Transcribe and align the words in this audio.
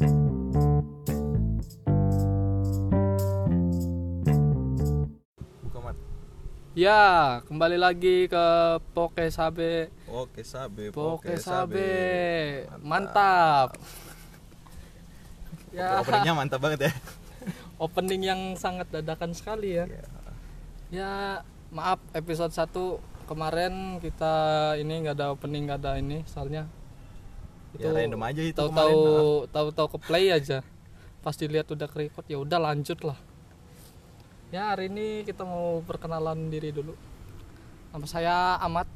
Buka 0.00 0.08
mat. 5.84 5.96
Ya, 6.72 7.44
kembali 7.44 7.76
lagi 7.76 8.24
ke 8.24 8.44
Poke 8.96 9.28
Sabe. 9.28 9.92
Oke 10.08 10.40
sabe. 10.40 10.88
Poke 10.88 11.36
Sabe. 11.36 12.64
Mantap. 12.80 13.76
Ya, 15.68 16.00
Openingnya 16.00 16.32
mantap 16.32 16.64
banget 16.64 16.88
ya. 16.88 16.92
opening 17.84 18.24
yang 18.24 18.40
sangat 18.56 18.88
dadakan 18.88 19.36
sekali 19.36 19.76
ya. 19.76 19.84
Iya. 19.84 20.04
Ya, 20.88 21.12
maaf 21.76 22.00
episode 22.16 22.56
1 22.56 22.72
kemarin 23.28 24.00
kita 24.00 24.32
ini 24.80 25.04
nggak 25.04 25.20
ada 25.20 25.36
opening, 25.36 25.68
nggak 25.68 25.84
ada 25.84 26.00
ini 26.00 26.24
soalnya 26.24 26.79
Ya, 27.78 27.94
random 27.94 28.22
aja 28.26 28.42
itu 28.42 28.56
tahu-tahu 28.56 29.46
tahu-tahu 29.52 29.86
ke 29.94 29.98
play 30.10 30.26
aja. 30.34 30.66
Pas 31.22 31.36
dilihat 31.36 31.70
udah 31.70 31.86
ke 31.86 32.08
record 32.08 32.26
ya 32.26 32.40
udah 32.40 32.58
lanjut 32.58 32.98
lah. 33.06 33.18
Ya, 34.50 34.74
hari 34.74 34.90
ini 34.90 35.22
kita 35.22 35.46
mau 35.46 35.78
perkenalan 35.86 36.50
diri 36.50 36.74
dulu. 36.74 36.98
Nama 37.94 38.06
saya 38.10 38.36
Ahmad. 38.58 38.90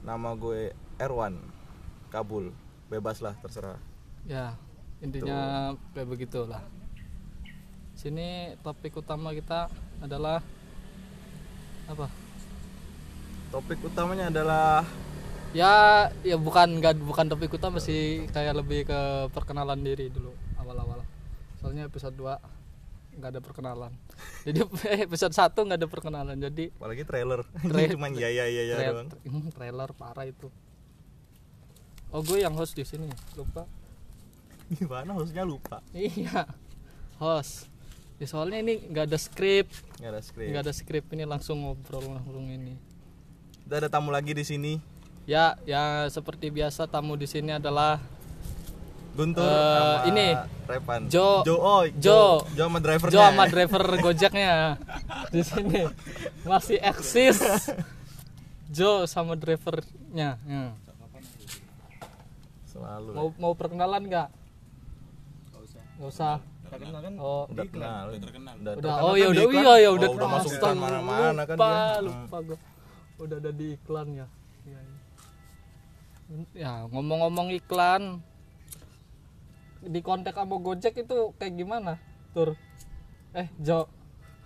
Nama 0.00 0.32
gue 0.32 0.72
Erwan. 0.96 1.36
Kabul. 2.08 2.56
Bebas 2.88 3.20
lah 3.20 3.36
terserah. 3.44 3.76
Ya, 4.24 4.56
intinya 5.04 5.72
kayak 5.92 6.08
begitulah. 6.08 6.64
Sini 7.92 8.56
topik 8.64 8.96
utama 8.96 9.36
kita 9.36 9.68
adalah 10.00 10.40
apa? 11.84 12.08
Topik 13.52 13.84
utamanya 13.84 14.32
adalah 14.32 14.88
Ya, 15.50 15.72
ya 16.22 16.38
bukan 16.38 16.78
nggak 16.78 17.02
bukan 17.02 17.26
topik 17.26 17.50
utama 17.50 17.82
sih, 17.82 18.30
kayak 18.30 18.54
lebih 18.54 18.86
ke 18.86 19.00
perkenalan 19.34 19.82
diri 19.82 20.06
dulu 20.06 20.30
awal-awal. 20.54 21.02
Soalnya 21.58 21.90
episode 21.90 22.14
2 22.14 23.18
nggak 23.18 23.30
ada 23.34 23.40
perkenalan. 23.42 23.90
Jadi 24.46 24.62
eh, 24.86 25.02
episode 25.04 25.34
1 25.34 25.50
nggak 25.50 25.78
ada 25.82 25.88
perkenalan. 25.90 26.36
Jadi 26.38 26.70
apalagi 26.70 27.02
trailer. 27.02 27.42
Tra- 27.66 27.90
Cuman 27.98 28.14
ya 28.14 28.30
ya 28.30 28.46
ya 28.46 28.62
ya 28.64 28.74
tra- 28.78 28.90
doang. 28.94 29.08
hmm, 29.26 29.50
trailer 29.50 29.90
parah 29.90 30.22
itu. 30.24 30.46
Oh, 32.10 32.22
gue 32.22 32.42
yang 32.42 32.54
host 32.54 32.74
di 32.74 32.82
sini, 32.82 33.06
lupa. 33.34 33.66
Gimana 34.70 35.14
harusnya 35.14 35.42
lupa. 35.42 35.82
Iya, 35.94 36.46
host. 37.18 37.66
Ya, 38.22 38.26
soalnya 38.26 38.60
ini 38.60 38.86
nggak 38.86 39.08
ada 39.08 39.18
skrip, 39.18 39.66
Nggak 39.98 40.10
ada 40.12 40.20
skrip. 40.20 40.46
nggak 40.46 40.62
ada 40.62 40.74
skrip 40.74 41.04
ini 41.10 41.24
langsung 41.24 41.58
ngobrol 41.58 42.04
langsung 42.04 42.46
ini. 42.46 42.76
Kita 43.64 43.78
ada 43.78 43.88
tamu 43.88 44.10
lagi 44.10 44.30
di 44.30 44.42
sini. 44.42 44.78
Ya, 45.24 45.54
ya 45.62 45.82
seperti 46.06 46.48
biasa 46.48 46.84
tamu 46.84 47.14
di 47.14 47.24
sini 47.24 47.52
adalah 47.52 48.00
Guntur 49.10 49.42
Eh, 49.42 49.50
sama 49.50 50.06
ini. 50.06 50.28
Repan. 50.64 51.00
Jo. 51.06 51.42
Jo. 51.42 51.54
Oh, 51.58 51.82
Jo. 51.98 52.46
Jo 52.48 52.64
sama 52.64 52.78
drivernya. 52.78 53.12
Jo 53.12 53.20
sama 53.20 53.44
driver 53.46 53.82
Gojeknya 53.98 54.54
di 55.28 55.42
sini 55.42 55.80
masih 56.42 56.78
eksis. 56.78 57.38
Jo 58.70 59.04
sama 59.04 59.34
drivernya. 59.34 60.38
Ya. 60.40 60.64
Selalu. 62.64 63.10
Mau 63.10 63.28
mau 63.36 63.52
perkenalan 63.52 64.02
nggak? 64.06 64.28
Nggak 65.98 66.10
usah. 66.10 66.36
Oh, 67.18 67.50
udah 67.50 67.66
kenal. 67.66 68.04
Udah, 68.08 68.28
udah. 68.54 68.74
terkenal 68.78 68.98
Oh 69.02 69.10
kan 69.10 69.18
ya 69.18 69.26
di 69.26 69.32
udah 69.34 69.44
iya 69.50 69.72
ya 69.76 69.90
udah 69.90 70.06
Oh, 70.06 70.14
udah 70.14 70.28
masuk 70.30 70.50
Astaga, 70.54 70.78
mana-mana 70.78 71.42
kan 71.42 71.56
lupa, 71.58 71.66
dia. 71.66 71.98
lupa 72.06 72.36
gua. 72.46 72.58
Udah 73.18 73.36
ada 73.36 73.50
di 73.50 73.66
iklan 73.74 74.08
ya. 74.14 74.26
Ya, 76.54 76.86
ngomong-ngomong 76.86 77.50
iklan 77.50 78.22
di 79.82 79.98
kontak 79.98 80.38
sama 80.38 80.56
Gojek 80.56 80.94
itu 80.96 81.34
kayak 81.34 81.54
gimana? 81.56 81.98
Tur. 82.30 82.54
Eh, 83.32 83.50
Jo, 83.58 83.90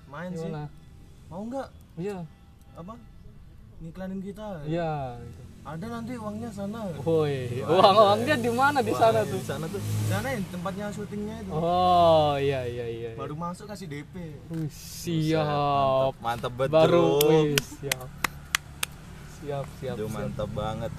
main 0.06 0.32
sih 0.32 0.48
gimana? 0.48 0.68
mau 1.26 1.40
nggak 1.42 1.68
Iya. 1.96 2.20
apa 2.72 2.94
ngiklanin 3.80 4.20
kita 4.20 4.64
Iya. 4.64 5.16
ada 5.62 5.86
nanti 5.90 6.12
uangnya 6.14 6.48
sana 6.48 6.88
Woi, 6.98 7.48
uang 7.60 7.96
uangnya 7.98 8.36
di 8.38 8.50
mana 8.50 8.78
di 8.78 8.92
sana 8.92 9.24
tuh? 9.24 9.36
Di 9.36 9.42
sana 9.42 9.64
tuh. 9.66 9.80
sana 10.06 10.26
ya 10.26 10.38
tempatnya 10.46 10.86
syutingnya 10.88 11.36
itu 11.38 11.50
Oh, 11.50 12.36
iya 12.36 12.64
iya 12.64 12.84
iya. 12.86 13.08
iya. 13.08 13.16
baru 13.16 13.32
masuk 13.34 13.64
kasih 13.66 13.88
DP 13.90 14.14
Wih, 14.48 14.68
siap. 14.68 16.12
Mantap 16.18 16.52
betul. 16.54 16.70
Baru 16.70 17.04
wih, 17.22 17.56
siap. 17.60 18.08
Siap, 19.38 19.66
siap. 19.76 19.96
Jo 19.96 20.06
siap. 20.06 20.12
mantap 20.14 20.48
banget. 20.48 20.92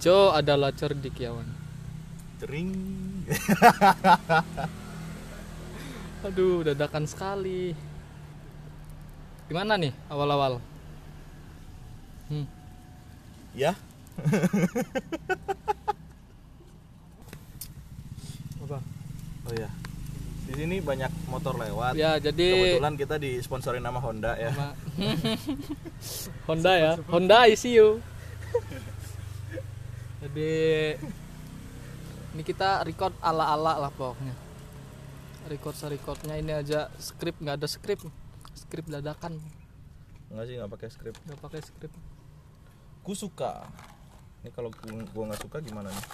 Jo 0.00 0.32
adalah 0.32 0.72
cerdik 0.72 1.12
ya, 1.20 1.36
Wan. 1.36 1.44
Cering. 2.40 2.72
Aduh, 6.24 6.64
dadakan 6.64 7.04
sekali. 7.04 7.76
Gimana 9.44 9.76
nih 9.76 9.92
awal-awal? 10.08 10.56
Hmm. 12.32 12.48
ya. 13.52 13.76
Apa? 18.64 18.80
Oh 19.44 19.52
ya. 19.52 19.68
Di 20.48 20.52
sini 20.56 20.80
banyak 20.80 21.12
motor 21.28 21.60
lewat. 21.60 21.92
Ya, 21.92 22.16
jadi 22.16 22.80
Kebetulan 22.80 22.96
kita 22.96 23.20
disponsorin 23.20 23.84
sama 23.84 24.00
Honda 24.00 24.32
ya. 24.40 24.72
Honda 26.48 26.72
ya. 26.72 26.96
Honda 27.12 27.44
ICU. 27.52 28.00
Jadi 30.20 30.52
ini 32.30 32.42
kita 32.44 32.84
record 32.84 33.16
ala-ala 33.24 33.80
lah 33.80 33.90
pokoknya. 33.90 34.36
Record 35.48 35.76
recordnya 35.88 36.36
ini 36.36 36.52
aja 36.52 36.92
skrip 37.00 37.40
nggak 37.40 37.56
ada 37.56 37.68
skrip. 37.68 38.04
Skrip 38.52 38.84
dadakan, 38.86 39.40
Enggak 40.28 40.44
sih, 40.46 40.54
nggak 40.60 40.70
pakai 40.70 40.88
skrip. 40.92 41.14
nggak 41.24 41.40
pakai 41.40 41.60
skrip. 41.64 41.92
Ku 43.00 43.16
suka. 43.16 43.64
Ini 44.44 44.52
kalau 44.52 44.68
gua 44.68 45.00
gua 45.10 45.24
nggak 45.32 45.40
suka 45.40 45.58
gimana 45.64 45.88
nih? 45.88 46.06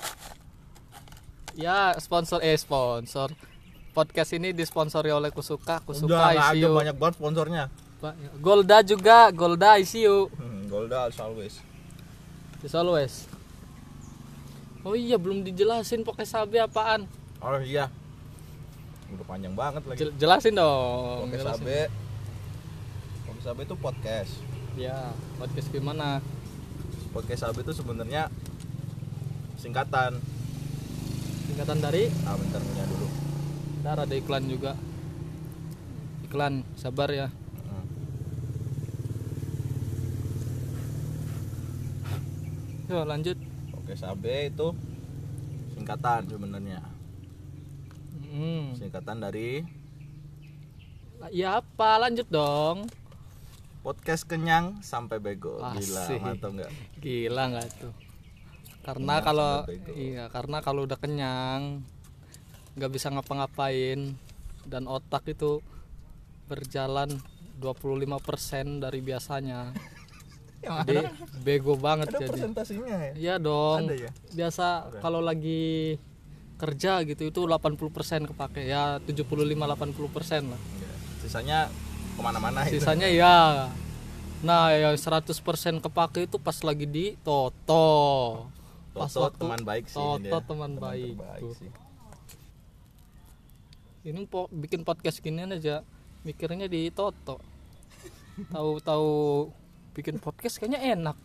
Ya, 1.59 1.97
sponsor 1.99 2.39
eh 2.41 2.55
sponsor. 2.55 3.34
Podcast 3.97 4.37
ini 4.37 4.53
disponsori 4.53 5.09
oleh 5.09 5.33
Kusuka, 5.33 5.81
Kusuka 5.81 6.05
Udah 6.05 6.19
nggak 6.28 6.37
ada 6.37 6.53
ICU. 6.53 6.77
banyak 6.77 6.97
banget 7.00 7.15
sponsornya. 7.16 7.65
Ya. 8.05 8.12
Golda 8.39 8.78
juga, 8.84 9.33
Golda 9.33 9.81
ICU. 9.81 10.28
Hmm, 10.37 10.69
Golda 10.69 11.09
as 11.09 11.16
always. 11.16 11.65
As 12.61 12.77
always. 12.77 13.25
Oh 14.87 14.95
iya, 14.95 15.19
belum 15.19 15.43
dijelasin 15.43 16.07
pakai 16.07 16.23
sabe 16.23 16.63
apaan. 16.63 17.11
Oh 17.43 17.59
iya. 17.59 17.91
Udah 19.11 19.27
panjang 19.27 19.51
banget 19.59 19.83
lagi. 19.83 19.99
Jel- 19.99 20.15
jelasin 20.15 20.55
dong. 20.55 21.27
Jelasin. 21.35 21.59
Sabe. 21.59 21.81
Oke 23.27 23.41
Sabe 23.43 23.61
itu 23.67 23.75
podcast. 23.75 24.31
Ya, 24.79 25.11
podcast 25.43 25.75
gimana? 25.75 26.23
Podcast 27.11 27.43
Sabe 27.43 27.67
itu 27.67 27.75
sebenarnya 27.75 28.31
singkatan. 29.59 30.23
Singkatan 31.51 31.83
dari 31.83 32.07
Ah 32.23 32.39
bentar 32.39 32.63
punya 32.63 32.87
dulu. 32.87 33.07
Ntar 33.83 34.07
ada 34.07 34.15
iklan 34.15 34.47
juga. 34.47 34.79
Iklan, 36.31 36.63
sabar 36.79 37.11
ya. 37.11 37.27
Hmm. 37.67 37.87
Yo, 42.87 43.03
lanjut. 43.03 43.46
Sabe 43.95 44.51
itu 44.51 44.75
singkatan 45.77 46.27
sebenarnya. 46.27 46.83
Hmm. 48.27 48.75
Singkatan 48.75 49.23
dari 49.23 49.63
Ya 51.31 51.63
apa? 51.63 51.97
Lanjut 52.03 52.29
dong. 52.29 52.91
podcast 53.87 54.27
kenyang 54.27 54.83
sampai 54.83 55.23
bego. 55.23 55.63
Gila, 55.63 56.03
Asik. 56.11 56.19
mantap 56.19 56.51
nggak? 56.59 56.71
Gila 56.99 57.43
nggak 57.55 57.67
tuh? 57.79 57.95
Karena 58.83 59.23
Kenyang 59.23 59.27
kalau 59.31 59.53
iya, 59.95 60.25
karena 60.27 60.59
kalau 60.59 60.81
udah 60.91 60.99
kenyang 60.99 61.87
nggak 62.75 62.91
bisa 62.91 63.15
ngapa-ngapain 63.15 64.19
dan 64.66 64.91
otak 64.91 65.31
itu 65.31 65.63
berjalan 66.51 67.15
25% 67.63 68.83
dari 68.83 69.01
biasanya. 69.07 69.71
Jadi 70.66 71.07
bego 71.42 71.74
banget 71.78 72.10
Ada 72.10 72.18
jadi. 72.21 72.30
presentasinya 72.30 72.95
ya? 73.10 73.13
Iya 73.15 73.34
dong. 73.39 73.86
Ada 73.86 73.95
ya? 73.95 74.10
Biasa 74.34 74.66
kalau 75.01 75.21
lagi 75.22 75.97
kerja 76.57 77.04
gitu 77.04 77.22
itu 77.28 77.41
80% 77.45 78.33
kepake 78.33 78.65
ya 78.65 78.97
75 79.04 79.28
80% 79.53 80.53
lah. 80.53 80.60
Iya. 80.60 80.92
Sisanya 81.22 81.59
ke 82.16 82.21
mana-mana 82.24 82.65
itu. 82.65 82.80
Sisanya 82.80 83.09
ya. 83.13 83.68
Nah, 84.45 84.68
yang 84.72 84.97
100% 84.97 85.33
kepake 85.80 86.28
itu 86.28 86.36
pas 86.36 86.57
lagi 86.60 86.84
di 86.84 87.16
Toto. 87.24 88.47
Pas 88.92 89.09
Toto 89.09 89.28
waktu 89.28 89.42
teman 89.45 89.62
baik 89.65 89.84
sih 89.89 89.97
Toto 89.97 90.21
dia. 90.21 90.41
teman 90.45 90.72
baik. 90.77 91.16
terbaik 91.16 91.41
tuh. 91.41 91.54
sih. 91.57 91.71
Ini 94.07 94.22
po, 94.30 94.47
bikin 94.54 94.86
podcast 94.86 95.19
ginian 95.19 95.51
aja 95.51 95.83
mikirnya 96.22 96.69
di 96.71 96.89
Toto. 96.92 97.41
Tahu-tahu 98.54 99.51
bikin 99.97 100.21
podcast 100.21 100.60
kayaknya 100.60 100.81
enak. 100.93 101.16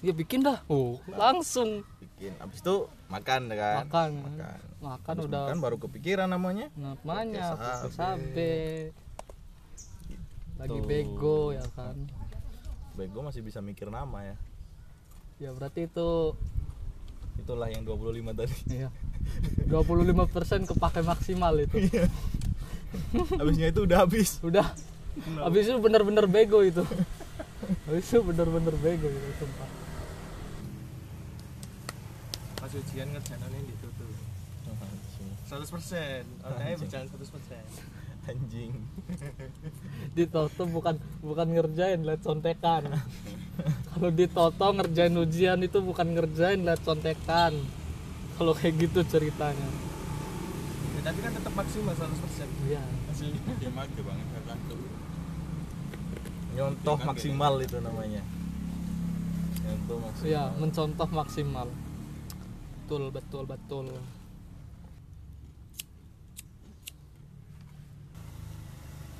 Ya 0.00 0.14
bikin 0.14 0.40
dah. 0.40 0.62
Oh, 0.70 0.96
langsung. 1.10 1.82
bikin 1.98 2.36
habis 2.36 2.60
itu 2.60 2.84
makan 3.08 3.48
ya 3.48 3.56
kan 3.56 3.76
makan 3.88 4.08
makan 4.20 4.58
makan 4.84 5.14
udah 5.24 5.40
makan 5.48 5.56
baru 5.64 5.76
kepikiran 5.80 6.28
namanya 6.28 6.68
namanya 6.76 7.56
pakai 7.56 7.88
sabe. 7.88 7.96
sabe 7.96 8.54
lagi 10.60 10.78
bego 10.84 11.56
ya 11.56 11.64
kan 11.72 11.96
bego 12.92 13.24
masih 13.24 13.40
bisa 13.40 13.64
mikir 13.64 13.88
nama 13.88 14.20
ya 14.20 14.36
ya 15.40 15.50
berarti 15.56 15.88
itu 15.88 16.36
itulah 17.40 17.72
yang 17.72 17.88
25 17.88 18.36
tadi 18.36 18.56
Iya. 18.84 18.92
25% 19.64 20.68
kepake 20.68 21.00
maksimal 21.00 21.56
itu. 21.56 21.88
habisnya 23.40 23.72
itu 23.72 23.80
udah 23.88 24.04
habis 24.04 24.36
Udah. 24.44 24.68
Habis 25.40 25.72
itu 25.72 25.78
bener-bener 25.80 26.28
bego 26.28 26.60
itu. 26.60 26.84
Itu 28.00 28.18
bener-bener 28.26 28.74
bego 28.78 29.06
itu 29.06 29.30
sumpah. 29.38 29.70
Pas 32.60 32.72
ujian 32.74 33.08
ngerjain 33.08 33.40
ini 33.40 33.60
ditutup 33.72 34.10
100% 35.50 36.46
Otaknya 36.46 36.76
berjalan 36.78 37.06
100% 37.10 37.18
anjing 38.30 38.72
Ditoto 40.16 40.62
bukan 40.70 40.94
bukan 41.24 41.48
ngerjain 41.50 42.04
liat 42.04 42.20
contekan. 42.22 43.00
Kalau 43.90 44.10
ditoto 44.12 44.66
ngerjain 44.76 45.14
ujian 45.16 45.58
itu 45.64 45.78
bukan 45.82 46.14
ngerjain 46.14 46.60
liat 46.62 46.82
contekan. 46.84 47.56
Kalau 48.36 48.52
kayak 48.56 48.88
gitu 48.88 49.04
ceritanya. 49.04 49.68
ya, 50.96 51.00
Tapi 51.04 51.18
kan 51.20 51.32
tetap 51.36 51.52
maksimal 51.52 51.92
100% 51.92 52.48
Iya. 52.70 52.82
Hasilnya 53.10 53.52
dia 53.60 53.70
mage 53.72 54.00
banget 54.00 54.26
nyontoh 56.56 56.98
maksimal 57.00 57.54
itu 57.58 57.78
namanya. 57.78 58.22
Nyontoh 59.64 59.96
maksimal. 60.02 60.26
Iya, 60.28 60.44
mencontoh 60.58 61.08
maksimal. 61.10 61.68
Betul, 62.86 63.02
betul, 63.10 63.42
betul. 63.46 63.86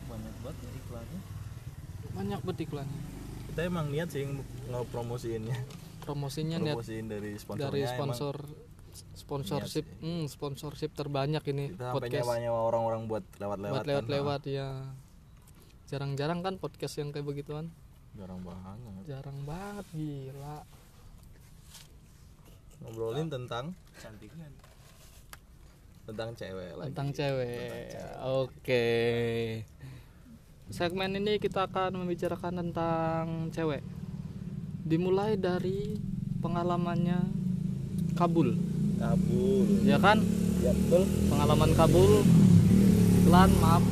Banyak 0.09 0.35
banget 0.43 0.57
ya 0.59 0.71
iklannya 0.75 1.21
Banyak 2.11 2.41
bet 2.43 2.59
iklannya. 2.61 3.01
kita 3.51 3.61
emang 3.67 3.87
niat 3.91 4.09
sih 4.11 4.23
ngepromosiinnya 4.71 5.57
Promosinya 6.01 6.57
promosiin 6.59 7.07
dari 7.07 7.31
sponsornya 7.39 7.71
dari 7.71 7.81
emang. 7.85 7.95
sponsor 7.95 8.35
sponsorship. 9.15 9.87
Hmm, 10.03 10.27
sponsorship 10.27 10.91
terbanyak 10.91 11.43
ini 11.55 11.71
kita 11.71 11.95
sampai 11.95 12.11
podcast. 12.11 12.27
nyewa 12.27 12.35
nyewa 12.43 12.61
orang-orang 12.67 13.03
buat 13.07 13.25
lewat-lewat 13.39 13.71
buat 13.71 13.85
kan. 13.87 13.91
lewat-lewat 13.95 14.43
ya 14.51 14.69
jarang-jarang 15.91 16.47
kan 16.47 16.55
podcast 16.55 17.03
yang 17.03 17.11
kayak 17.11 17.27
begituan. 17.27 17.67
Jarang 18.15 18.39
banget. 18.47 18.79
Jarang 19.11 19.39
banget 19.43 19.87
gila. 19.91 20.63
Ngobrolin 22.87 23.27
tentang? 23.27 23.75
Cantikan 23.99 24.55
tentang 26.11 26.31
cewek 26.35 26.71
lagi. 26.75 26.89
Tentang 26.91 27.09
cewek. 27.15 27.87
Oke. 28.27 28.87
Segmen 30.71 31.19
ini 31.19 31.39
kita 31.43 31.67
akan 31.67 32.03
membicarakan 32.03 32.55
tentang 32.67 33.51
cewek. 33.51 33.83
Dimulai 34.87 35.39
dari 35.39 35.99
pengalamannya 36.43 37.19
kabul. 38.19 38.55
Kabul. 38.99 39.87
Ya 39.87 39.99
kan? 39.99 40.23
Ya 40.63 40.71
betul. 40.75 41.03
Pengalaman 41.31 41.71
kabul. 41.79 42.27
Klan 43.27 43.51
maaf 43.63 43.83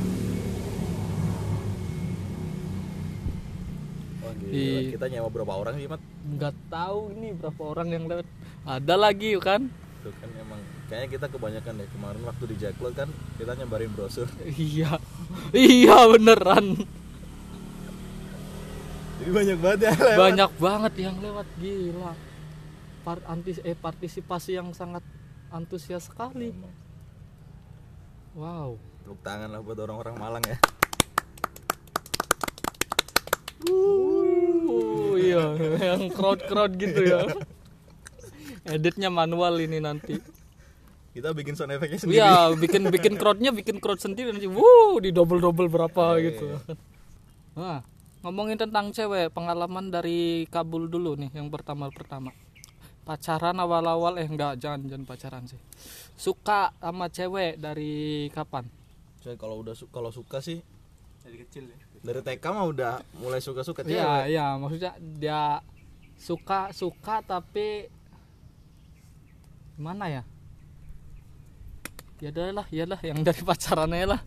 oh, 4.28 4.34
gila. 4.36 4.37
Di- 4.52 4.92
kita 4.96 5.06
nyewa 5.12 5.28
berapa 5.28 5.52
orang 5.52 5.74
sih 5.76 5.88
mat? 5.88 6.00
Nggak 6.24 6.54
tahu 6.72 7.12
ini 7.16 7.28
berapa 7.36 7.62
orang 7.62 7.88
yang 7.92 8.04
lewat. 8.08 8.26
Ada 8.64 8.94
lagi 8.96 9.36
kan? 9.40 9.68
Itu 10.00 10.10
kan 10.16 10.28
emang 10.36 10.60
kayaknya 10.88 11.08
kita 11.18 11.26
kebanyakan 11.28 11.72
deh. 11.80 11.88
Kemarin 11.92 12.22
waktu 12.24 12.44
di 12.48 12.56
kan 12.96 13.08
kita 13.36 13.52
nyebarin 13.58 13.92
brosur. 13.92 14.28
Iya. 14.56 14.96
Iya 15.52 15.96
beneran. 16.16 16.66
Jadi 19.18 19.30
banyak 19.34 19.58
banget 19.58 19.80
ya 19.82 19.92
lewat. 19.98 20.18
banyak 20.18 20.50
banget 20.62 20.92
yang 21.02 21.16
lewat 21.18 21.46
gila. 21.58 22.12
Par 23.02 23.18
antis 23.26 23.58
eh 23.66 23.74
partisipasi 23.74 24.56
yang 24.56 24.70
sangat 24.72 25.02
antusias 25.50 26.06
sekali. 26.06 26.54
Emang. 26.54 26.74
wow. 28.38 28.70
Tepuk 29.02 29.20
tangan 29.24 29.48
lah 29.50 29.60
buat 29.64 29.78
orang-orang 29.80 30.14
Malang 30.20 30.44
ya. 30.46 30.58
Uh, 33.66 34.17
iya 35.18 35.44
yang 35.90 36.08
crowd 36.10 36.40
crowd 36.44 36.72
gitu 36.74 37.00
ya 37.02 37.20
editnya 38.64 39.08
manual 39.08 39.58
ini 39.58 39.78
nanti 39.78 40.16
kita 41.12 41.34
bikin 41.34 41.58
sound 41.58 41.74
effectnya 41.74 41.98
sendiri 41.98 42.18
Iya, 42.20 42.54
bikin 42.54 42.82
bikin 42.88 43.14
crowdnya 43.16 43.50
bikin 43.50 43.82
crowd 43.82 43.98
sendiri 43.98 44.30
nanti, 44.30 44.46
wuh, 44.46 45.02
di 45.02 45.10
double 45.10 45.42
double 45.42 45.66
berapa 45.66 46.14
Iya, 46.14 46.30
gitu. 46.30 46.46
Nah, 47.58 47.82
ngomongin 48.22 48.54
tentang 48.54 48.94
cewek, 48.94 49.34
pengalaman 49.34 49.90
dari 49.90 50.46
Kabul 50.46 50.86
dulu 50.86 51.18
nih, 51.18 51.34
yang 51.34 51.50
pertama 51.50 51.90
pertama. 51.90 52.30
Pacaran 53.02 53.58
awal-awal, 53.58 54.14
eh 54.22 54.30
enggak, 54.30 54.62
jangan 54.62 54.86
jangan 54.86 55.04
pacaran 55.08 55.42
sih. 55.48 55.58
Suka 56.14 56.70
sama 56.78 57.10
cewek 57.10 57.58
dari 57.58 58.28
kapan? 58.30 58.70
Coy, 59.18 59.34
kalau 59.34 59.58
udah 59.58 59.74
su- 59.74 59.90
kalau 59.90 60.14
suka 60.14 60.38
sih 60.38 60.62
Dari 61.28 61.36
kecil 61.44 61.68
ya 61.68 61.78
dari 62.02 62.20
TK 62.22 62.44
mah 62.54 62.66
udah 62.66 62.94
mulai 63.18 63.42
suka-suka 63.42 63.82
cewek 63.82 63.98
Iya, 63.98 64.30
iya, 64.30 64.46
maksudnya 64.54 64.92
dia 64.98 65.42
suka 66.18 66.70
suka 66.74 67.22
tapi 67.22 67.90
gimana 69.78 70.10
ya? 70.10 70.22
Ya 72.18 72.34
udah 72.34 72.62
lah, 72.62 72.66
ya 72.74 72.84
lah 72.86 72.98
yang 73.02 73.22
dari 73.22 73.42
pacarannya 73.42 74.18
lah. 74.18 74.20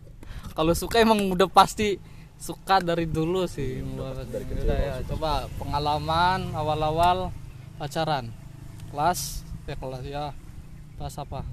Kalau 0.56 0.72
suka 0.72 1.00
emang 1.00 1.20
udah 1.32 1.48
pasti 1.48 2.00
suka 2.40 2.80
dari 2.80 3.04
dulu 3.08 3.44
sih. 3.44 3.84
dari 4.32 4.44
kecil 4.48 4.64
Udah 4.64 4.80
ya, 4.80 4.94
coba 5.08 5.30
pengalaman 5.60 6.52
awal-awal 6.56 7.32
pacaran. 7.76 8.32
Kelas, 8.88 9.44
ya 9.68 9.76
kelas 9.76 10.04
ya. 10.04 10.24
Kelas 10.96 11.14
apa? 11.20 11.44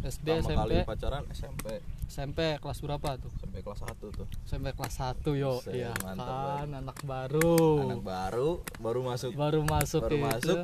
SD, 0.00 0.26
pertama 0.40 0.64
kali 0.64 0.74
SMP, 0.80 0.88
pacaran 0.88 1.22
SMP 1.34 1.66
SMP 2.10 2.58
kelas 2.58 2.82
berapa 2.82 3.22
tuh? 3.22 3.30
sampai 3.38 3.62
kelas 3.62 3.86
1 3.86 4.02
tuh. 4.02 4.26
SMP 4.42 4.74
kelas 4.74 4.98
1 4.98 5.30
yo. 5.38 5.62
Iya 5.70 5.94
mantap, 6.02 6.66
kan, 6.66 6.68
anak 6.82 6.98
baru. 7.06 7.86
anak 7.86 8.02
baru 8.02 8.50
baru 8.82 9.00
masuk. 9.06 9.30
Baru 9.38 9.62
masuk 9.62 10.02
baru 10.10 10.18
itu. 10.18 10.26
masuk 10.26 10.58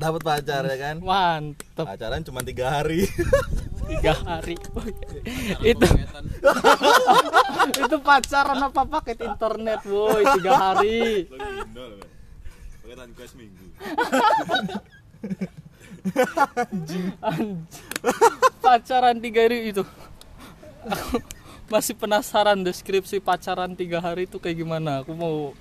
dapat 0.00 0.20
pacar 0.24 0.64
ya 0.64 0.76
kan? 0.80 0.96
Mantep. 1.04 1.84
Pacaran 1.84 2.24
cuma 2.24 2.40
tiga 2.40 2.72
hari. 2.80 3.04
Tiga 3.88 4.12
hari. 4.20 4.52
Itu 5.64 5.86
itu 7.88 7.96
pacaran 8.04 8.60
apa 8.64 8.82
paket 8.84 9.16
internet 9.28 9.80
woi? 9.88 10.24
Tiga 10.40 10.52
hari. 10.56 11.24
Paketan 12.80 13.08
gue 13.12 13.26
seminggu 13.28 13.66
Anjing. 16.48 17.04
pacaran 18.64 19.20
tiga 19.20 19.44
hari 19.44 19.72
itu 19.72 19.84
Aku 20.88 21.20
masih 21.68 21.94
penasaran 21.94 22.60
deskripsi 22.60 23.20
pacaran 23.20 23.76
tiga 23.76 24.00
hari 24.00 24.24
itu 24.24 24.40
kayak 24.40 24.56
gimana. 24.56 25.04
Aku 25.04 25.12
mau 25.12 25.52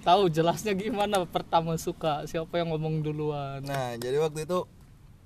tahu 0.00 0.28
jelasnya 0.28 0.72
gimana 0.72 1.24
pertama 1.24 1.76
suka 1.76 2.24
siapa 2.24 2.60
yang 2.60 2.72
ngomong 2.72 3.00
duluan. 3.00 3.60
Nah 3.64 3.96
jadi 3.96 4.20
waktu 4.20 4.44
itu 4.44 4.64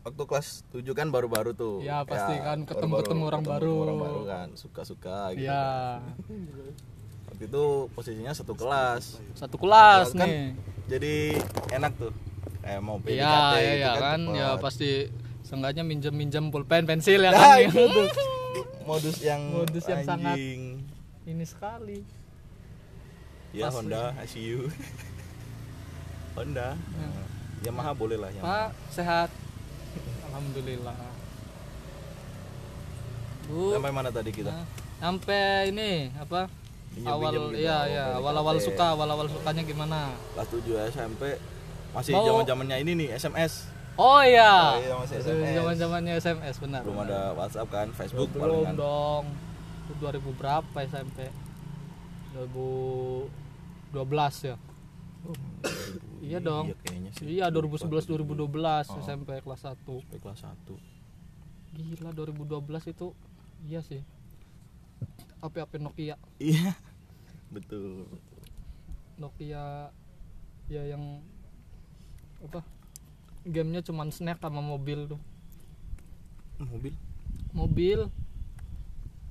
waktu 0.02 0.22
kelas 0.24 0.62
7 0.72 0.82
kan 0.94 1.10
baru-baru 1.10 1.52
tuh. 1.52 1.82
Ya, 1.82 2.00
pasti 2.02 2.38
kan, 2.38 2.62
baru-baru, 2.64 2.70
ketemu-ketemu 2.70 3.22
orang 3.26 3.42
ketemu 3.42 3.54
baru. 3.54 3.72
orang 3.82 3.98
baru 3.98 4.20
kan 4.24 4.48
suka-suka 4.54 5.18
gitu 5.34 5.50
ya 5.50 6.00
waktu 7.28 7.44
itu 7.44 7.64
posisinya 7.92 8.32
satu 8.32 8.54
kelas. 8.54 9.20
Satu 9.36 9.56
kelas 9.60 10.16
Kan 10.16 10.26
nih. 10.26 10.42
jadi 10.88 11.14
enak 11.70 11.92
tuh 11.94 12.10
kayak 12.58 12.80
mau 12.80 12.96
PDKT 12.98 13.14
Iya, 13.14 13.60
iya, 13.60 13.60
gitu 13.60 13.78
iya 13.78 13.92
kan, 13.94 14.20
kan, 14.24 14.34
ya 14.34 14.48
pasti 14.58 14.90
seenggaknya 15.48 15.80
minjem-minjem 15.80 16.44
pulpen 16.48 16.84
pensil 16.84 17.18
ya 17.18 17.32
Nah, 17.32 17.56
kan. 17.56 17.64
itu 17.64 17.82
tuh 17.88 18.06
modus 18.88 19.16
yang 19.18 19.40
Modus 19.50 19.84
yang 19.84 20.04
sangat- 20.04 20.36
anjing. 20.36 20.84
Ini 21.24 21.44
sekali. 21.44 21.98
ya 23.50 23.64
Pas- 23.64 23.74
Honda 23.74 24.12
ICU 24.22 24.68
Honda 26.36 26.76
Nah, 26.76 27.24
Yamaha 27.60 27.90
boleh 27.92 28.16
lah 28.16 28.28
Yamaha. 28.30 28.44
Pak, 28.44 28.68
sehat. 28.90 29.28
Alhamdulillah. 30.26 30.94
Bu, 33.44 33.72
sampai 33.72 33.88
mana 33.90 34.10
tadi 34.10 34.28
kita 34.30 34.52
nah, 34.52 34.68
sampai 34.98 35.72
ini 35.72 36.12
apa? 36.14 36.52
Minjem-minjem 36.90 37.08
awal 37.08 37.32
gitu, 37.32 37.46
iya 37.58 37.78
iya, 37.86 38.04
awal-awal 38.14 38.56
suka, 38.58 38.92
awal-awal 38.92 39.24
sukanya 39.26 39.62
gimana? 39.62 40.12
kelas 40.34 40.48
7 40.50 40.92
SMP 40.92 41.22
masih 41.90 42.12
zaman 42.12 42.44
zamannya 42.44 42.76
ini 42.78 42.92
nih 42.94 43.08
SMS 43.14 43.64
Oh 43.98 44.22
iya. 44.22 44.78
Oh 44.78 44.78
iya, 44.78 44.94
masih 44.94 45.16
SMS. 45.18 45.58
Zaman-zamannya 45.58 46.12
SMS 46.22 46.56
benar. 46.62 46.80
belum 46.86 47.02
benar. 47.02 47.10
ada 47.10 47.34
WhatsApp 47.34 47.68
kan 47.68 47.90
Facebook 47.90 48.30
belum 48.30 48.70
palingan. 48.70 48.76
dong 48.78 49.24
itu 49.88 49.92
2000 49.98 50.38
berapa 50.38 50.76
SMP 50.86 51.18
2012 52.32 53.26
ya 54.46 54.56
Iya 56.18 56.38
dong. 56.38 56.70
Iya 56.70 56.76
kayaknya 56.84 57.10
sih. 57.16 57.24
Iya 57.26 57.46
2011 57.50 58.06
2012 58.06 58.86
Oh. 58.86 59.00
SMP 59.02 59.34
kelas 59.40 59.60
1. 59.66 59.80
Sampai 59.82 60.18
kelas 60.20 60.40
1. 60.46 60.76
Gila 61.74 62.10
2012 62.12 62.92
itu 62.92 63.06
iya 63.66 63.80
sih. 63.82 64.02
HP-HP 65.40 65.72
Nokia. 65.82 66.14
Iya. 66.38 66.74
Betul. 67.54 68.06
Nokia 69.18 69.90
ya 70.68 70.82
yang 70.84 71.24
apa? 72.44 72.60
Gamenya 73.46 73.84
cuman 73.84 74.10
snack 74.10 74.40
sama 74.42 74.62
mobil 74.62 75.06
tuh. 75.10 75.20
Mobil. 76.58 76.94
Mobil 77.54 78.10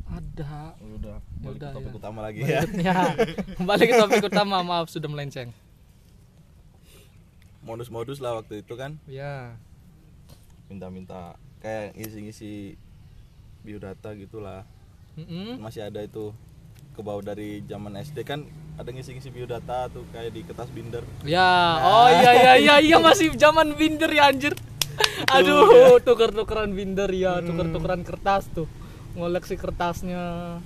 ada 0.07 0.71
Udah. 0.79 1.19
Ya 1.19 1.43
Balik 1.43 1.57
udah, 1.59 1.69
ke 1.71 1.75
topik 1.75 1.91
ya. 1.91 1.97
utama 1.99 2.19
lagi 2.23 2.39
ya. 2.39 2.47
berikutnya. 2.63 2.95
Kembali 3.59 3.83
ke 3.83 3.95
topik 3.99 4.23
utama, 4.23 4.55
maaf 4.63 4.87
sudah 4.87 5.09
melenceng. 5.11 5.51
Modus-modus 7.67 8.23
lah 8.23 8.39
waktu 8.39 8.63
itu 8.63 8.73
kan. 8.79 8.95
Ya. 9.03 9.59
Minta-minta 10.71 11.35
kayak 11.59 11.99
ngisi-ngisi 11.99 12.79
biodata 13.67 14.15
gitulah. 14.15 14.63
Mm-mm. 15.19 15.59
Masih 15.59 15.83
ada 15.83 15.99
itu 15.99 16.31
ke 16.97 17.01
bawah 17.01 17.21
dari 17.23 17.61
zaman 17.63 17.93
SD 17.95 18.25
kan 18.25 18.41
ada 18.73 18.89
ngisi-ngisi 18.89 19.29
biodata 19.29 19.85
tuh 19.87 20.01
kayak 20.09 20.33
di 20.33 20.41
kertas 20.41 20.69
binder. 20.69 21.05
Ya, 21.21 21.45
oh 21.79 22.09
iya 22.09 22.31
iya 22.33 22.53
iya 22.57 22.75
iya 22.79 22.97
masih 22.97 23.29
zaman 23.33 23.73
binder 23.73 24.09
ya 24.09 24.27
anjir. 24.27 24.57
Aduh, 25.29 26.01
tuker-tukeran 26.01 26.73
binder 26.73 27.09
ya, 27.09 27.37
tuker-tukeran 27.39 28.01
kertas 28.01 28.49
tuh. 28.49 28.65
Ngoleksi 29.13 29.53
kertasnya. 29.53 30.57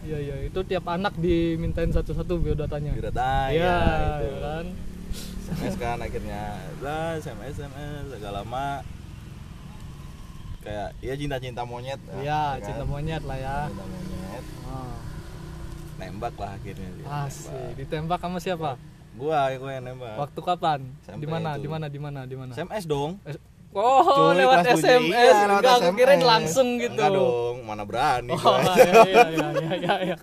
Iya 0.00 0.16
iya, 0.18 0.36
itu 0.42 0.60
tiap 0.64 0.88
anak 0.88 1.12
dimintain 1.14 1.92
satu-satu 1.92 2.40
biodatanya. 2.40 2.92
Biodata 2.92 3.52
Iya, 3.52 3.60
ya, 3.68 3.76
itu. 4.16 4.24
ya 4.24 4.36
kan. 4.40 4.66
SMS 5.50 5.74
kan 5.76 5.98
akhirnya 5.98 6.42
lah 6.78 7.18
SMS 7.18 7.58
SMS 7.58 8.06
agak 8.14 8.32
lama 8.32 8.86
kayak 10.60 10.94
ya 11.00 11.14
cinta-cinta 11.16 11.64
monyet 11.64 11.98
Iya, 12.16 12.54
kan? 12.54 12.62
cinta 12.62 12.84
monyet 12.84 13.22
lah 13.24 13.34
ya. 13.34 13.58
cinta 13.66 13.84
monyet 13.84 14.44
Ah, 14.62 14.94
nembak 16.00 16.34
lah 16.34 16.50
akhirnya 16.52 16.88
dia 16.90 17.04
Asik, 17.22 17.76
ditembak 17.76 18.18
sama 18.18 18.38
siapa? 18.38 18.80
gua 19.12 19.52
gua 19.54 19.70
yang 19.72 19.84
nembak 19.86 20.16
Waktu 20.18 20.40
kapan? 20.40 20.80
Di 21.12 21.26
mana? 21.26 21.50
Di 21.54 21.66
mana? 21.66 21.86
Di 21.86 21.98
mana? 21.98 22.20
Di 22.24 22.34
mana? 22.34 22.52
SMS 22.52 22.84
dong 22.84 23.20
Eh, 23.22 23.36
Oh, 23.70 24.02
Cuy, 24.02 24.42
lewat. 24.42 24.66
SMS. 24.66 24.98
Iya, 25.06 25.46
lewat 25.46 25.62
Enggak, 25.62 25.78
aku 25.78 25.90
kirain 25.94 26.18
SMS. 26.18 26.26
langsung 26.26 26.68
gitu. 26.74 26.90
Enggak 26.90 27.10
dong 27.12 27.56
mana 27.62 27.82
berani 27.84 28.34
Oh, 28.34 28.58
iya 28.58 28.82
iya 28.82 29.24
iya 29.30 29.46
iya 29.54 29.72
iya. 29.76 29.94
iya. 30.02 30.16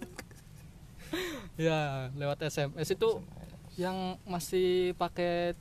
Ya, 1.56 1.80
lewat 2.14 2.44
SMS 2.44 2.86
itu 2.86 3.10
yang 3.76 3.96
masih 4.24 4.68
pakai 4.94 5.56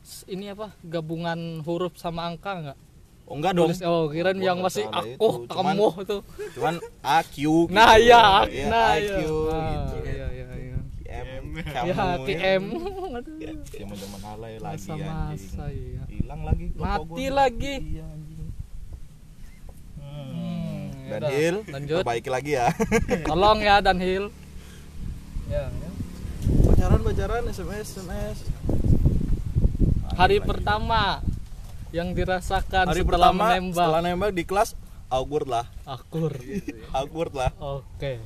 s- 0.00 0.24
ini 0.26 0.48
apa? 0.48 0.72
Gabungan 0.80 1.36
huruf 1.60 1.94
sama 1.94 2.24
angka 2.24 2.50
enggak? 2.56 2.78
Oh 3.24 3.34
enggak 3.34 3.52
dong 3.52 3.68
Tulis 3.68 3.80
oh, 3.82 4.04
kirain 4.06 4.36
yang 4.36 4.58
masih 4.58 4.84
aku, 4.86 5.08
itu. 5.08 5.28
Cuman- 5.48 5.74
kamu 5.74 5.86
itu. 5.98 6.16
cuman 6.52 6.74
AQ 7.00 7.34
gitu. 7.34 7.52
Nah, 7.70 7.92
iya, 7.96 8.22
Iya, 8.44 8.64
nah, 8.68 8.90
iya. 8.94 9.16
Ah, 9.16 9.20
gitu 9.22 9.36
Iya, 10.04 10.26
iya, 10.28 10.46
iya. 10.54 10.78
M 11.06 11.28
Ya, 11.86 11.94
TM. 12.20 12.62
Aduh. 13.14 13.36
zaman 13.64 13.96
zaman 13.96 14.20
alay 14.26 14.54
lagi 14.56 14.74
Masa-masa 14.84 15.30
anjing 15.64 15.72
iya. 15.72 16.02
hilang 16.10 16.42
lagi 16.42 16.64
Mati 16.74 17.06
gua. 17.24 17.36
lagi. 17.38 17.74
iya 17.80 18.04
anjing 18.04 18.32
Hmm, 19.96 20.90
dan 21.06 21.20
yaudah, 21.20 21.30
Hil 21.30 21.56
lanjut. 21.66 22.00
perbaiki 22.02 22.28
lagi 22.28 22.50
ya 22.52 22.66
Tolong 23.28 23.58
ya 23.58 23.74
Danhil. 23.78 24.24
Ya, 25.46 25.64
ya. 25.64 25.90
pacaran 26.66 27.00
pacaran 27.00 27.42
SMS 27.46 27.88
SMS 27.96 28.38
Hari 30.12 30.38
pertama 30.40 31.22
yang 31.94 32.10
dirasakan 32.10 32.84
hari 32.84 33.00
setelah 33.00 33.30
pertama 33.30 33.44
menembak. 33.48 33.78
setelah 33.78 34.00
nembak 34.02 34.30
di 34.32 34.42
kelas 34.42 34.70
awkward 35.06 35.46
lah 35.46 35.66
Akur. 35.84 36.34
awkward 36.98 37.32
lah 37.32 37.50
Oke. 37.56 38.18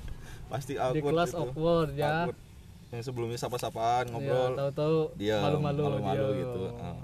pasti 0.49 0.73
Di 0.73 0.81
awkward 0.81 1.13
kelas 1.13 1.31
itu. 1.31 1.39
awkward 1.39 1.91
ya. 1.93 2.09
Awkward. 2.25 2.39
yang 2.89 3.03
sebelumnya 3.03 3.37
sapa-sapaan 3.37 4.05
Ya, 4.05 4.11
ngobrol 4.11 4.51
tahu-tahu 4.57 4.99
dia 5.15 5.37
malu-malu 5.39 5.81
malu-malu 5.85 6.27
dia. 6.27 6.41
gitu 6.41 6.63
Ah. 6.75 6.97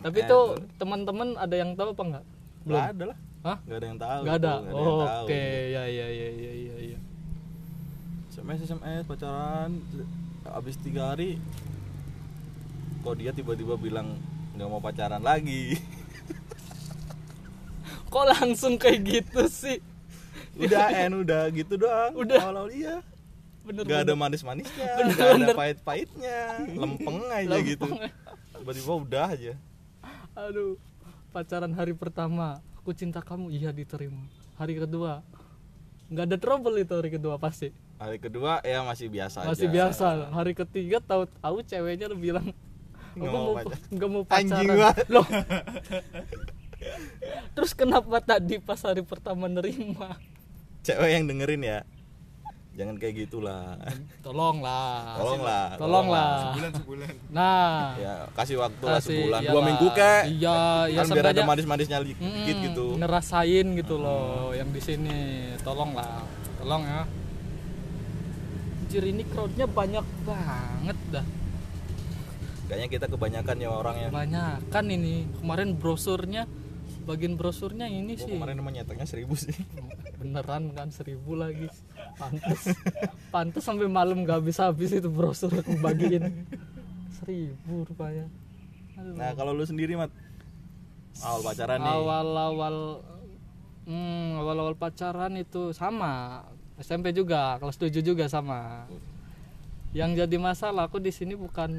Tapi 0.00 0.18
tuh 0.24 0.44
teman-teman 0.74 1.34
ada 1.34 1.52
yang 1.52 1.74
tahu 1.74 1.90
apa 1.90 2.02
enggak? 2.02 2.24
Belum. 2.62 2.80
Ada 2.80 3.04
lah 3.04 3.18
Hah? 3.40 3.58
nggak 3.60 3.76
ada 3.76 3.86
yang 3.86 3.98
tahu 3.98 4.18
Enggak 4.18 4.36
ada. 4.38 4.54
nggak 4.56 4.72
ada 4.72 4.88
tahu. 5.04 5.22
Oke, 5.22 5.42
ya 5.68 5.82
ya 5.84 6.06
ya 6.08 6.28
ya 6.32 6.52
ya 6.54 6.76
ya. 6.88 6.98
SMS 8.30 8.60
SMS 8.64 9.02
pacaran 9.04 9.70
abis 10.48 10.74
tiga 10.78 11.12
hari 11.12 11.36
kok 12.98 13.14
dia 13.14 13.30
tiba-tiba 13.30 13.76
bilang 13.76 14.16
nggak 14.58 14.68
mau 14.68 14.80
pacaran 14.80 15.22
lagi 15.22 15.78
Kok 18.08 18.24
langsung 18.26 18.74
kayak 18.74 19.00
gitu 19.04 19.42
sih? 19.46 19.78
udah 20.58 20.90
en 20.90 21.14
udah 21.14 21.46
gitu 21.54 21.78
doang 21.78 22.18
Udah. 22.18 22.42
awal 22.42 22.66
iya 22.68 22.98
Bener 23.62 23.86
nggak 23.86 24.00
ada 24.02 24.14
manis-manisnya 24.18 24.90
nggak 25.06 25.28
ada 25.38 25.48
pahit-pahitnya 25.52 26.38
lempeng 26.82 27.22
aja 27.30 27.56
gitu 27.60 27.86
tiba-tiba 28.52 28.92
udah 28.98 29.26
aja 29.30 29.54
Aduh, 30.34 30.78
pacaran 31.30 31.70
hari 31.72 31.90
pertama, 31.92 32.58
aku 32.74 32.90
cinta 32.90 33.18
kamu, 33.18 33.50
iya 33.50 33.70
diterima. 33.70 34.22
Hari 34.54 34.78
kedua, 34.78 35.18
nggak 36.08 36.24
ada 36.26 36.36
trouble 36.38 36.78
itu 36.78 36.94
hari 36.94 37.10
kedua 37.10 37.34
pasti. 37.36 37.74
hari 37.98 38.16
kedua 38.16 38.62
ya 38.62 38.86
masih 38.86 39.10
biasa 39.10 39.42
Masih 39.42 39.66
aja. 39.66 39.74
biasa. 39.74 40.06
Hari 40.30 40.54
ketiga 40.54 40.98
tahu 41.00 41.26
tahu 41.36 41.58
ceweknya 41.62 42.06
udah 42.06 42.18
bilang 42.20 42.46
Nggak 43.18 43.28
aku 43.28 43.34
mau 43.34 43.44
mau 43.44 43.54
pacar." 43.58 43.78
nggak 43.88 44.08
mau 44.08 44.22
pacaran. 44.22 44.46
Anjing. 44.48 44.68
Loh. 45.14 45.26
Terus 47.50 47.72
kenapa 47.72 48.16
tadi 48.20 48.56
pas 48.58 48.80
hari 48.80 49.02
pertama 49.02 49.46
nerima? 49.46 50.14
cewek 50.78 51.10
yang 51.10 51.26
dengerin 51.26 51.60
ya 51.60 51.78
jangan 52.72 52.94
kayak 52.96 53.26
gitulah 53.26 53.76
Tolonglah. 54.22 55.18
tolonglah 55.18 55.66
Tolonglah. 55.76 56.30
Sebulan 56.46 56.70
sebulan. 56.72 57.08
Nah, 57.28 57.92
ya 57.98 58.14
kasih 58.32 58.56
waktu 58.56 58.84
lah 58.86 59.00
sebulan 59.02 59.40
iyalah. 59.42 59.52
dua 59.52 59.62
minggu 59.66 59.86
kek 59.90 60.22
Iya, 60.30 60.58
ya 60.86 60.98
kan 60.98 61.06
biar 61.10 61.26
ada 61.28 61.42
manis-manisnya 61.44 61.98
li- 62.00 62.14
Mm, 62.14 62.24
dikit 62.32 62.56
gitu 62.64 62.86
ngerasain 62.96 63.66
gitu 63.74 63.94
loh 63.98 64.54
yang 64.54 64.70
di 64.70 64.78
sini 64.78 65.18
tolonglah 65.60 66.22
tolong 66.56 66.86
ya 66.86 67.02
Anjir 68.80 69.04
ini 69.04 69.22
crowdnya 69.26 69.66
banyak 69.68 70.06
banget 70.22 70.96
dah 71.10 71.26
kayaknya 72.68 72.88
kita 72.92 73.06
kebanyakan 73.08 73.56
ya 73.58 73.68
orangnya 73.72 74.08
banyak 74.12 74.60
kan 74.68 74.84
ini. 74.92 75.24
Kemarin 75.40 75.74
brosurnya 75.80 76.44
bagian 77.08 77.40
brosurnya 77.40 77.88
ini 77.88 78.20
Gua 78.20 78.24
sih. 78.28 78.32
kemarin 78.36 78.60
emang 78.60 78.76
nyetaknya 78.76 79.08
seribu 79.08 79.32
sih. 79.34 79.56
Beneran 80.20 80.76
kan 80.76 80.92
seribu 80.92 81.32
lagi. 81.32 81.72
Pantes. 82.20 82.76
Pantes 83.32 83.64
sampai 83.64 83.88
malam 83.88 84.28
gak 84.28 84.44
habis 84.44 84.60
habis 84.60 84.92
itu 84.92 85.08
brosur 85.08 85.48
aku 85.48 85.80
bagiin. 85.80 86.44
Seribu 87.16 87.88
rupanya. 87.88 88.28
Aduh. 88.98 89.14
nah 89.16 89.30
kalau 89.32 89.56
lu 89.56 89.64
sendiri 89.64 89.96
mat? 89.96 90.12
Awal 91.24 91.40
pacaran 91.40 91.78
nih. 91.80 91.88
Awal-awal 91.88 92.76
hmm, 93.88 94.28
awal-awal 94.44 94.74
pacaran 94.76 95.32
itu 95.40 95.72
sama. 95.72 96.44
SMP 96.78 97.10
juga 97.10 97.58
kelas 97.58 97.74
7 97.74 97.90
juga 98.06 98.30
sama 98.30 98.86
yang 99.96 100.12
jadi 100.12 100.36
masalah 100.36 100.84
aku 100.84 101.00
di 101.00 101.08
sini 101.08 101.32
bukan 101.32 101.70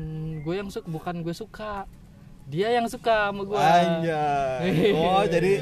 gue 0.42 0.56
yang 0.56 0.70
suka 0.70 0.88
bukan 0.90 1.22
gue 1.22 1.36
suka. 1.36 1.86
Dia 2.50 2.74
yang 2.74 2.90
suka 2.90 3.30
sama 3.30 3.46
gue 3.46 3.58
anjay. 3.58 4.94
Oh 4.98 5.22
jadi 5.24 5.62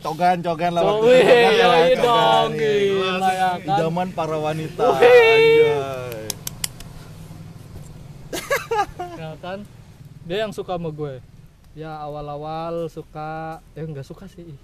cogan-cogan 0.00 0.72
lah 0.72 0.82
Oh, 0.82 1.00
waktu 1.00 1.08
wih, 1.08 1.20
itu. 1.20 1.28
Cogan 1.28 1.52
ya, 1.52 1.66
cogan 1.68 1.98
dong, 2.00 2.50
gila 2.56 3.28
ya 3.28 3.50
kan. 3.60 3.76
idaman 3.76 4.08
para 4.12 4.36
wanita 4.36 4.86
ya 9.16 9.30
kan? 9.40 9.58
Dia 10.26 10.36
yang 10.44 10.52
suka 10.52 10.74
sama 10.76 10.90
gue. 10.90 11.20
Ya 11.76 11.92
awal-awal 12.00 12.88
suka. 12.88 13.60
Eh 13.76 13.84
nggak 13.84 14.06
suka 14.06 14.26
sih. 14.26 14.56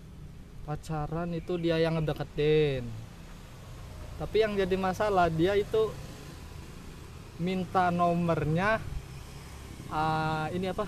Pacaran 0.65 1.31
itu 1.35 1.55
dia 1.61 1.77
yang 1.77 1.99
ngedeketin. 2.01 2.87
Tapi 4.17 4.37
yang 4.39 4.53
jadi 4.55 4.77
masalah 4.77 5.29
dia 5.29 5.57
itu 5.57 5.91
minta 7.43 7.91
nomornya 7.91 8.79
ah, 9.91 10.47
ini 10.49 10.71
apa 10.71 10.87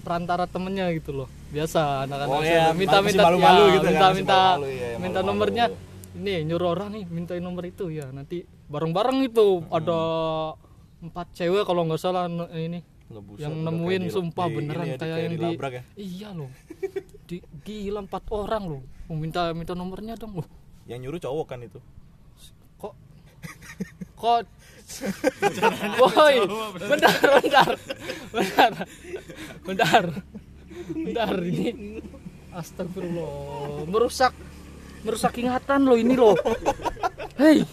perantara 0.00 0.48
temennya 0.48 0.88
gitu 0.96 1.12
loh. 1.14 1.28
Biasa 1.52 2.08
anak-anak 2.08 2.30
Oh, 2.30 2.42
iya, 2.42 2.72
minta 2.72 2.98
masih 2.98 3.06
minta 3.12 3.22
malu-malu 3.22 3.62
ya, 3.62 3.74
gitu 3.76 3.84
kan, 3.84 3.92
minta 3.92 4.06
masih 4.08 4.16
minta 4.16 4.38
malu-malu, 4.38 4.66
iya, 4.70 4.88
minta 4.96 5.20
malu-malu. 5.20 5.28
nomornya 5.28 5.64
ini 6.10 6.34
nyuruh 6.42 6.68
orang 6.72 6.88
nih 6.90 7.04
mintain 7.06 7.42
nomor 7.42 7.64
itu 7.64 7.84
ya. 7.92 8.06
Nanti 8.08 8.42
bareng-bareng 8.66 9.18
itu 9.22 9.46
ada 9.68 9.98
empat 11.00 11.26
cewek 11.32 11.62
kalau 11.62 11.84
nggak 11.84 12.00
salah 12.00 12.26
ini 12.50 12.80
Lah, 13.10 13.18
buset, 13.18 13.42
yang 13.42 13.54
nemuin 13.60 14.02
kayak 14.06 14.14
sumpah 14.14 14.46
di- 14.46 14.54
beneran 14.54 14.86
ya, 14.86 14.96
kayak 14.96 15.16
yang 15.18 15.32
di 15.34 15.48
ya. 15.50 15.82
iya 15.98 16.28
loh. 16.30 16.50
Di 17.26 17.36
gila 17.60 18.00
empat 18.06 18.22
orang 18.30 18.62
loh. 18.66 18.82
Mau 19.10 19.18
minta 19.18 19.50
minta 19.50 19.74
nomornya 19.74 20.14
dong 20.14 20.38
loh. 20.38 20.46
Yang 20.86 20.98
nyuruh 21.04 21.20
cowok 21.20 21.46
kan 21.46 21.58
itu? 21.60 21.78
Kok 22.78 22.94
kok 24.14 24.46
woi 26.02 26.36
bentar 26.82 27.14
bentar. 27.40 27.70
Bentar. 28.34 28.72
Bentar. 29.64 30.04
Bentar 30.90 31.34
ini 31.42 32.02
astagfirullah. 32.50 33.86
Merusak 33.86 34.34
merusak 35.06 35.32
ingatan 35.40 35.88
lo 35.88 35.96
ini 35.96 36.12
lo 36.12 36.36
hei 37.40 37.64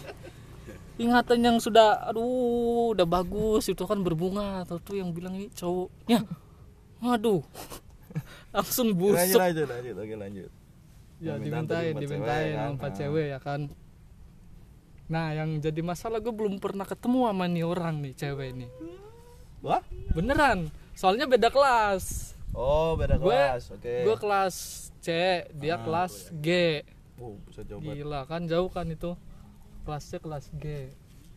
ingatan 0.96 1.38
yang 1.44 1.56
sudah 1.58 2.08
aduh 2.08 2.94
udah 2.96 3.06
bagus. 3.06 3.68
Itu 3.68 3.84
kan 3.84 4.00
berbunga. 4.00 4.64
Atau 4.64 4.78
tuh 4.80 4.98
yang 4.98 5.10
bilang 5.12 5.36
ini 5.36 5.50
cowoknya. 5.52 6.24
Waduh 7.02 7.42
langsung 8.54 8.88
lanjut 8.96 9.00
busuk. 9.14 9.38
Lanjut 9.38 9.66
lanjut 9.68 9.94
oke 9.96 10.14
lanjut. 10.16 10.50
Ya 11.18 11.34
dimintain 11.34 11.92
dimintain 11.98 12.54
kan? 12.54 12.70
empat 12.78 12.90
Ah. 12.94 12.96
cewek 12.96 13.26
ya 13.34 13.38
kan 13.42 13.60
nah 15.08 15.32
yang 15.32 15.56
jadi 15.56 15.80
masalah 15.80 16.18
gue 16.18 16.30
belum 16.30 16.56
pernah 16.56 16.84
ketemu 16.84 17.26
sama 17.26 17.44
nih 17.44 17.64
orang 17.64 17.96
nih 17.98 18.12
cewek 18.14 18.48
ini 18.52 18.68
wah? 19.58 19.80
Beneran 20.12 20.68
soalnya 20.92 21.24
beda 21.24 21.48
kelas. 21.48 22.34
Oh 22.50 22.92
beda 22.92 23.16
gue 23.16 23.26
kelas 23.26 23.64
oke. 23.70 23.94
gue 24.04 24.16
kelas 24.18 24.54
C 24.98 25.08
dia 25.52 25.74
Ah, 25.74 25.78
kelas 25.80 26.12
G. 26.34 26.48
Oh 27.16 27.34
bisa 27.42 27.62
jauh 27.62 27.78
banget. 27.78 28.02
Gila 28.02 28.20
kan 28.24 28.44
jauh 28.44 28.68
kan 28.68 28.86
itu. 28.86 29.14
Kelas 29.82 30.02
C 30.04 30.12
kelas 30.16 30.44
G. 30.54 30.90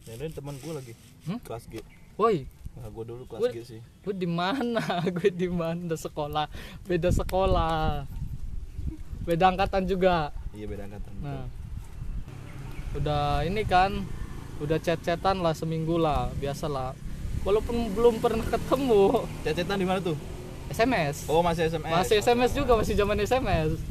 Yang 0.04 0.18
lain 0.20 0.32
teman 0.34 0.56
gue 0.56 0.74
lagi. 0.74 0.94
Hmm? 1.24 1.40
kelas 1.40 1.66
G. 1.66 1.80
Woi. 2.16 2.46
Nah 2.74 2.88
gue 2.88 3.04
dulu 3.04 3.24
kelas 3.26 3.42
Gue- 3.44 3.54
G 3.54 3.60
sih. 3.68 3.82
gue 3.82 4.16
di 4.16 4.26
mana? 4.26 4.82
Gue 5.16 5.30
di 5.30 5.48
mana? 5.48 5.94
Sekolah. 5.94 6.46
Beda 6.84 7.10
sekolah. 7.10 8.06
Beda 9.22 9.46
angkatan 9.48 9.86
juga. 9.86 10.34
Iya 10.52 10.66
beda 10.66 10.84
angkatan 10.86 11.14
Nah, 11.22 11.46
udah 12.98 13.48
ini 13.48 13.64
kan, 13.64 14.04
udah 14.60 14.78
chat-chatan 14.78 15.40
lah 15.40 15.56
seminggu 15.56 15.96
lah, 15.96 16.28
biasa 16.38 16.68
lah. 16.68 16.92
Walaupun 17.42 17.90
belum 17.98 18.22
pernah 18.22 18.46
ketemu, 18.46 19.26
cacetan 19.42 19.78
di 19.82 19.86
mana 19.88 19.98
tuh 19.98 20.14
SMS. 20.70 21.26
oh 21.26 21.42
masih 21.42 21.68
SMS 21.68 21.92
Masih 21.92 22.16
SMS 22.22 22.52
juga, 22.54 22.78
masih 22.78 22.94
zaman 22.94 23.18
SMS. 23.18 23.82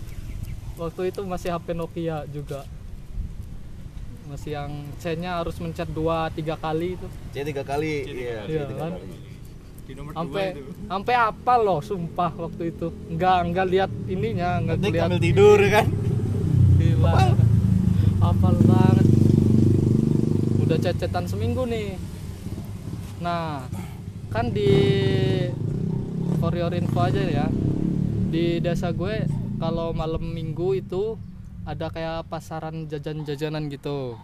Waktu 0.79 1.13
itu 1.13 1.21
masih 1.27 1.49
HP 1.53 1.77
Nokia 1.77 2.25
juga. 2.31 2.65
Masih 4.31 4.55
yang 4.55 4.71
C-nya 5.03 5.43
harus 5.43 5.59
mencet 5.59 5.91
2 5.91 6.31
3 6.31 6.55
kali 6.57 6.95
itu. 6.95 7.07
C 7.35 7.43
tiga 7.43 7.67
kali 7.67 8.07
iya 8.07 8.47
C 8.47 8.51
Iya, 8.55 8.63
tiga 8.71 8.79
kan? 8.79 8.93
kali 8.95 9.19
Di 9.91 9.93
nomor 9.99 10.11
Sampai 10.15 10.45
dua 10.55 10.73
sampai 10.87 11.15
apa 11.19 11.55
loh, 11.59 11.81
sumpah 11.83 12.31
waktu 12.39 12.63
itu. 12.71 12.95
Enggak 13.11 13.39
enggak 13.43 13.67
lihat 13.67 13.91
ininya, 14.07 14.63
enggak 14.63 14.77
Nanti 14.79 14.95
lihat 14.95 15.11
tidur 15.19 15.59
kan 15.67 15.87
Gila. 16.79 17.13
Apal 18.21 18.55
banget. 18.69 19.07
Udah 20.61 20.79
cecetan 20.79 21.25
seminggu 21.25 21.65
nih. 21.65 21.97
Nah, 23.25 23.65
kan 24.29 24.53
di 24.53 24.71
for 26.39 26.53
your 26.53 26.73
info 26.77 27.01
aja 27.01 27.21
ya. 27.25 27.47
Di 28.31 28.61
desa 28.61 28.93
gue 28.93 29.25
kalau 29.59 29.91
malam 29.93 30.23
minggu 30.23 30.79
itu 30.79 31.17
ada 31.65 31.93
kayak 31.93 32.29
pasaran 32.29 32.89
jajan-jajanan 32.89 33.69
gitu. 33.69 34.17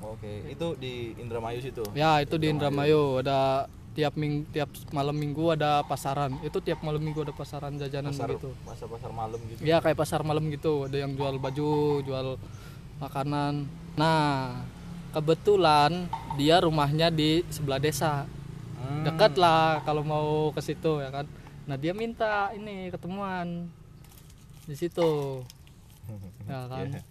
oke 0.00 0.48
itu 0.48 0.66
di 0.80 1.12
Indramayu 1.20 1.60
situ 1.60 1.84
Ya, 1.92 2.24
itu 2.24 2.40
di 2.40 2.48
Indramayu 2.48 3.20
ada 3.20 3.68
tiap 3.92 4.16
ming 4.16 4.48
tiap 4.48 4.72
malam 4.96 5.12
minggu 5.12 5.52
ada 5.52 5.84
pasaran. 5.84 6.40
Itu 6.40 6.60
tiap 6.64 6.80
malam 6.80 7.04
minggu 7.04 7.20
ada 7.20 7.36
pasaran 7.36 7.76
jajanan 7.76 8.12
pasar 8.12 8.32
gitu. 8.32 8.50
pasar 8.64 8.88
pasar 8.88 9.10
malam 9.12 9.38
gitu 9.44 9.60
Ya 9.60 9.76
kayak 9.84 9.98
pasar 10.00 10.20
malam 10.24 10.48
gitu, 10.48 10.88
ada 10.88 10.96
yang 10.96 11.12
jual 11.16 11.36
baju, 11.36 12.00
jual 12.00 12.26
makanan. 13.00 13.66
Nah, 13.96 14.60
kebetulan 15.10 16.06
dia 16.36 16.60
rumahnya 16.60 17.08
di 17.10 17.42
sebelah 17.48 17.80
desa. 17.80 18.28
Hmm. 18.78 19.02
Dekat 19.02 19.34
lah 19.40 19.80
kalau 19.82 20.04
mau 20.04 20.52
ke 20.52 20.60
situ 20.60 21.00
ya 21.00 21.10
kan. 21.10 21.26
Nah, 21.64 21.76
dia 21.80 21.96
minta 21.96 22.52
ini 22.52 22.92
ketemuan 22.92 23.66
di 24.68 24.76
situ. 24.76 25.42
Ya 26.46 26.68
kan. 26.72 26.92
Iya. 26.92 27.02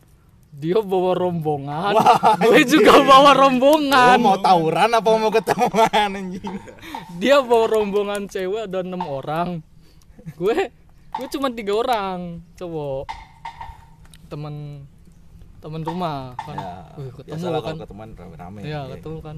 Dia 0.50 0.82
bawa 0.82 1.14
rombongan, 1.14 1.94
gue 2.42 2.66
juga 2.74 3.06
bawa 3.06 3.38
Lo 3.38 3.46
rombongan. 3.46 4.18
mau 4.18 4.34
tawuran 4.42 4.98
apa 4.98 5.06
mau 5.14 5.30
ketemuan 5.30 6.10
anjing 6.10 6.42
Dia 7.22 7.38
bawa 7.46 7.70
rombongan 7.70 8.26
cewek 8.26 8.66
ada 8.66 8.82
enam 8.82 9.06
orang. 9.06 9.62
Gue 10.42 10.74
gue 11.22 11.28
cuma 11.38 11.54
tiga 11.54 11.78
orang 11.78 12.42
cowok. 12.58 13.06
Temen 14.26 14.90
temen 15.60 15.82
rumah 15.82 16.34
kan. 16.38 16.56
ya 16.56 16.74
Wih, 16.96 17.12
ketemu 17.12 17.36
biasalah 17.36 17.60
kan. 17.62 17.76
ketemuan 17.78 18.10
rame-rame 18.14 18.60
Iya 18.62 18.82
ketemu 18.90 19.18
kan. 19.20 19.38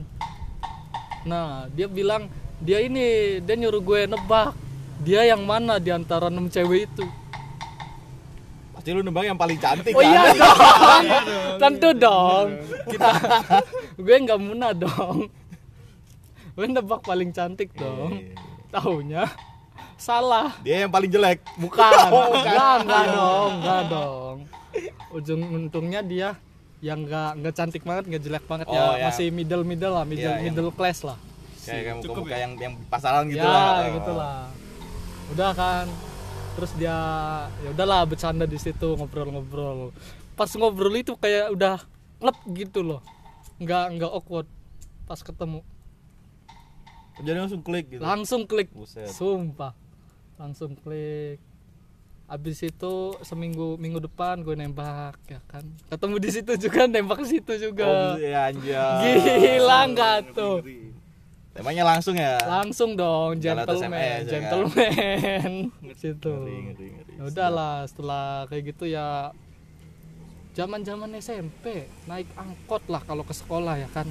Nah 1.23 1.47
dia 1.69 1.88
bilang 1.88 2.29
dia 2.57 2.77
ini 2.79 3.05
dia 3.39 3.55
nyuruh 3.55 3.81
gue 3.81 3.99
nebak 4.05 4.53
dia 4.99 5.25
yang 5.25 5.41
mana 5.41 5.75
di 5.75 5.89
antara 5.89 6.27
enam 6.27 6.45
cewek 6.45 6.86
itu. 6.88 7.05
pasti 8.71 8.89
lu 8.91 9.01
nembang 9.01 9.21
yang 9.23 9.38
paling 9.38 9.57
cantik 9.57 9.93
Oh 9.93 10.01
kan 10.01 10.10
iya 10.10 10.23
dong, 10.31 11.05
tentu 11.62 11.89
dong. 11.95 12.47
Kita 12.88 13.10
gue 13.99 14.15
nggak 14.19 14.39
muna 14.39 14.73
dong. 14.73 15.29
Gue 16.51 16.65
nebak 16.67 17.01
paling 17.01 17.29
cantik 17.29 17.69
dong. 17.71 18.13
Iya. 18.15 18.38
Taunya 18.71 19.23
salah. 19.95 20.57
dia 20.60 20.81
yang 20.81 20.89
paling 20.89 21.05
jelek 21.07 21.45
Bukan, 21.55 21.93
Oh, 22.10 22.25
bukan. 22.34 22.41
enggak, 22.41 22.75
enggak 22.81 23.05
dong, 23.12 23.51
enggak 23.55 23.81
dong. 23.88 24.38
Ujung 25.12 25.41
untungnya 25.43 26.01
dia 26.01 26.36
yang 26.81 27.05
enggak 27.05 27.38
enggak 27.38 27.53
cantik 27.53 27.84
banget, 27.84 28.03
enggak 28.10 28.23
jelek 28.23 28.45
banget 28.45 28.65
Oh, 28.65 28.73
ya, 28.73 28.97
ya. 28.97 29.05
masih 29.07 29.27
middle 29.29 29.62
middle 29.62 29.93
lah, 29.93 30.01
middle 30.01 30.25
Iya, 30.25 30.41
yang- 30.41 30.45
middle 30.49 30.71
class 30.71 31.03
lah. 31.03 31.17
kayak 31.62 31.81
kayak 31.84 31.95
Cukup 32.01 32.23
muka 32.25 32.34
ya? 32.34 32.39
yang 32.41 32.51
yang 32.57 32.73
pasaran 32.89 33.29
gitu 33.29 33.38
ya, 33.38 33.45
lah 33.45 33.86
gitu 33.91 34.12
lah. 34.12 34.38
Udah 35.29 35.51
kan. 35.53 35.86
Terus 36.51 36.71
dia 36.75 36.97
ya 37.47 37.69
udahlah 37.69 38.01
bercanda 38.03 38.43
di 38.43 38.57
situ 38.57 38.97
ngobrol-ngobrol. 38.97 39.93
Pas 40.34 40.49
ngobrol 40.51 40.95
itu 40.95 41.13
kayak 41.15 41.53
udah 41.53 41.79
klep 42.17 42.38
gitu 42.51 42.81
loh. 42.81 43.01
Enggak 43.55 43.93
enggak 43.93 44.10
awkward 44.10 44.49
pas 45.05 45.19
ketemu. 45.19 45.62
jadi 47.21 47.38
langsung 47.38 47.62
klik 47.62 47.86
gitu 47.88 48.01
Langsung 48.01 48.41
klik. 48.49 48.73
Buset. 48.73 49.05
Sumpah. 49.13 49.77
Langsung 50.36 50.73
klik. 50.73 51.38
Abis 52.32 52.63
itu 52.63 52.94
seminggu 53.22 53.76
minggu 53.76 54.00
depan 54.00 54.39
gue 54.39 54.56
nembak 54.56 55.20
ya 55.28 55.44
kan. 55.52 55.67
Ketemu 55.91 56.15
di 56.15 56.30
situ 56.32 56.52
juga 56.56 56.88
nembak 56.88 57.20
ke 57.20 57.26
situ 57.28 57.52
oh 57.52 57.60
juga. 57.60 58.15
iya 58.15 58.48
anjay 58.48 59.20
Gila 59.60 59.80
enggak 59.84 60.32
tuh? 60.32 60.63
temanya 61.52 61.84
langsung 61.84 62.15
ya 62.15 62.39
Langsung 62.48 62.96
dong 62.96 63.36
Nggak 63.36 63.67
gentleman, 63.67 63.91
ya 63.91 64.15
kan? 64.15 64.24
gentleman. 64.24 65.52
Situ. 66.00 66.36
Ya 67.12 67.24
udahlah 67.28 67.84
setelah 67.84 68.48
kayak 68.48 68.72
gitu 68.72 68.88
ya 68.88 69.36
zaman-zaman 70.52 71.12
SMP 71.20 71.88
naik 72.08 72.32
angkot 72.36 72.84
lah 72.88 73.04
kalau 73.04 73.28
ke 73.28 73.36
sekolah 73.36 73.76
ya 73.76 73.91
kan. 73.91 74.08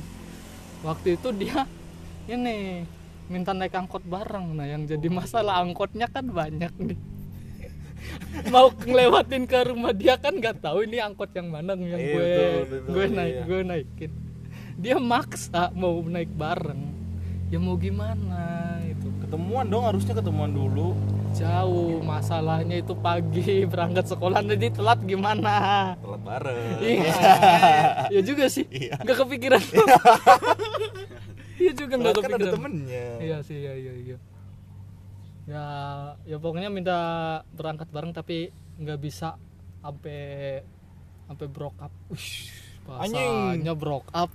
Waktu 0.85 1.17
itu 1.17 1.33
dia 1.33 1.65
ini 2.29 2.85
minta 3.29 3.57
naik 3.57 3.73
angkot 3.73 4.05
bareng. 4.05 4.57
Nah, 4.57 4.69
yang 4.69 4.85
jadi 4.85 5.09
masalah 5.09 5.65
angkotnya 5.65 6.13
kan 6.13 6.29
banyak 6.29 6.73
nih. 6.77 6.99
Mau 8.47 8.71
ngelewatin 8.73 9.45
ke 9.45 9.59
rumah 9.65 9.91
dia 9.91 10.15
kan 10.15 10.33
nggak 10.33 10.61
tahu 10.61 10.83
ini 10.83 10.99
angkot 10.99 11.31
yang 11.31 11.49
mana 11.49 11.75
yang 11.75 11.95
Iya, 11.95 12.09
gue 12.09 12.23
betul, 12.23 12.63
betul, 12.65 12.91
gue 12.91 13.05
naik 13.09 13.33
iya. 13.33 13.43
gue 13.45 13.61
naikin. 13.63 14.13
Dia 14.75 14.97
maksa 14.97 15.63
mau 15.73 16.01
naik 16.01 16.31
bareng. 16.33 16.83
Ya 17.47 17.59
mau 17.59 17.75
gimana 17.75 18.43
itu? 18.83 19.11
Ketemuan 19.21 19.67
dong 19.67 19.85
harusnya 19.85 20.15
ketemuan 20.15 20.51
dulu. 20.51 20.95
Jauh 21.31 21.99
masalahnya 22.01 22.79
itu 22.79 22.91
pagi 22.93 23.63
berangkat 23.65 24.03
sekolah 24.05 24.43
jadi 24.43 24.67
telat 24.71 24.99
gimana? 25.01 25.55
Telat 25.97 26.23
bareng. 26.23 26.79
Iya. 26.81 27.15
Ya 28.15 28.21
juga 28.21 28.47
sih 28.47 28.67
Iya. 28.67 28.99
nggak 28.99 29.17
kepikiran. 29.21 29.63
Iya. 31.59 31.71
Juga 31.77 31.95
nggak 31.95 32.15
kan 32.15 32.23
ada 32.25 32.27
kepikiran. 32.35 32.55
temennya. 32.57 33.07
Iya 33.21 33.37
sih 33.45 33.57
iya 33.59 33.73
iya 33.77 33.93
iya 33.95 34.17
ya 35.51 35.67
ya 36.23 36.37
pokoknya 36.39 36.71
minta 36.71 36.99
berangkat 37.51 37.91
bareng 37.91 38.15
tapi 38.15 38.49
nggak 38.79 38.99
bisa 38.99 39.35
sampai 39.83 40.63
sampai 41.27 41.47
broke 41.47 41.79
up. 41.79 41.91
Ush, 42.09 42.55
Anjing. 42.87 43.59
bahasanya 43.59 43.75
broke 43.75 44.11
up. 44.13 44.31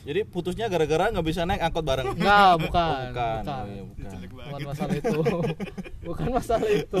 Jadi 0.00 0.24
putusnya 0.24 0.66
gara-gara 0.66 1.10
nggak 1.10 1.26
bisa 1.26 1.44
naik 1.44 1.60
angkot 1.60 1.82
bareng? 1.82 2.14
Nggak 2.14 2.46
Oh, 2.48 2.54
bukan. 2.56 3.02
bukan. 3.10 3.42
Bukan 3.42 3.44
Oh, 3.44 3.64
iya, 3.66 3.82
bukan. 3.84 4.10
Bukan 4.30 4.60
masalah 4.64 4.94
itu. 4.96 5.18
Bukan 6.08 6.26
masalah 6.32 6.68
itu. 6.70 6.98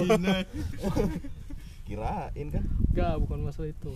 Kirain 1.86 2.46
kan? 2.50 2.64
Nggak 2.92 3.14
bukan 3.18 3.38
masalah 3.42 3.68
itu. 3.70 3.92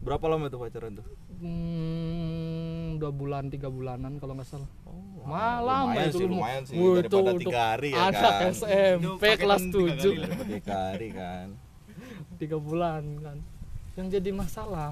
Berapa 0.00 0.24
lama 0.28 0.46
tuh 0.46 0.60
pacaran 0.60 0.92
tuh 0.94 1.06
Hmm, 1.36 2.96
dua 2.96 3.10
bulan 3.10 3.46
tiga 3.46 3.68
bulanan 3.68 4.16
kalau 4.16 4.34
nggak 4.34 4.46
salah. 4.46 4.70
oh, 4.84 5.24
Malam 5.24 5.84
lumayan 5.88 6.04
itu 6.04 6.14
sih 6.14 6.24
lu- 6.24 6.32
lumayan 6.34 6.62
sih 6.62 6.74
itu 6.74 6.88
daripada 6.94 7.16
untuk 7.24 7.40
tiga 7.42 7.60
hari 7.66 7.90
ya 7.90 8.00
anak 8.04 8.32
kan 8.34 8.52
Itu 8.52 8.66
SMP 8.66 9.22
kelas 9.34 9.62
tiga 9.64 9.72
7 9.72 9.96
kali 9.96 10.14
lah. 10.14 10.28
tiga 10.52 10.74
hari 10.84 11.08
kan 11.10 11.46
tiga 12.40 12.56
bulan 12.58 13.02
kan. 13.18 13.36
Yang 13.94 14.06
jadi 14.12 14.30
masalah 14.32 14.90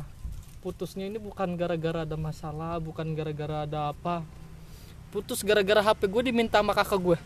putusnya 0.58 1.04
ini 1.04 1.18
bukan 1.18 1.48
gara-gara 1.52 2.02
ada 2.02 2.16
masalah 2.16 2.78
bukan 2.78 3.12
gara-gara 3.12 3.64
ada 3.64 3.90
apa 3.90 4.22
putus 5.10 5.42
gara-gara 5.42 5.82
HP 5.82 6.06
gue 6.06 6.22
diminta 6.24 6.56
sama 6.56 6.72
kakak 6.72 6.96
gue 6.98 7.18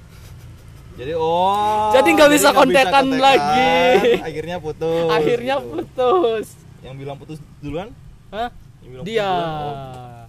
Jadi 0.97 1.13
oh. 1.15 1.93
Jadi 1.93 2.09
nggak 2.11 2.31
bisa 2.33 2.49
kontekan 2.51 2.89
kontekan. 3.05 3.21
lagi. 3.21 4.17
Akhirnya 4.19 4.57
putus. 4.57 5.09
akhirnya 5.09 5.55
Gitu. 5.59 5.69
putus 5.71 6.47
Yang 6.81 6.95
bilang 6.97 7.17
putus 7.17 7.39
duluan? 7.61 7.89
Hah? 8.29 8.49
Dia? 9.03 9.31
Oh, 9.31 10.25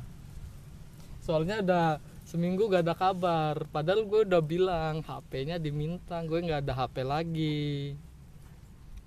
soalnya 1.20 1.60
udah 1.60 1.86
seminggu 2.24 2.68
gak 2.68 2.84
ada 2.84 2.94
kabar. 2.94 3.56
Padahal 3.68 4.04
gue 4.04 4.24
udah 4.24 4.42
bilang 4.42 5.00
HP-nya 5.00 5.58
diminta 5.58 6.20
gue 6.22 6.40
nggak 6.40 6.64
ada 6.64 6.74
HP 6.76 6.96
lagi. 7.02 7.96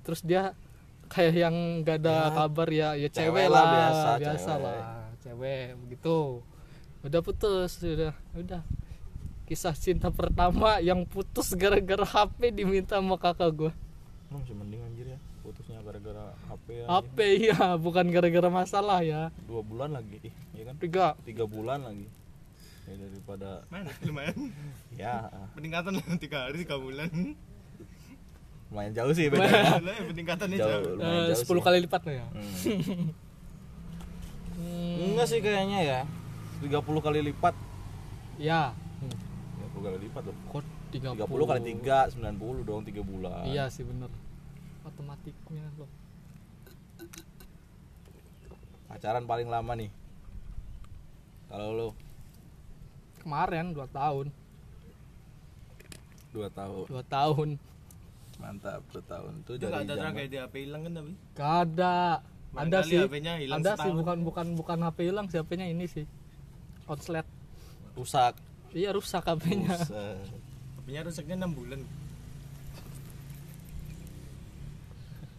Terus 0.03 0.21
dia 0.21 0.57
kayak 1.07 1.35
yang 1.37 1.57
gak 1.83 2.01
ada 2.01 2.17
Ya, 2.23 2.31
kabar 2.33 2.69
ya 2.71 2.89
ya 2.95 3.09
cewek, 3.09 3.27
cewek 3.35 3.47
lah 3.49 3.65
biasa, 3.67 4.09
biasa 4.17 4.51
cewek. 4.51 4.63
lah. 4.63 4.83
Cewek 5.21 5.65
begitu. 5.85 6.17
Udah 7.01 7.21
putus 7.21 7.71
udah 7.81 8.15
udah. 8.35 8.63
Kisah 9.45 9.75
cinta 9.75 10.09
pertama 10.09 10.79
yang 10.79 11.03
putus 11.03 11.51
gara-gara 11.53 12.07
HP 12.07 12.55
diminta 12.55 13.03
sama 13.03 13.19
kakak 13.19 13.51
gue 13.51 13.73
Lu 14.31 14.39
masih 14.39 14.55
mending 14.55 14.79
anjir 14.81 15.07
ya. 15.11 15.19
Putusnya 15.43 15.83
gara-gara 15.83 16.31
HP 16.71 16.77
ya. 16.77 16.87
HP 16.87 17.19
ya 17.47 17.77
bukan 17.77 18.07
gara-gara 18.09 18.49
masalah 18.49 18.99
ya 19.01 19.29
Dua 19.45 19.61
bulan 19.61 19.91
lagi. 19.93 20.19
Ih, 20.21 20.35
ya 20.53 20.63
kan? 20.65 20.75
tiga 20.77 21.07
Tiga 21.21 21.45
bulan 21.45 21.83
lagi. 21.83 22.07
Ya 22.85 22.95
daripada 22.97 23.63
Mana 23.67 23.91
lumayan. 24.01 24.37
ya 24.93 25.15
Peningkatan 25.53 25.93
lah 25.95 26.07
tiga 26.17 26.39
hari 26.45 26.57
tiga 26.61 26.77
bulan. 26.77 27.09
lumayan 28.67 28.93
jauh 28.93 29.11
sih 29.11 29.27
bedanya. 29.27 29.83
Peningkatannya 30.07 30.57
jauh, 30.57 30.71
jauh. 30.95 30.99
Eh, 31.01 31.27
jauh 31.29 31.39
10 31.41 31.47
sih. 31.51 31.59
kali 31.61 31.79
lipat 31.81 32.03
lah 32.03 32.15
ya 32.17 32.27
Hmm. 32.31 33.11
Hmm, 34.53 35.07
Enggak 35.09 35.27
sih 35.27 35.41
kayaknya 35.41 35.79
ya. 35.81 36.01
30 36.61 36.77
kali 37.01 37.21
lipat. 37.25 37.55
ya 38.37 38.73
Hmm. 39.01 39.17
30 39.73 39.81
kali 39.81 39.99
lipat 40.03 40.23
loh. 40.23 40.37
kok 40.49 40.63
30, 40.91 41.15
30 41.17 41.47
kali 41.47 41.61
3 41.73 41.99
90 42.11 42.63
dong 42.63 42.83
3 42.83 43.01
bulan. 43.01 43.43
iya 43.45 43.65
sih 43.67 43.83
bener 43.83 44.11
matematiknya 44.81 45.65
loh 45.77 45.87
Pacaran 49.01 49.25
paling 49.25 49.49
lama 49.49 49.73
nih. 49.81 49.89
Kalau 51.49 51.73
lo 51.73 51.89
kemarin 53.25 53.73
2 53.73 53.81
tahun 53.97 54.29
2 56.37 56.53
tahun. 56.53 56.85
2 56.85 57.01
tahun 57.09 57.49
Mantap, 58.37 58.85
2 58.93 59.01
tahun. 59.09 59.33
Itu 59.41 59.57
nggak 59.57 59.73
dari 59.73 59.85
ada 59.89 59.95
zaman 59.97 60.13
kayak 60.21 60.29
di 60.29 60.37
HP 60.37 60.55
hilang 60.69 60.83
kan 60.85 60.93
tapi. 61.01 61.13
gak 61.33 61.53
ada 61.65 61.97
ada 62.61 62.79
sih 62.85 63.01
HP-nya 63.01 63.33
hilang 63.41 63.65
ada 63.65 63.73
sih 63.81 63.89
bukan 63.89 64.19
bukan 64.21 64.47
bukan 64.53 64.79
HP 64.85 64.99
hilang 65.09 65.27
sih 65.33 65.41
HP-nya 65.41 65.67
ini 65.73 65.89
sih 65.89 66.05
konslet 66.85 67.25
rusak. 67.97 68.37
iya 68.77 68.93
rusak 68.93 69.25
HP-nya. 69.25 69.81
HP-nya 70.77 71.01
rusaknya 71.09 71.49
6 71.49 71.57
bulan. 71.57 71.81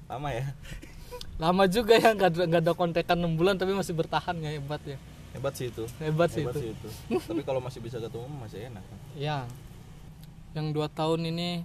Lama 0.10 0.30
ya. 0.34 0.50
Lama 1.42 1.66
juga 1.66 1.98
ya 1.98 2.14
nggak 2.14 2.30
ada 2.30 2.44
nggak 2.46 2.62
ada 2.62 2.74
kontekan 2.74 3.18
6 3.18 3.34
bulan 3.34 3.58
tapi 3.58 3.74
masih 3.74 3.92
bertahan 3.92 4.38
ya 4.38 4.54
hebat 4.54 4.82
ya 4.86 4.98
Hebat 5.32 5.56
sih 5.56 5.72
itu. 5.72 5.88
hebat 5.98 6.28
sih 6.28 6.44
Hebat 6.44 6.54
itu 6.54 6.60
sih 6.60 6.70
itu. 6.76 6.88
Tapi 7.32 7.42
kalau 7.42 7.58
masih 7.58 7.80
bisa 7.80 7.98
ketemu 7.98 8.28
masih 8.38 8.68
enak. 8.68 8.84
ya 9.16 9.48
yang 10.52 10.70
dua 10.70 10.86
tahun 10.86 11.24
ini 11.26 11.64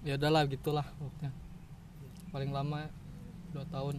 ya 0.00 0.14
udahlah 0.14 0.46
gitulah 0.46 0.86
pokoknya 0.94 1.30
paling 2.30 2.50
lama 2.50 2.86
dua 3.50 3.66
tahun 3.68 3.98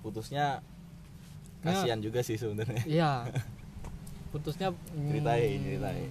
Putusnya 0.00 0.60
Ya. 1.64 1.72
kasihan 1.72 1.96
juga 1.96 2.20
sih 2.20 2.36
sebenarnya. 2.36 2.82
iya 3.00 3.24
putusnya 4.34 4.68
Ceritain, 4.92 5.54
hmm, 5.54 5.64
ceritain. 5.64 6.10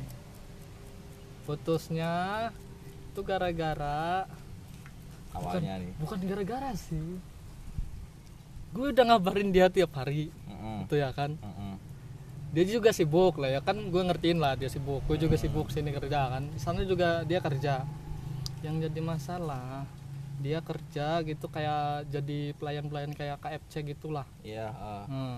putusnya 1.43 2.11
itu 3.05 3.21
gara-gara 3.21 4.25
Awalnya 5.29 5.77
nih. 5.77 5.93
bukan 5.99 6.17
gara-gara 6.23 6.71
sih 6.73 7.19
gue 8.73 8.85
udah 8.89 9.05
ngabarin 9.07 9.49
dia 9.49 9.69
tiap 9.69 9.93
hari 9.93 10.33
Mm-mm. 10.43 10.83
itu 10.83 10.95
ya 10.95 11.09
kan 11.09 11.33
Mm-mm. 11.35 11.77
dia 12.51 12.65
juga 12.67 12.89
sibuk 12.89 13.37
lah 13.37 13.49
ya 13.49 13.61
kan 13.61 13.77
gue 13.77 14.01
ngertiin 14.03 14.37
lah 14.37 14.53
dia 14.53 14.67
sibuk 14.67 15.05
gue 15.05 15.17
juga 15.17 15.35
sibuk 15.35 15.69
sini 15.69 15.89
kerja 15.89 16.29
kan 16.31 16.43
di 16.45 16.57
sana 16.57 16.81
juga 16.81 17.21
dia 17.21 17.37
kerja 17.37 17.85
yang 18.61 18.79
jadi 18.79 18.99
masalah 18.99 19.85
dia 20.35 20.59
kerja 20.59 21.21
gitu 21.21 21.45
kayak 21.47 22.09
jadi 22.09 22.51
pelayan-pelayan 22.53 23.13
kayak 23.13 23.37
KFC 23.39 23.85
gitulah 23.85 24.25
Iya, 24.41 24.67
ah. 24.67 25.05
hmm. 25.05 25.37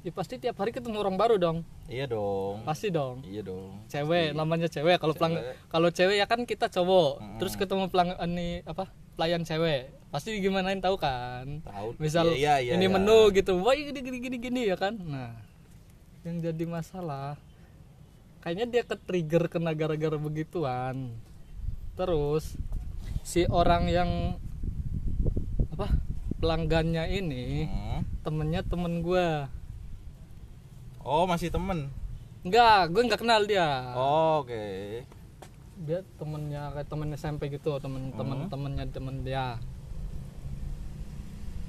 ya 0.00 0.10
pasti 0.10 0.36
tiap 0.36 0.56
hari 0.56 0.70
ketemu 0.70 0.96
orang 0.98 1.16
baru 1.16 1.36
dong 1.36 1.58
iya 1.86 2.04
dong. 2.04 2.62
pasti 2.62 2.88
dong 2.88 3.20
Iya 3.22 3.42
dong. 3.42 3.82
cewek 3.86 4.32
namanya 4.32 4.64
cewek 4.66 4.96
kalau 4.96 5.12
pelang 5.12 5.36
kalau 5.68 5.88
cewek 5.88 6.16
ya 6.16 6.26
kan 6.26 6.44
kita 6.44 6.68
cowok 6.68 7.12
Mm-mm. 7.18 7.36
terus 7.36 7.54
ketemu 7.54 7.88
pelang 7.88 8.14
ini 8.20 8.62
apa 8.62 8.88
pelayan 9.20 9.44
cewek 9.44 9.92
pasti 10.08 10.40
gimanain 10.40 10.80
tahu 10.80 10.96
kan 10.96 11.60
Tahu. 11.60 11.92
misal 12.00 12.32
Iya, 12.32 12.56
iya, 12.56 12.72
ini 12.72 12.88
iya. 12.88 12.90
menu 12.90 13.28
gitu 13.30 13.60
wah 13.60 13.76
gini 13.76 13.92
gini 13.94 14.16
gini 14.18 14.36
gini 14.40 14.60
ya 14.64 14.74
kan 14.74 14.96
nah 14.96 15.36
yang 16.24 16.40
jadi 16.40 16.64
masalah 16.64 17.36
kayaknya 18.40 18.64
dia 18.66 18.82
ke 18.82 18.96
trigger 18.96 19.44
kena 19.46 19.76
gara-gara 19.76 20.16
begituan 20.16 21.12
terus 21.92 22.56
si 23.20 23.44
orang 23.44 23.84
yang 23.86 24.10
apa 25.70 25.92
pelanggannya 26.40 27.04
ini 27.10 27.68
Hmm. 27.68 28.00
temennya 28.24 28.64
temen 28.64 29.04
gua 29.04 29.52
Oh, 31.00 31.24
masih 31.24 31.48
temen. 31.48 31.92
enggak 32.40 32.88
gue 32.88 33.04
nggak 33.04 33.20
kenal 33.20 33.44
dia 33.44 33.92
Oh, 33.92 34.40
Oke. 34.40 35.04
Dia 35.80 36.00
temennya 36.14 36.70
kayak 36.70 36.86
temen 36.86 37.08
SMP 37.12 37.48
gitu 37.48 37.72
temen 37.78 38.12
temen 38.12 38.38
Hmm. 38.38 38.48
temennya 38.48 38.84
temen 38.86 39.16
dia 39.20 39.56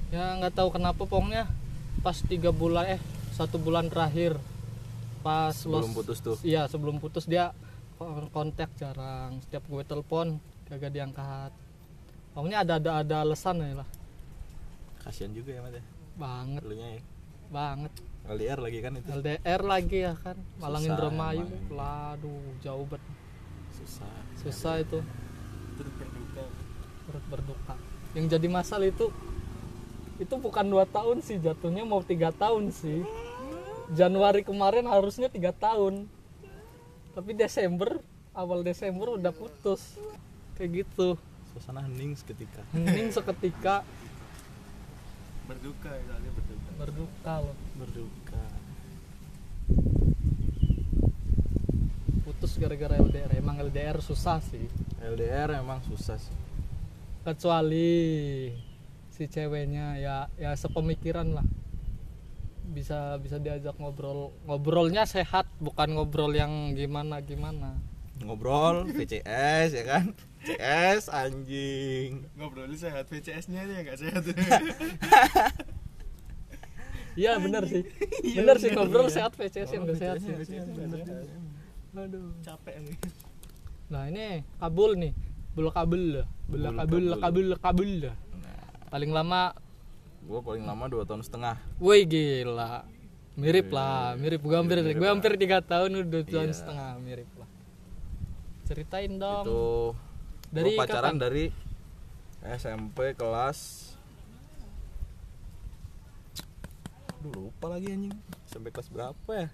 ya 0.08 0.36
nggak 0.36 0.52
tahu 0.52 0.68
kenapa 0.70 1.02
pokoknya 1.02 1.48
pas 2.00 2.20
tiga 2.20 2.52
bulan 2.52 2.84
eh 2.90 3.00
satu 3.32 3.56
bulan 3.56 3.88
terakhir 3.88 4.36
pas 5.22 5.54
Sebelum 5.54 5.88
los- 5.88 5.94
putus 5.94 6.18
tuh. 6.20 6.36
iya 6.42 6.66
sebelum 6.66 6.98
putus 6.98 7.24
dia 7.24 7.56
kon- 7.96 8.28
kontak 8.28 8.68
jarang 8.76 9.40
setiap 9.40 9.64
gue 9.64 9.82
telepon 9.82 10.36
kagak 10.66 10.92
diangkat 10.92 11.52
pokoknya 12.32 12.58
ada 12.60 12.74
ada 12.76 12.90
ada 13.00 13.16
alasan 13.22 13.58
ya 13.58 13.76
lah 13.76 13.88
Kasihan 14.98 15.32
juga 15.32 15.50
ya, 15.52 15.62
ya. 15.64 15.82
banget 16.14 16.62
Elunya 16.62 16.88
ya. 16.92 17.02
banget 17.48 17.92
LDR 18.22 18.58
lagi 18.60 18.78
kan 18.78 18.92
itu. 18.94 19.08
LDR 19.10 19.62
lagi 19.64 19.98
ya 20.00 20.14
kan 20.14 20.36
Malang 20.56 20.78
Susah 20.80 20.90
Indramayu 20.92 21.44
laduh 21.68 22.44
jauh 22.60 22.86
banget 22.86 23.02
Susah. 23.82 24.10
susah 24.38 24.74
itu 24.78 24.98
Turut 25.74 25.94
berduka. 25.96 26.42
turut 27.04 27.24
berduka 27.28 27.74
yang 28.12 28.26
jadi 28.26 28.46
masalah 28.46 28.86
itu 28.86 29.08
itu 30.16 30.34
bukan 30.36 30.64
dua 30.64 30.84
tahun 30.84 31.18
sih 31.18 31.36
jatuhnya 31.36 31.82
mau 31.82 32.00
tiga 32.00 32.30
tahun 32.30 32.70
sih 32.70 33.02
Januari 33.90 34.40
kemarin 34.42 34.86
harusnya 34.86 35.26
tiga 35.26 35.50
tahun 35.50 36.06
tapi 37.12 37.32
Desember 37.32 37.98
awal 38.32 38.62
Desember 38.62 39.16
udah 39.16 39.30
putus 39.30 39.98
kayak 40.54 40.84
gitu 40.84 41.18
Suasana 41.52 41.84
hening 41.84 42.16
seketika. 42.16 42.62
hening 42.72 43.10
seketika 43.10 43.84
Berduka 45.44 45.90
ya, 45.90 46.16
berduka. 46.22 46.70
berduka 46.78 47.32
loh 47.42 47.56
Berduka. 47.76 48.40
Putus 52.42 52.58
gara-gara 52.58 52.98
LDR 52.98 53.38
emang 53.38 53.54
LDR 53.54 54.02
susah 54.02 54.42
sih. 54.42 54.66
LDR 54.98 55.62
emang 55.62 55.78
susah 55.86 56.18
sih. 56.18 56.34
kecuali 57.22 58.50
si 59.14 59.30
ceweknya 59.30 59.94
ya 60.02 60.26
ya 60.34 60.50
sepemikiran 60.58 61.38
lah. 61.38 61.46
Bisa 62.66 63.14
bisa 63.22 63.38
diajak 63.38 63.78
ngobrol. 63.78 64.34
Ngobrolnya 64.50 65.06
sehat 65.06 65.46
bukan 65.62 65.94
ngobrol 65.94 66.34
yang 66.34 66.74
gimana 66.74 67.22
gimana. 67.22 67.78
Ngobrol 68.18 68.90
VCS 68.90 69.78
ya 69.78 69.84
kan? 69.86 70.10
CS 70.42 71.14
anjing. 71.14 72.26
Ngobrolnya 72.34 72.74
sehat, 72.74 73.06
VCS-nya 73.06 73.70
aja 73.70 73.86
nggak 73.86 73.98
sehat. 74.02 74.22
iya 77.14 77.38
bener 77.38 77.70
sih. 77.70 77.86
Bener 78.34 78.58
sih 78.58 78.74
ngobrol 78.74 79.06
sehat 79.14 79.30
VCS 79.38 79.78
yang 79.78 79.86
gak 79.86 79.98
sehat 80.02 80.18
sih 80.18 80.34
aduh 81.92 82.32
Capek 82.40 82.74
nih. 82.80 82.96
nah 83.86 84.08
ini 84.08 84.40
kabul 84.56 84.96
nih 84.96 85.12
bulu 85.52 85.68
kabel 85.68 86.24
bulu 86.46 86.64
Kabul, 86.64 86.78
kabel 86.78 87.04
kabul. 87.12 87.14
kabel 87.14 87.48
kabel 87.58 87.92
Nah, 88.34 88.58
paling 88.88 89.10
lama 89.10 89.52
gue 90.22 90.40
paling 90.40 90.62
lama 90.62 90.84
dua 90.86 91.02
tahun 91.02 91.20
setengah. 91.20 91.60
woi 91.76 92.04
gila 92.04 92.88
mirip 93.34 93.68
lah 93.68 94.14
mirip 94.14 94.40
gue 94.40 94.54
hampir 94.54 94.78
Mirip 94.78 94.94
gue 94.94 95.02
lah. 95.02 95.12
hampir 95.12 95.32
tiga 95.36 95.58
tahun 95.60 95.90
udah 95.94 96.08
dua 96.08 96.22
tahun 96.22 96.48
Iya. 96.48 96.56
setengah 96.56 96.90
mirip 96.98 97.28
lah 97.34 97.48
ceritain 98.64 99.12
dong 99.14 99.44
Itu 99.44 99.62
Dari 100.48 100.68
dari 100.68 100.70
pacaran 100.74 101.04
kapan? 101.10 101.16
dari 101.18 101.44
SMP 102.42 103.12
kelas 103.12 103.58
Aduh, 107.18 107.48
lupa 107.48 107.66
lagi 107.68 107.88
anjing 107.88 108.16
sampai 108.44 108.68
kelas 108.68 108.88
berapa 108.88 109.30
ya 109.30 109.48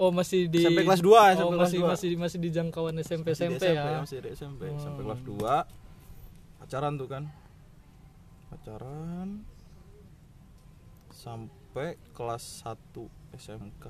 Oh 0.00 0.08
masih 0.10 0.48
di 0.48 0.64
SMP 0.64 0.80
kelas 0.80 0.98
2, 0.98 1.12
oh, 1.12 1.20
SMP 1.28 1.52
kelas 1.52 1.60
masih 1.62 1.78
2. 1.78 1.92
masih 1.92 2.10
masih 2.16 2.38
di 2.38 2.48
jangkauan 2.48 2.96
SMP 2.98 3.26
di 3.26 3.36
SMP, 3.36 3.64
ya. 3.68 4.00
masih 4.00 4.18
di 4.18 4.28
SMP 4.32 4.62
Hmm. 4.66 4.80
sampai 4.80 5.02
kelas 5.04 5.20
2 5.20 5.54
pacaran 6.58 6.92
tuh 6.96 7.04
kan 7.06 7.24
pacaran 8.48 9.28
sampai 11.10 11.88
kelas 12.10 12.64
1 12.64 13.04
SMK 13.34 13.84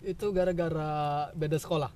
Itu 0.00 0.30
gara-gara 0.30 0.94
beda 1.32 1.58
sekolah. 1.58 1.90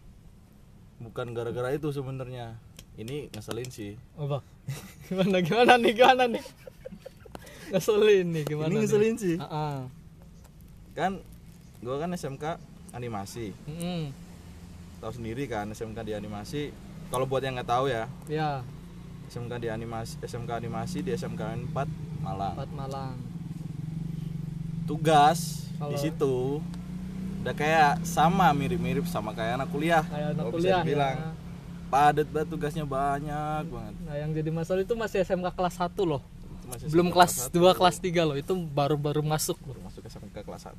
bukan 0.98 1.30
gara-gara 1.30 1.70
itu 1.70 1.86
sebenarnya 1.88 2.58
ini 2.96 3.30
ngeselin 3.30 3.66
sih 3.68 3.94
Apa? 4.14 4.42
gimana 5.06 5.38
gimana 5.38 5.72
nih 5.76 5.92
gimana 5.92 6.24
nih? 6.28 6.44
Ngeselin 7.70 8.26
nih 8.28 8.44
gimana? 8.44 8.66
ini 8.66 8.74
nih? 8.74 8.82
ngeselin 8.82 9.14
sih 9.16 9.36
Ah, 9.36 9.46
ah. 9.46 9.78
kan 10.92 11.22
gua 11.78 11.98
kan 11.98 12.10
SMK 12.12 12.58
animasi 12.92 13.56
Mm-mm. 13.64 14.12
tahu 14.98 15.12
sendiri 15.12 15.44
kan 15.46 15.66
SMK 15.68 15.98
di 16.02 16.12
animasi 16.12 16.62
kalau 17.08 17.24
buat 17.24 17.40
yang 17.40 17.54
nggak 17.54 17.68
tahu 17.68 17.86
ya 17.86 18.04
Ya, 18.24 18.60
SMK 19.26 19.52
di 19.58 19.68
animasi 19.68 20.16
SMK 20.20 20.50
animasi 20.54 20.98
di 21.00 21.10
SMK 21.10 21.42
4 21.68 21.76
Malang 22.20 22.54
Empat 22.54 22.70
Malang. 22.70 23.14
tugas 24.84 25.66
di 25.82 25.96
situ 25.98 26.62
udah 27.40 27.52
kayak 27.52 28.04
sama 28.04 28.52
mirip-mirip 28.52 29.02
sama 29.04 29.32
kayak 29.32 29.56
anak 29.56 29.68
kuliah 29.68 30.04
Kayak 30.04 30.28
anak 30.30 30.38
kalau 30.38 30.50
bisa 30.52 30.62
kuliah 30.62 30.80
dibilang 30.80 31.16
ya. 31.16 31.30
padat 31.88 32.28
banget 32.28 32.48
tugasnya 32.48 32.84
banyak 32.84 33.64
banget 33.66 33.94
Nah, 34.02 34.14
yang 34.16 34.30
jadi 34.30 34.50
masalah 34.50 34.80
itu 34.80 34.94
masih 34.94 35.18
SMK 35.20 35.48
kelas 35.50 35.74
1 35.76 35.92
loh. 36.02 36.22
Masih 36.64 36.86
Belum 36.86 37.08
kelas 37.08 37.32
satu. 37.48 37.58
2, 37.58 37.74
kelas 37.74 37.96
3 37.98 38.22
loh. 38.22 38.32
Itu 38.34 38.52
baru-baru 38.54 39.20
masuk 39.20 39.56
loh. 39.58 39.72
baru 39.72 39.80
masuk 39.82 40.02
SMK 40.02 40.36
kelas 40.38 40.62
1 40.68 40.78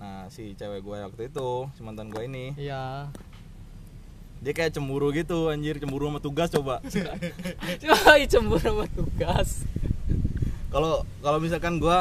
nah 0.00 0.24
si 0.26 0.56
cewek 0.56 0.80
gue 0.80 0.96
waktu 0.98 1.22
itu 1.28 1.68
si 1.70 1.80
mantan 1.80 2.08
gue 2.08 2.24
ini 2.24 2.56
Iya. 2.56 3.12
dia 4.40 4.52
kayak 4.52 4.72
cemburu 4.72 5.12
gitu 5.12 5.46
anjir 5.46 5.76
cemburu 5.76 6.08
sama 6.08 6.18
tugas 6.18 6.48
coba 6.48 6.80
Cuma 7.80 7.96
cemburu 8.24 8.64
sama 8.64 8.86
tugas. 8.88 9.68
kalau 10.68 11.04
kalau 11.20 11.36
misalkan 11.36 11.76
gue 11.76 11.98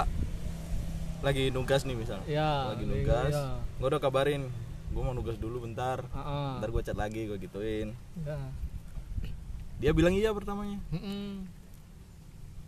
lagi 1.19 1.51
nugas 1.51 1.83
nih 1.83 1.93
misal 1.93 2.23
Ya, 2.23 2.71
lagi 2.71 2.81
iya, 2.81 2.91
nugas 2.95 3.33
iya. 3.35 3.59
gue 3.75 3.87
udah 3.89 3.99
kabarin 3.99 4.47
gue 4.89 5.01
mau 5.01 5.11
nugas 5.11 5.35
dulu 5.35 5.61
bentar 5.61 5.99
Heeh. 6.01 6.51
ntar 6.57 6.69
gue 6.69 6.81
chat 6.81 6.95
lagi 6.95 7.27
gue 7.27 7.35
gituin 7.37 7.91
Ya. 8.23 8.39
dia 9.77 9.91
bilang 9.91 10.15
iya 10.15 10.31
pertamanya 10.31 10.79
Mm-mm. 10.89 11.43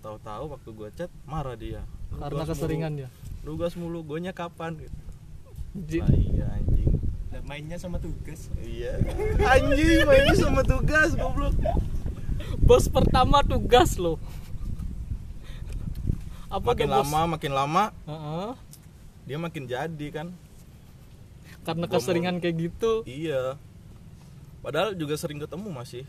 tahu-tahu 0.01 0.43
waktu 0.49 0.69
gue 0.69 0.89
chat 0.93 1.11
marah 1.23 1.55
dia 1.55 1.79
Karena 2.11 2.43
keseringan 2.43 2.91
mulu. 2.91 3.01
ya. 3.01 3.09
nugas 3.41 3.73
mulu 3.73 4.03
gue 4.03 4.19
nya 4.19 4.33
kapan 4.33 4.75
gitu 4.75 4.99
iya 5.73 6.45
anjing 6.51 6.91
Lah 7.31 7.41
mainnya 7.41 7.77
sama 7.77 7.97
tugas. 7.97 8.51
iya 8.57 8.99
anjing 9.53 10.03
mainnya 10.03 10.35
sama 10.35 10.61
tugas 10.61 11.13
goblok 11.13 11.55
Bos 12.57 12.85
pertama 12.87 13.39
tugas 13.41 13.95
loh. 13.95 14.17
Apa 16.47 16.75
makin 16.75 16.87
bos? 16.89 16.95
lama 16.99 17.21
makin 17.31 17.51
lama 17.51 17.83
Heeh. 18.03 18.49
dia 19.23 19.37
makin 19.37 19.63
jadi 19.65 20.07
kan 20.09 20.27
Karena 21.61 21.85
Gua 21.85 21.93
keseringan 21.95 22.35
kayak 22.37 22.55
gitu. 22.59 23.05
iya 23.05 23.55
padahal 24.59 24.93
juga 24.93 25.15
sering 25.15 25.37
ketemu 25.37 25.69
masih 25.69 26.03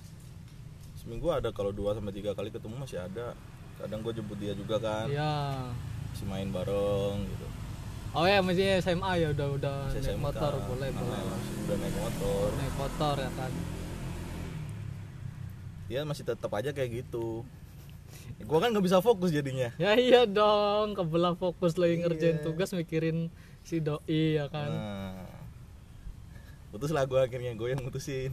seminggu 0.95 1.29
ada 1.29 1.49
kalau 1.51 1.71
dua 1.71 1.93
sampai 1.93 2.13
tiga 2.13 2.31
kali 2.31 2.49
ketemu 2.49 2.75
masih 2.77 3.01
ada 3.01 3.33
kadang 3.77 4.01
gue 4.01 4.13
jemput 4.13 4.37
dia 4.37 4.53
juga 4.53 4.77
kan 4.77 5.07
Iya. 5.09 5.73
masih 6.11 6.27
main 6.27 6.49
bareng 6.49 7.17
gitu 7.25 7.47
Oh 8.13 8.25
ya, 8.25 8.39
masih 8.39 8.77
SMA 8.79 9.13
ya 9.19 9.29
udah 9.31 9.49
udah 9.51 9.77
naik 9.91 10.21
motor 10.21 10.53
boleh 10.63 10.89
Nah, 10.89 11.01
boleh. 11.01 11.23
udah 11.65 11.77
naik 11.79 11.97
motor 11.97 12.47
Naik 12.53 12.75
motor 12.77 13.15
ya 13.19 13.31
kan. 13.33 13.53
dia 15.85 16.01
masih 16.03 16.23
tetap 16.23 16.49
aja 16.51 16.71
kayak 16.71 17.05
gitu 17.05 17.45
gue 18.39 18.59
kan 18.59 18.69
nggak 18.69 18.83
bisa 18.83 18.99
fokus 18.99 19.29
jadinya 19.29 19.69
Ya 19.77 19.93
iya 19.95 20.25
dong, 20.25 20.93
kebelah 20.93 21.33
fokus 21.35 21.77
lagi 21.77 21.97
ngerjain 21.99 22.37
Iya. 22.37 22.43
tugas 22.43 22.73
mikirin 22.73 23.29
si 23.61 23.77
doi 23.79 24.01
ya 24.35 24.49
kan. 24.49 24.69
nah, 24.69 25.25
putus 26.69 26.91
lah 26.91 27.05
gue 27.05 27.17
akhirnya 27.19 27.53
gue 27.53 27.69
yang 27.69 27.81
mutusin 27.81 28.33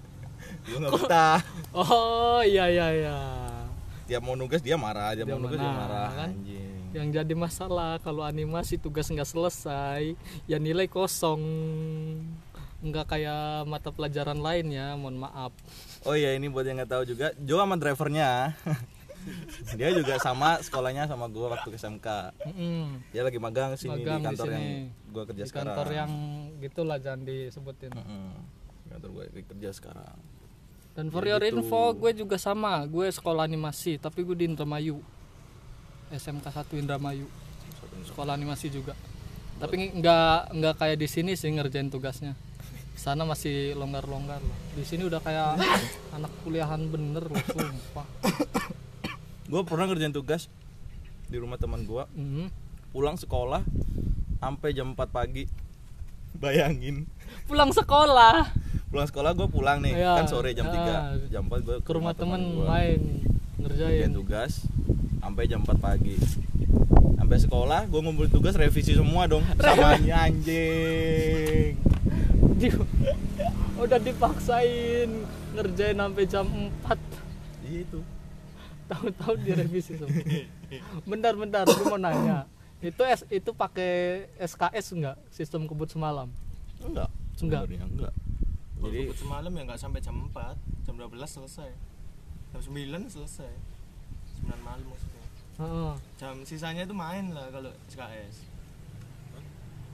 gue 0.64 0.76
nggak 0.78 0.92
betah 0.94 1.40
Oh 1.70 2.40
iya 2.42 2.64
iya 2.66 2.86
iya. 2.90 3.18
tiap 4.04 4.20
mau 4.20 4.32
nugas 4.32 4.60
dia 4.60 4.74
marah 4.74 5.12
tiap 5.12 5.24
Dia 5.24 5.32
mau 5.32 5.42
nugas 5.42 5.56
dia 5.58 5.68
marah 5.70 6.10
kan? 6.10 6.30
anjing 6.32 6.65
Yang 6.96 7.08
jadi 7.14 7.34
masalah 7.36 8.00
kalau 8.00 8.24
animasi 8.24 8.74
tugas 8.76 9.04
nggak 9.06 9.28
selesai, 9.28 10.16
ya 10.44 10.56
nilai 10.56 10.88
kosong. 10.88 11.42
Nggak 12.78 13.04
kayak 13.06 13.40
mata 13.64 13.88
pelajaran 13.90 14.38
lain 14.38 14.68
ya, 14.70 14.92
mohon 14.94 15.16
maaf. 15.18 15.52
oh 16.04 16.12
iya 16.12 16.32
ini 16.32 16.46
buat 16.46 16.62
yang 16.62 16.78
nggak 16.78 16.88
tahu 16.88 17.02
juga 17.04 17.34
Jo 17.36 17.58
sama 17.58 17.74
drivernya 17.74 18.54
dia 19.74 19.90
juga 19.90 20.14
sama 20.16 20.62
sekolahnya 20.62 21.04
sama 21.04 21.26
gue 21.26 21.42
waktu 21.42 21.66
ke 21.66 21.74
SMK 21.76 22.06
Mm-mm. 22.46 23.02
dia 23.10 23.26
lagi 23.26 23.42
magang 23.42 23.74
sini 23.74 23.90
Magang 23.98 24.06
di 24.14 24.22
di 24.22 24.26
kantor 24.30 24.46
sini. 24.46 24.54
yang 24.54 24.66
gue 25.10 25.22
kerja 25.26 25.42
Di 25.42 25.48
sekarang 25.50 25.74
kantor 25.74 25.88
yang 25.90 26.10
gitulah 26.60 26.96
jangan 26.96 27.20
disebutin. 27.24 27.90
Mm-mm. 27.90 28.30
kantor 28.86 29.08
gue 29.10 29.24
kerja 29.44 29.70
sekarang 29.72 30.14
Dan 30.94 31.10
for 31.10 31.20
Ya 31.20 31.34
your 31.34 31.42
gitu. 31.42 31.58
info, 31.60 31.92
gue 31.92 32.12
juga 32.14 32.36
sama. 32.38 32.80
Gue 32.86 33.10
sekolah 33.10 33.44
animasi, 33.44 34.00
tapi 34.00 34.22
gue 34.22 34.32
di 34.32 34.46
Indramayu. 34.46 34.96
SMK 36.08 36.46
1 36.46 36.76
Indramayu. 36.76 37.26
Sekolah 38.04 38.32
animasi 38.32 38.68
juga. 38.68 38.92
Tapi 39.56 39.94
nggak 39.94 40.52
nggak 40.52 40.74
kayak 40.76 40.96
di 40.96 41.06
sini 41.06 41.32
sih 41.32 41.48
ngerjain 41.48 41.88
tugasnya. 41.88 42.36
Sana 42.94 43.22
masih 43.22 43.72
longgar-longgar 43.74 44.38
lah. 44.38 44.58
Di 44.72 44.82
sini 44.82 45.04
udah 45.04 45.18
kayak 45.18 45.60
anak 46.16 46.32
kuliahan 46.42 46.80
bener 46.86 47.24
loh, 47.24 47.40
sumpah. 47.42 48.06
gue 49.46 49.62
pernah 49.62 49.86
ngerjain 49.86 50.10
tugas 50.10 50.50
di 51.24 51.36
rumah 51.36 51.54
teman 51.54 51.82
gue 51.82 52.02
Mhm. 52.12 52.50
pulang 52.90 53.14
sekolah 53.14 53.62
sampai 54.36 54.70
jam 54.72 54.90
4 54.90 55.06
pagi 55.06 55.46
bayangin 56.34 57.06
Pulang 57.46 57.70
sekolah 57.70 58.50
pulang 58.86 59.06
sekolah 59.06 59.30
gue 59.32 59.46
pulang 59.46 59.78
nih 59.78 59.94
Iya. 59.94 60.18
kan 60.18 60.26
sore 60.26 60.50
jam 60.50 60.66
Ah. 60.66 61.14
3 61.14 61.30
jam 61.30 61.46
4 61.46 61.62
gue 61.62 61.76
ke 61.78 61.90
rumah 61.90 62.10
temen 62.12 62.42
gua. 62.56 62.74
main 62.74 63.22
ngerjain 63.56 64.02
ngerjain. 64.02 64.12
tugas 64.12 64.52
sampai 65.36 65.52
jam 65.52 65.60
4 65.60 65.76
pagi. 65.76 66.16
Sampai 67.20 67.36
sekolah 67.36 67.84
gue 67.92 68.00
ngumpulin 68.00 68.32
tugas 68.32 68.56
revisi 68.56 68.96
semua 68.96 69.28
dong. 69.28 69.44
Sama 69.60 70.00
anjing. 70.00 71.76
Udah 73.76 74.00
dipaksain 74.00 75.12
ngerjain 75.52 76.00
sampai 76.00 76.24
jam 76.24 76.48
4 76.48 77.68
Iya 77.68 77.84
itu. 77.84 78.00
Tahu-tahu 78.88 79.36
direvisi 79.44 80.00
semua. 80.00 80.08
Bentar-bentar 81.12 81.68
gue 81.68 81.84
mau 81.84 82.00
nanya. 82.00 82.48
Itu 82.80 83.04
S, 83.04 83.28
itu 83.28 83.52
pakai 83.52 84.24
SKS 84.40 84.96
enggak 84.96 85.20
sistem 85.28 85.68
kebut 85.68 85.92
semalam? 85.92 86.32
Enggak. 86.80 87.12
Enggak. 87.44 87.68
sebenarnya 87.68 87.84
enggak. 87.92 88.12
Jadi 88.80 89.00
jadi 89.04 89.20
semalam 89.20 89.52
ya 89.52 89.62
nggak 89.68 89.80
sampai 89.84 90.00
jam 90.00 90.16
4 90.32 90.88
jam 90.88 90.96
12 90.96 91.12
selesai. 91.28 91.70
Jam 92.56 92.60
9 92.72 93.12
selesai. 93.12 93.52
9 94.48 94.64
malam 94.64 94.88
Heeh. 95.56 95.92
jam 96.16 96.36
sisanya 96.44 96.84
itu 96.84 96.92
main 96.92 97.32
lah 97.32 97.48
kalau 97.48 97.72
SKS 97.86 98.44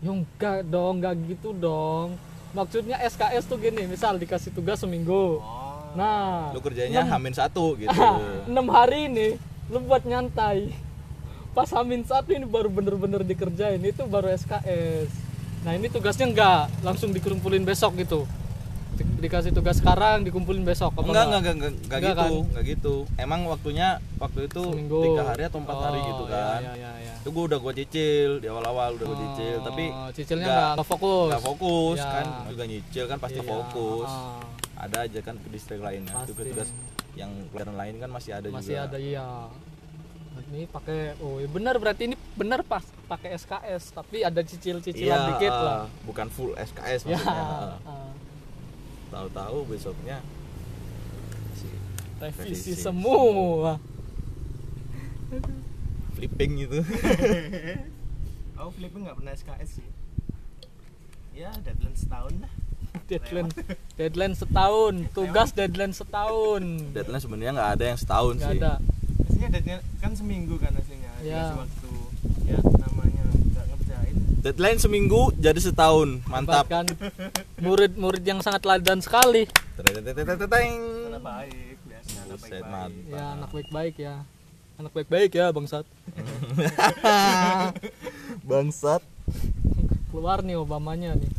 ya 0.03 0.11
enggak 0.11 0.67
dong 0.67 0.99
enggak 0.99 1.15
gitu 1.27 1.55
dong. 1.55 2.19
Maksudnya 2.53 2.99
SKS 3.01 3.47
tuh 3.47 3.57
gini 3.57 3.87
misal 3.87 4.19
dikasih 4.19 4.51
tugas 4.51 4.83
seminggu. 4.83 5.39
Oh. 5.39 5.95
Nah 5.95 6.51
lu 6.51 6.59
kerjanya 6.59 7.07
enam- 7.07 7.13
hamin 7.15 7.33
satu 7.33 7.75
gitu. 7.81 7.95
enam 8.45 8.67
hari 8.69 9.07
ini 9.07 9.29
lu 9.71 9.79
buat 9.81 10.03
nyantai. 10.03 10.75
Pas 11.53 11.71
hamin 11.71 12.03
satu 12.03 12.33
ini 12.33 12.43
baru 12.43 12.67
bener-bener 12.67 13.23
dikerjain 13.23 13.79
itu 13.79 14.03
baru 14.05 14.33
SKS 14.33 15.33
nah 15.63 15.79
ini 15.79 15.87
tugasnya 15.87 16.27
enggak 16.27 16.67
langsung 16.83 17.15
dikumpulin 17.15 17.63
besok 17.63 17.95
gitu 17.95 18.27
dikasih 19.19 19.51
tugas 19.51 19.77
sekarang 19.77 20.23
dikumpulin 20.23 20.63
besok 20.63 20.93
apa 20.93 21.01
enggak 21.01 21.25
enggak? 21.25 21.25
enggak 21.25 21.55
enggak, 21.55 21.55
enggak 21.55 21.73
Enggak 21.83 22.01
gitu 22.03 22.17
kan? 22.17 22.31
enggak 22.45 22.65
gitu. 22.67 22.95
Emang 23.17 23.41
waktunya 23.45 23.89
waktu 24.17 24.41
itu 24.45 24.63
Seminggu. 24.65 25.01
tiga 25.05 25.23
hari 25.25 25.43
atau 25.45 25.59
empat 25.59 25.79
hari 25.79 25.99
Oh, 25.99 26.07
gitu 26.07 26.25
iya, 26.25 26.33
kan. 26.33 26.61
iya, 26.61 26.73
iya, 26.75 26.91
iya. 26.99 27.13
itu 27.17 27.29
gue 27.29 27.45
udah 27.45 27.59
gue 27.59 27.73
cicil 27.77 28.31
di 28.37 28.47
awal-awal 28.47 28.91
udah 28.93 29.07
gue 29.07 29.19
cicil 29.21 29.55
Oh, 29.55 29.65
tapi 29.65 29.85
cicilnya 30.13 30.47
nggak- 30.75 30.87
fokus. 30.87 31.29
nggak 31.29 31.45
fokus 31.45 31.99
Ya. 31.99 32.11
kan 32.13 32.27
juga 32.49 32.65
nyicil 32.65 33.05
kan 33.07 33.19
pasti 33.19 33.39
Iya, 33.39 33.47
fokus. 33.49 34.11
Ah, 34.11 34.43
ada 34.81 34.97
aja 35.01 35.19
kan 35.21 35.35
ke 35.37 35.49
distrik 35.49 35.79
lainnya 35.79 36.15
tugas-tugas 36.25 36.69
yang 37.13 37.31
pelajaran 37.49 37.77
lain 37.77 37.95
kan 37.97 38.09
masih 38.09 38.33
ada 38.33 38.47
masih 38.49 38.75
juga. 38.75 38.85
ada 38.85 38.99
iya. 38.99 39.27
Ini 40.45 40.65
pakai 40.67 41.17
oh 41.19 41.39
iya 41.39 41.47
benar 41.47 41.77
berarti 41.77 42.07
ini 42.07 42.17
benar 42.35 42.61
pas 42.63 42.81
pakai 43.07 43.37
SKS 43.37 43.93
tapi 43.93 44.21
ada 44.21 44.41
cicil-cicilan 44.41 45.13
Iya, 45.15 45.29
dikit 45.31 45.49
ah, 45.51 45.61
lah. 45.63 45.81
bukan 46.03 46.27
full 46.27 46.53
SKS 46.55 47.05
ya 47.05 47.15
maksudnya. 47.15 47.45
Ah. 47.85 48.02
Tahu-tahu 49.13 49.69
besoknya 49.69 50.19
si 51.53 51.69
revisi 52.19 52.73
Revisi. 52.73 52.73
semua. 52.75 53.77
flipping 56.13 56.53
gitu 56.61 56.81
aku 58.59 58.71
flipnya 58.73 58.99
nggak 59.03 59.17
pernah 59.17 59.33
SKS 59.33 59.71
sih. 59.75 59.89
Ya 61.33 61.51
deadline 61.59 61.97
setahun 61.97 62.35
lah 62.39 62.53
deadline 63.03 63.49
deadline 63.99 64.35
setahun. 64.35 64.95
Tugas 65.11 65.51
deadline 65.51 65.91
setahun. 65.91 66.63
Deadline 66.93 67.21
sebenarnya 67.21 67.53
nggak 67.53 67.71
ada 67.73 67.85
yang 67.87 67.99
setahun 67.99 68.35
nggak 68.39 68.51
sih. 68.51 68.61
ada. 68.61 68.73
Aslinya 69.23 69.49
deadline 69.51 69.83
kan 69.99 70.13
seminggu 70.13 70.55
kan 70.57 70.73
aslinya 70.73 71.11
Ya. 71.21 71.57
waktu. 71.57 71.91
Ya 72.45 72.59
Deadline 74.43 74.83
seminggu 74.83 75.31
jadi 75.39 75.63
setahun. 75.63 76.19
Mantap. 76.27 76.67
kan 76.67 76.83
murid-murid 77.63 78.27
yang 78.27 78.43
sangat 78.43 78.67
ladan 78.67 78.99
sekali. 78.99 79.47
Anak 79.79 80.51
baik 80.51 81.79
anak 82.27 82.43
baik 82.43 83.07
ya 83.07 83.23
anak 83.39 83.51
baik-baik 83.55 83.95
ya. 84.03 84.15
Anak 84.83 84.91
baik-baik 84.99 85.31
ya 85.31 85.47
bangsat. 85.55 85.87
Bangsat. 88.51 89.03
keluar 90.11 90.43
nih 90.43 90.59
Obamanya 90.59 91.15
nih. 91.15 91.31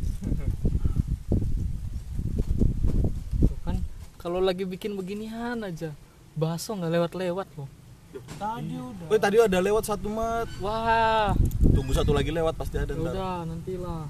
Tuh 3.43 3.59
kan 3.67 3.83
kalau 4.15 4.39
lagi 4.39 4.63
bikin 4.63 4.95
beginian 4.95 5.59
aja 5.59 5.91
baso 6.39 6.73
nggak 6.73 6.89
lewat-lewat 6.89 7.47
loh 7.59 7.82
tadi 8.13 8.73
udah 8.75 9.07
Woi 9.07 9.17
tadi 9.17 9.35
ada 9.37 9.59
lewat 9.59 9.83
satu 9.83 10.07
mat. 10.07 10.47
wah 10.57 11.33
Tunggu 11.65 11.91
satu 11.91 12.11
lagi 12.11 12.29
lewat 12.29 12.53
pasti 12.53 12.77
ada 12.77 12.87
ya 12.87 12.95
ntar. 12.95 13.11
udah 13.11 13.35
nantilah 13.45 14.03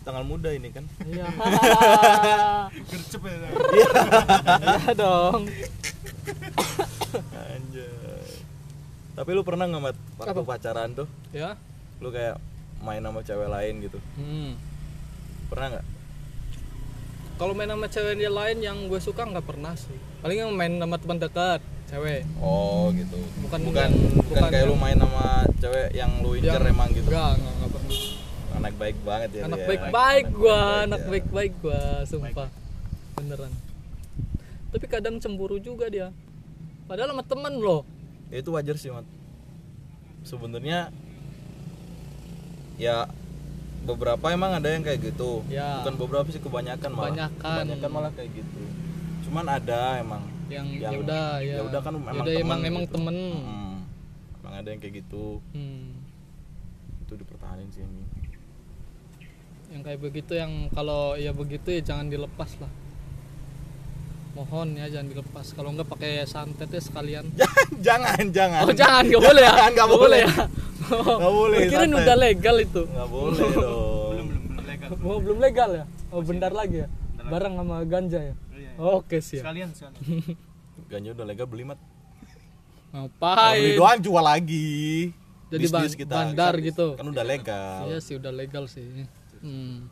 Tanggal 0.00 0.24
muda 0.24 0.48
ini 0.48 0.68
kan. 0.68 0.84
iya 1.04 1.28
gercep 2.90 3.22
ya 3.22 3.36
iya 3.70 3.90
dong 4.92 5.44
Anjay. 7.30 8.24
Tapi 9.12 9.30
lu 9.30 9.42
pernah 9.42 9.66
nggak 9.66 9.82
mat 9.82 9.96
waktu 10.16 10.32
Apa? 10.32 10.42
pacaran 10.48 10.90
tuh? 10.94 11.08
ya 11.30 11.54
Lu 11.98 12.08
kayak 12.08 12.40
main 12.80 12.98
sama 12.98 13.20
cewek 13.20 13.46
lain 13.46 13.74
gitu. 13.82 13.98
hmm. 14.16 14.56
Pernah 15.46 15.66
nggak? 15.70 15.86
kalau 17.36 17.52
main 17.52 17.66
sama 17.66 17.86
cewek 17.86 18.16
yang 18.16 18.36
lain 18.36 18.58
yang 18.60 18.76
gue 18.84 19.00
suka 19.00 19.24
nggak 19.24 19.40
pernah 19.42 19.72
sih 19.72 19.96
paling 20.20 20.38
yang 20.38 20.52
main 20.52 20.76
sama 20.76 20.96
teman 20.96 21.16
dekat 21.16 21.64
cewek 21.90 22.22
Oh 22.38 22.94
gitu. 22.94 23.18
Bukan- 23.42 23.62
bukan 23.66 23.90
bukan- 24.22 24.42
kayak 24.46 24.62
yang- 24.62 24.70
lu 24.70 24.76
main 24.76 24.96
sama 24.96 25.26
cewek 25.58 25.88
yang 25.90 26.10
lu 26.22 26.30
incer 26.34 26.54
Yang- 26.56 26.70
emang 26.70 26.88
gitu. 26.90 27.08
enggak 27.08 27.30
enggak, 27.34 27.52
enggak 27.52 27.70
pernah 27.70 27.98
Anak 28.50 28.72
baik 28.76 28.96
banget 29.00 29.30
ya. 29.32 29.42
anak 29.44 29.58
ya. 29.58 29.66
baik-baik 29.66 30.26
gua 30.30 30.52
baik 30.52 30.84
anak 30.84 31.00
ya. 31.00 31.08
baik-baik 31.08 31.52
gua 31.60 31.80
sumpah 32.04 32.48
beneran 33.14 33.52
tapi 34.70 34.86
kadang 34.86 35.14
cemburu 35.16 35.56
juga 35.56 35.86
dia 35.86 36.08
padahal 36.84 37.10
sama 37.10 37.24
temen 37.24 37.54
loh 37.56 37.82
Ya, 38.28 38.38
itu 38.38 38.50
wajar 38.50 38.78
sih 38.78 38.86
mat. 38.88 39.02
Sebenarnya 40.22 40.94
ya 42.76 43.10
beberapa 43.82 44.22
emang 44.30 44.54
ada 44.54 44.68
yang 44.68 44.80
kayak 44.80 45.02
gitu. 45.04 45.42
Ya. 45.48 45.82
Bukan 45.82 45.98
beberapa 45.98 46.28
sih 46.28 46.38
kebanyakan 46.38 46.90
malah. 46.90 47.10
Kebanyakan. 47.10 47.56
Kebanyakan 47.58 47.90
malah 47.90 48.12
kayak 48.14 48.30
gitu. 48.32 48.62
Cuman 49.26 49.50
ada 49.50 49.98
emang 49.98 50.22
yang, 50.50 50.66
Yang- 50.68 50.82
ya 50.84 50.98
udah 50.98 51.24
ya 51.38 51.54
ya 51.54 51.62
udah 51.64 51.80
kan 51.80 51.92
emang 51.94 52.14
Yaudah, 52.16 52.32
emang 52.34 52.58
temen 52.58 52.68
emang 52.68 52.84
gitu. 52.84 52.94
temen 52.94 53.16
Hmm. 53.40 53.76
Emang 54.36 54.54
ada 54.56 54.68
yang 54.68 54.80
kayak 54.80 54.94
gitu. 54.98 55.24
Hmm. 55.50 55.86
Itu 57.00 57.12
dipertahanin 57.16 57.68
sih 57.70 57.82
ini. 57.82 58.04
yang 59.70 59.86
kayak 59.86 60.00
begitu 60.00 60.34
yang 60.34 60.50
kalau 60.68 61.14
ya 61.14 61.30
begitu 61.30 61.70
ya 61.70 61.78
jangan 61.80 62.10
dilepas 62.10 62.58
lah 62.58 62.66
mohon 64.32 64.74
ya 64.74 64.86
jangan 64.88 65.10
dilepas 65.10 65.46
kalau 65.52 65.70
enggak 65.70 65.86
pakai 65.86 66.22
santet 66.24 66.66
ya 66.66 66.78
sekalian 66.80 67.22
jangan, 67.86 68.18
jangan. 68.30 68.62
oh 68.62 68.72
jangan 68.72 69.02
nggak 69.04 69.22
boleh 69.22 69.42
ya 69.42 69.54
Nggak 69.68 69.88
boleh. 69.88 70.20
ya 70.20 70.32
Nggak 70.90 71.32
boleh, 71.32 71.58
santet. 71.70 71.98
udah 71.98 72.16
legal 72.16 72.56
itu 72.58 72.82
Nggak 72.84 73.08
boleh 73.08 73.46
dong. 73.54 74.10
belum 74.10 74.26
belum 74.26 74.42
belum 74.42 74.66
legal 74.66 74.90
oh 75.06 75.18
belum 75.20 75.38
legal 75.38 75.70
ya 75.72 75.84
oh 76.10 76.20
bentar 76.20 76.50
lagi 76.50 76.76
ya 76.76 76.88
bareng 77.22 77.54
sama 77.54 77.76
ganja 77.84 78.18
ya. 78.24 78.34
Oke 78.80 79.16
siap 79.20 79.44
sekalian 79.44 79.70
sekalian 79.70 80.00
Ganja 80.90 81.12
udah 81.12 81.22
lega 81.24 81.44
beli 81.44 81.62
mat. 81.62 81.76
Kalau 82.90 83.06
ngapain 83.06 83.60
Beli 83.60 83.76
doang 83.76 84.00
jual 84.00 84.24
lagi. 84.24 85.12
Jadi 85.46 85.62
Bisnis 85.62 85.94
ban- 86.00 86.32
bandar 86.32 86.54
Kan- 86.54 86.64
gitu. 86.64 86.86
Kan 86.94 87.06
udah 87.06 87.22
legal. 87.22 87.80
Iya 87.86 87.98
sih 88.00 88.14
udah 88.16 88.32
legal 88.32 88.64
sih. 88.66 89.06
Hmm. 89.38 89.86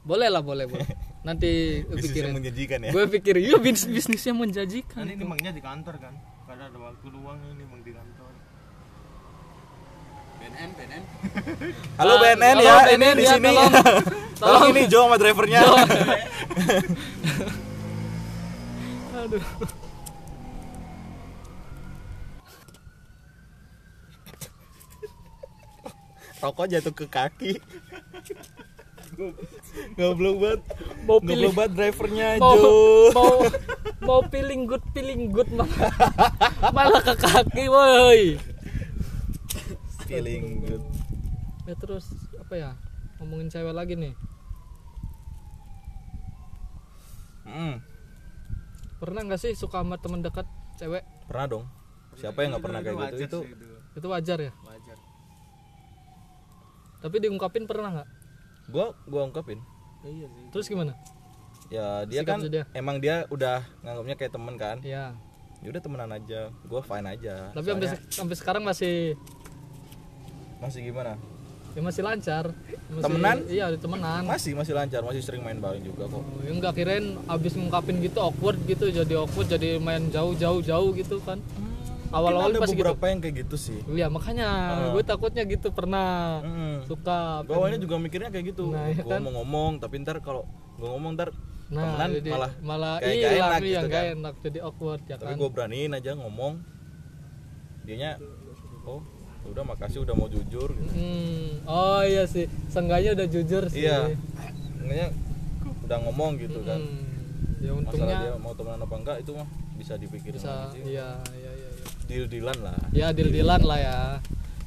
Boleh 0.00 0.28
lah 0.28 0.38
boleh 0.40 0.64
boleh. 0.64 0.86
Nanti 1.20 1.82
gue 1.82 1.96
Bisnis 1.96 2.14
yang 2.14 2.30
pikirin. 2.30 2.32
menjanjikan 2.32 2.78
ya. 2.80 2.90
Gue 2.92 3.04
pikir 3.08 3.34
iya 3.38 3.56
bisnis 3.56 3.90
bisnis 3.90 4.22
yang 4.22 4.36
menjanjikan. 4.36 5.00
kan 5.00 5.06
ini 5.06 5.18
emangnya 5.18 5.50
di 5.50 5.58
kantor 5.58 5.96
kan 5.98 6.14
karena 6.44 6.64
ada 6.66 6.78
waktu 6.78 7.06
luang 7.08 7.38
ini 7.48 7.62
emang 7.62 7.80
di 7.80 7.90
kantor 7.90 8.30
BNN 10.38 10.70
BNN 10.72 11.02
Halo 11.98 12.12
Ah, 12.12 12.18
BNN 12.22 12.46
halo 12.54 12.62
ya, 12.62 12.76
BNN 12.86 12.94
ini 12.94 13.08
di 13.12 13.24
ya, 13.24 13.32
sini. 13.34 13.48
tolong. 13.50 13.72
Tolong 14.38 14.64
ini 14.70 14.82
Jo 14.86 15.00
sama 15.02 15.16
drivernya. 15.16 15.60
Aduh. 19.18 19.42
Rokok 26.38 26.66
jatuh 26.70 26.94
ke 26.94 27.06
kaki. 27.10 27.52
Goblok 29.98 30.36
banget. 30.38 30.60
Mau 31.02 31.18
pilih 31.18 31.50
banget 31.50 31.72
drivernya 31.74 32.38
mau 32.42 32.54
mau 33.10 33.34
mau 34.06 34.20
feeling 34.30 34.62
good 34.70 34.84
feeling 34.94 35.34
good 35.34 35.50
malah 35.50 35.90
malah 36.76 37.02
ke 37.02 37.14
kaki 37.18 37.66
woi. 37.66 38.38
Feeling 40.06 40.62
good. 40.62 40.84
Ya 41.66 41.74
terus 41.74 42.06
apa 42.38 42.54
ya? 42.54 42.70
Ngomongin 43.18 43.50
cewek 43.50 43.74
lagi 43.74 43.98
nih. 43.98 44.14
Mm, 47.48 47.82
Pernah 48.98 49.20
nggak 49.22 49.38
sih 49.38 49.52
suka 49.54 49.80
sama 49.80 49.94
teman 49.96 50.20
dekat 50.20 50.46
cewek? 50.74 51.02
pernah 51.24 51.46
dong. 51.46 51.64
Siapa 52.14 52.38
yang 52.40 52.50
nggak 52.52 52.64
pernah 52.64 52.80
kayak 52.80 52.94
gitu 52.94 52.98
wajar 52.98 53.18
itu? 53.20 53.38
sih 53.38 53.50
itu 53.52 53.66
Itu 53.94 54.06
wajar 54.08 54.38
ya. 54.40 54.52
wajar 54.60 54.96
Tapi 56.98 57.16
diungkapin 57.18 57.64
pernah 57.64 57.90
nggak? 57.92 58.08
Gua 58.68 58.86
gua 59.06 59.22
ungkapin. 59.24 59.62
iya 60.02 60.26
sih 60.26 60.44
Terus 60.50 60.66
gimana? 60.66 60.92
Ya 61.68 62.02
dia 62.04 62.22
Sikap 62.22 62.32
kan 62.34 62.48
dia. 62.48 62.64
emang 62.72 62.96
dia 62.98 63.22
udah 63.28 63.62
nganggapnya 63.82 64.14
kayak 64.16 64.32
temen 64.32 64.54
kan. 64.56 64.76
Ya. 64.82 65.14
Ya 65.58 65.68
udah 65.68 65.78
temenan 65.78 66.10
aja. 66.10 66.50
Gua 66.64 66.80
fine 66.80 67.06
aja. 67.08 67.50
Tapi 67.50 67.66
sampai 67.66 67.86
Soalnya- 67.86 68.10
sampai 68.10 68.34
sekarang 68.34 68.62
masih 68.62 69.14
masih 70.58 70.80
gimana? 70.82 71.14
Ya 71.78 71.80
masih 71.80 72.02
lancar. 72.02 72.44
Masih- 72.90 73.04
Temenan? 73.06 73.36
Iya, 73.46 73.64
temenan. 73.78 74.22
Masih 74.26 74.52
masih 74.52 74.74
lancar, 74.74 75.00
masih 75.00 75.22
sering 75.22 75.40
main 75.40 75.56
bareng 75.56 75.78
juga 75.80 76.10
kok. 76.10 76.18
Oh, 76.18 76.42
ya 76.42 76.50
enggak 76.50 76.74
kirain 76.74 77.14
abis 77.24 77.54
ngungkapin 77.54 78.02
gitu 78.02 78.18
awkward 78.18 78.58
gitu 78.66 78.90
jadi 78.90 79.14
awkward 79.16 79.46
jadi 79.46 79.78
main 79.78 80.10
jauh-jauh 80.10 80.58
jauh 80.60 80.90
gitu 80.90 81.22
kan. 81.22 81.38
Awal-awal 82.08 82.50
Mungkin 82.50 82.56
ada 82.56 82.64
pasti 82.64 82.74
gitu. 82.74 82.82
beberapa 82.82 83.04
yang 83.06 83.20
kayak 83.20 83.34
gitu 83.38 83.56
sih. 83.56 83.78
Iya 83.86 84.08
makanya 84.08 84.48
gue 84.90 85.02
takutnya 85.04 85.44
gitu 85.44 85.68
pernah 85.70 86.40
Mm. 86.40 86.76
suka 86.82 87.44
Gue 87.44 87.54
awalnya 87.54 87.78
juga 87.78 87.94
mikirnya 87.96 88.32
kayak 88.32 88.46
gitu. 88.48 88.72
Nah, 88.72 88.88
iya 88.88 88.98
gue 88.98 89.12
kan? 89.12 89.20
mau 89.20 89.32
ngomong, 89.36 89.78
tapi 89.78 90.00
ntar 90.00 90.18
kalau 90.18 90.42
gue 90.74 90.88
ngomong 90.88 91.14
ntar 91.14 91.30
nah 91.68 91.84
temenan 91.84 92.10
jadi 92.16 92.30
malah 92.32 92.52
malah 92.64 92.94
kayak 92.96 93.12
gak 93.12 93.28
hilang 93.28 93.28
enak 93.28 93.60
iya 93.60 93.68
gitu 93.68 93.86
nggak 93.86 94.00
kan. 94.02 94.14
enak 94.16 94.34
jadi 94.40 94.58
awkward 94.64 95.02
ya 95.04 95.14
Tapi 95.14 95.28
kan. 95.28 95.36
gue 95.36 95.50
beraniin 95.52 95.92
aja 95.92 96.10
ngomong. 96.16 96.52
Dianya, 97.84 98.10
oh 98.84 99.00
udah 99.50 99.64
makasih 99.64 100.04
udah 100.04 100.14
mau 100.14 100.28
jujur. 100.30 100.70
Gitu. 100.72 100.92
Hmm, 100.92 101.48
oh 101.64 102.00
iya 102.04 102.24
sih, 102.28 102.46
seenggaknya 102.70 103.16
udah 103.18 103.26
jujur 103.26 103.62
sih. 103.72 103.88
Iya, 103.88 104.14
makanya 104.80 105.08
udah 105.88 105.98
ngomong 106.04 106.36
gitu 106.36 106.60
kan. 106.62 106.80
Hmm, 106.80 107.64
ya 107.64 107.72
Masalah 107.72 107.80
untungnya 107.80 108.16
dia 108.20 108.32
mau 108.36 108.52
temenan 108.54 108.80
apa 108.84 108.94
enggak 109.00 109.16
itu 109.24 109.30
mah 109.32 109.48
bisa 109.78 109.94
dipikirin 109.94 110.36
bisa 110.36 110.50
lagi 110.68 110.78
sih. 110.82 110.82
iya 110.92 111.08
iya 111.38 111.52
iya. 111.54 111.68
iya. 111.72 111.86
Deal-dealan 112.08 112.58
lah. 112.60 112.78
Ya 112.92 113.06
deal-dealan 113.12 113.62
lah 113.64 113.78
ya. 113.78 113.98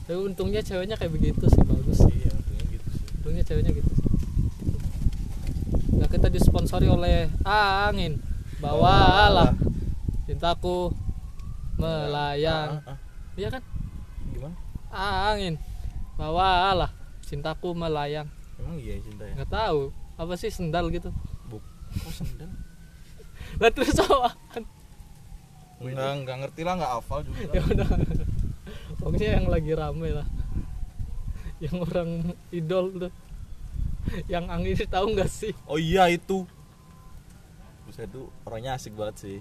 Tapi 0.06 0.17
untungnya 0.17 0.62
ceweknya 0.65 0.96
kayak 0.98 1.13
begitu 1.13 1.46
sih 1.46 1.62
bagus 1.63 1.98
sih. 2.02 2.15
Iya, 2.26 2.32
untungnya 2.34 2.65
gitu 2.70 2.88
sih. 2.89 3.06
Untungnya 3.22 3.44
ceweknya 3.46 3.72
gitu 3.76 3.91
sih. 3.91 4.08
Nah, 6.02 6.08
kita 6.10 6.28
disponsori 6.34 6.88
oleh 6.89 7.30
angin. 7.46 8.17
Bawalah 8.62 9.54
cintaku 10.26 10.93
melayang. 11.78 12.82
Ah, 12.86 12.93
ah, 12.93 12.97
Iya 13.36 13.49
kan? 13.58 13.62
Angin. 14.92 15.56
Bawalah 16.20 16.92
cintaku 17.24 17.72
melayang. 17.72 18.28
Emang 18.60 18.78
iya 18.78 19.00
cinta 19.00 19.24
ya? 19.26 19.34
Nggak 19.39 19.52
tahu. 19.52 19.82
Apa 20.20 20.34
sih 20.38 20.52
sendal 20.52 20.92
gitu? 20.92 21.10
Buk. 21.48 21.64
Kok 22.04 22.14
sendal? 22.14 22.52
Lah 23.62 23.72
terus 23.72 23.96
apaan? 23.98 24.64
Enggak, 25.82 26.12
enggak 26.14 26.38
ngerti 26.46 26.62
lah, 26.62 26.74
enggak 26.78 26.94
hafal 26.94 27.20
juga. 27.26 27.58
ya 27.58 27.62
udah 27.66 27.89
pokoknya 29.02 29.28
yang 29.42 29.48
lagi 29.50 29.72
rame 29.74 30.10
lah 30.14 30.28
yang 31.58 31.76
orang 31.82 32.10
idol 32.54 32.86
tuh 32.94 33.14
yang 34.30 34.46
angin 34.46 34.78
tahu 34.86 35.18
nggak 35.18 35.26
sih 35.30 35.54
Oh 35.66 35.82
iya 35.82 36.06
itu. 36.10 36.46
Buset 37.86 38.10
itu 38.14 38.30
orangnya 38.46 38.78
asik 38.78 38.94
banget 38.94 39.16
sih. 39.26 39.38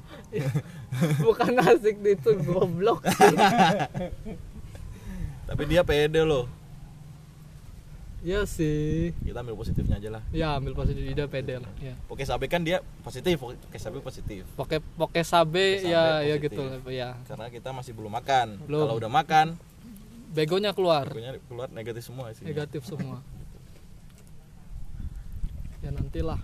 bukan 1.21 1.61
asik 1.61 2.01
itu 2.01 2.31
goblok 2.41 3.05
sih 3.05 3.37
Tapi 5.51 5.63
dia 5.67 5.83
pede 5.83 6.23
loh. 6.23 6.47
Iya 8.21 8.45
sih. 8.45 9.17
kita 9.25 9.41
ambil 9.41 9.57
positifnya 9.57 9.97
aja 9.97 10.13
lah 10.13 10.23
Ya 10.29 10.53
ambil 10.53 10.77
positif 10.77 11.01
dia 11.01 11.25
pede 11.25 11.57
lah. 11.57 11.73
Ya. 11.81 11.97
Oke 12.05 12.21
Sabe 12.23 12.53
kan 12.53 12.61
dia 12.61 12.85
positif 13.01 13.41
Oke 13.41 13.81
Sabe 13.81 14.05
positif 14.05 14.45
Pakai 14.55 14.77
pakai 14.77 15.25
sabe, 15.25 15.81
Pakai 15.81 15.89
ya 15.89 16.05
sabe 16.05 16.29
ya 16.29 16.37
positif. 16.37 16.45
gitu 16.53 16.63
ya. 16.93 17.11
karena 17.25 17.47
kita 17.49 17.73
masih 17.73 17.97
belum 17.97 18.13
makan 18.13 18.61
Belum. 18.69 18.85
kalau 18.85 18.95
udah 19.01 19.09
makan 19.09 19.47
Begonya 20.31 20.77
keluar. 20.77 21.09
pokoknya 21.09 21.41
keluar 21.43 21.69
negatif 21.73 22.05
semua 22.05 22.29
sih 22.31 22.45
Negatif 22.45 22.85
semua. 22.85 23.25
Ya 25.81 25.89
nantilah. 25.89 26.39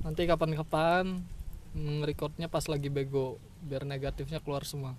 Nanti 0.00 0.24
kapan-kapan 0.24 1.26
mm, 1.74 2.06
recordnya 2.06 2.46
pas 2.46 2.62
lagi 2.64 2.86
bego 2.86 3.42
biar 3.60 3.82
negatifnya 3.82 4.38
keluar 4.38 4.62
semua. 4.62 4.94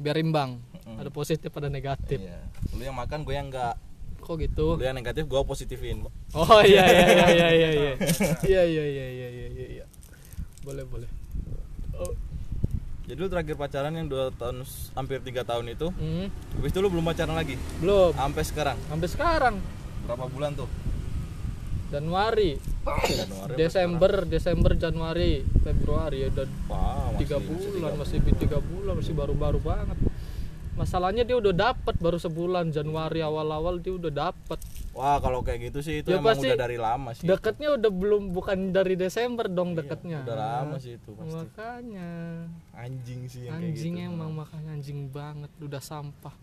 Biar 0.00 0.16
imbang. 0.16 0.56
Mm. 0.80 0.96
Ada 0.96 1.10
positif 1.10 1.52
ada 1.52 1.68
negatif. 1.68 2.16
iya 2.18 2.40
lu 2.70 2.80
yang 2.80 2.96
makan 2.96 3.20
gue 3.20 3.34
yang 3.34 3.46
enggak 3.46 3.76
Kok 4.18 4.36
gitu? 4.38 4.74
lu 4.74 4.82
yang 4.82 4.94
negatif 4.94 5.24
gue 5.24 5.40
positifin 5.42 6.00
Oh 6.32 6.60
iya 6.62 6.80
iya 6.82 7.04
iya 7.04 7.26
iya 7.28 7.48
iya 7.50 7.68
iya. 7.70 7.92
Iya 8.50 8.62
iya 8.64 8.84
iya 8.86 9.06
iya 9.10 9.28
iya 9.28 9.46
iya 9.50 9.66
iya. 9.74 9.84
Boleh 10.60 10.84
boleh. 10.84 11.08
Oh. 11.92 12.16
jadi 13.04 13.18
lu 13.18 13.28
terakhir 13.28 13.54
pacaran 13.54 13.92
yang 13.92 14.06
dua 14.06 14.30
tahun 14.32 14.62
hampir 14.94 15.18
tiga 15.20 15.42
tahun 15.42 15.68
itu 15.68 15.90
Hmm, 15.90 16.30
habis 16.54 16.70
itu 16.70 16.78
lu 16.78 16.88
belum 16.88 17.02
pacaran 17.02 17.34
lagi 17.34 17.58
belum. 17.76 18.14
sampai 18.14 18.42
sekarang 18.42 18.78
Sampai 18.86 19.08
sekarang 19.08 19.54
berapa 20.02 20.24
bulan 20.26 20.54
tuh 20.54 20.68
Januari, 21.90 22.54
Januari 22.86 23.54
Desember, 23.58 24.12
Desember, 24.22 24.72
Januari, 24.78 25.42
Februari 25.42 26.22
ya 26.22 26.28
udah 26.30 26.46
tiga 27.18 27.38
bulan, 27.42 27.92
masih 27.98 28.18
di 28.22 28.32
tiga 28.38 28.58
bulan, 28.62 28.94
masih 28.94 29.14
baru-baru 29.18 29.58
banget. 29.58 29.98
Masalahnya 30.78 31.26
dia 31.26 31.36
udah 31.36 31.52
dapat 31.52 31.98
baru 31.98 32.16
sebulan 32.16 32.72
Januari 32.72 33.20
awal-awal 33.20 33.82
dia 33.82 33.92
udah 33.92 34.30
dapat. 34.30 34.56
Wah 34.96 35.20
kalau 35.22 35.44
kayak 35.44 35.70
gitu 35.70 35.78
sih 35.84 36.02
itu 36.02 36.10
Ya 36.10 36.18
emang 36.18 36.34
pasti 36.34 36.50
udah 36.50 36.58
dari 36.66 36.74
lama 36.74 37.10
sih 37.14 37.22
Deketnya 37.22 37.78
udah 37.78 37.90
belum 37.94 38.34
bukan 38.34 38.74
dari 38.74 38.98
Desember 38.98 39.46
dong 39.46 39.78
deketnya. 39.78 40.18
Iya, 40.22 40.26
udah 40.26 40.36
lama 40.36 40.76
sih 40.82 40.98
itu 40.98 41.10
pasti 41.14 41.30
Makanya 41.38 42.10
anjing 42.74 43.20
sih 43.30 43.46
yang 43.46 43.62
anjing 43.62 43.94
kayak 43.94 44.10
gitu 44.10 44.16
emang 44.18 44.30
makanya 44.34 44.70
anjing 44.74 45.00
banget 45.14 45.50
udah 45.62 45.82
sampah. 45.82 46.34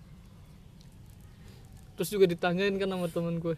Terus 1.99 2.09
juga 2.13 2.29
ditanyain 2.29 2.77
kan 2.77 2.87
sama 2.87 3.09
temen 3.09 3.41
gue, 3.41 3.57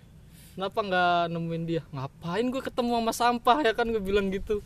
kenapa 0.59 0.79
nggak 0.81 1.21
nemuin 1.31 1.63
dia? 1.63 1.81
Ngapain 1.89 2.45
gue 2.45 2.59
ketemu 2.59 2.91
sama 2.93 3.13
sampah 3.15 3.57
ya 3.61 3.71
kan 3.71 3.87
gue 3.87 4.03
bilang 4.03 4.27
gitu. 4.27 4.59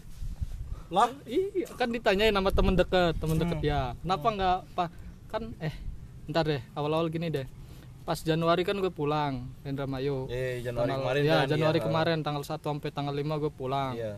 lah 0.90 1.10
Iya, 1.24 1.70
kan 1.74 1.86
ditanyain 1.88 2.30
sama 2.30 2.50
temen 2.50 2.74
deket, 2.74 3.14
temen 3.16 3.34
deket 3.36 3.58
Hmm. 3.58 3.66
ya. 3.68 3.82
Kenapa 3.96 4.28
nggak 4.28 4.58
pak 4.74 4.90
kan 5.28 5.44
eh 5.60 5.74
ntar 6.26 6.46
deh 6.48 6.62
awal-awal 6.74 7.08
gini 7.08 7.30
deh. 7.30 7.46
Pas 8.04 8.18
Januari 8.20 8.62
kan 8.62 8.74
gue 8.76 8.90
pulang 8.90 9.46
Indramayu. 9.64 10.26
eh 10.28 10.60
Januari 10.60 10.90
Tanggal- 10.92 11.02
kemarin 11.04 11.22
ya, 11.24 11.34
kan 11.36 11.48
Januari 11.48 11.78
iya, 11.78 11.86
kemarin 11.88 12.18
tanggal 12.20 12.44
1 12.44 12.58
sampai 12.64 12.90
tanggal 12.90 13.14
5 13.16 13.38
gue 13.38 13.52
pulang. 13.52 13.94
iya 13.94 14.18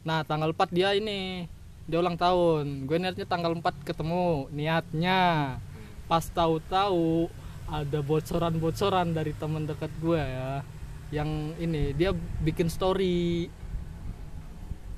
Nah, 0.00 0.24
tanggal 0.24 0.50
4 0.50 0.68
dia 0.70 0.92
ini 0.92 1.44
dia 1.84 1.98
ulang 1.98 2.16
tahun. 2.16 2.84
Gue 2.84 2.96
niatnya 2.96 3.24
tanggal 3.24 3.52
4 3.52 3.76
ketemu, 3.82 4.48
niatnya. 4.50 5.20
Pas 6.06 6.24
tahu-tahu 6.26 7.28
ada 7.66 7.98
bocoran-bocoran 8.00 9.10
dari 9.10 9.32
temen 9.32 9.62
dekat 9.62 9.92
gue 9.98 10.16
ya. 10.18 10.64
Yang 11.10 11.30
ini 11.58 11.82
dia 11.94 12.10
bikin 12.42 12.70
story. 12.70 13.50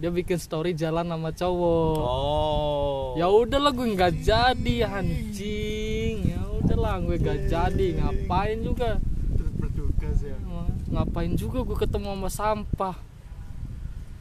Dia 0.01 0.11
bikin 0.11 0.37
story 0.37 0.75
jalan 0.75 1.07
sama 1.09 1.31
cowok. 1.31 1.97
oh 2.03 3.15
Ya 3.15 3.31
udahlah 3.31 3.71
gue 3.73 3.87
nggak 3.93 4.25
jadi 4.25 4.77
anjing. 4.89 6.27
Ya 6.27 6.43
udahlah 6.49 7.01
gue 7.01 7.17
nggak 7.17 7.41
jadi. 7.49 7.87
Ngapain 8.01 8.59
juga? 8.61 8.99
terus 9.33 9.53
berduka 9.57 10.09
sih 10.13 10.29
ya 10.33 10.39
Ngapain 10.93 11.33
juga 11.39 11.65
gue 11.65 11.77
ketemu 11.79 12.09
sama 12.13 12.29
sampah? 12.29 12.97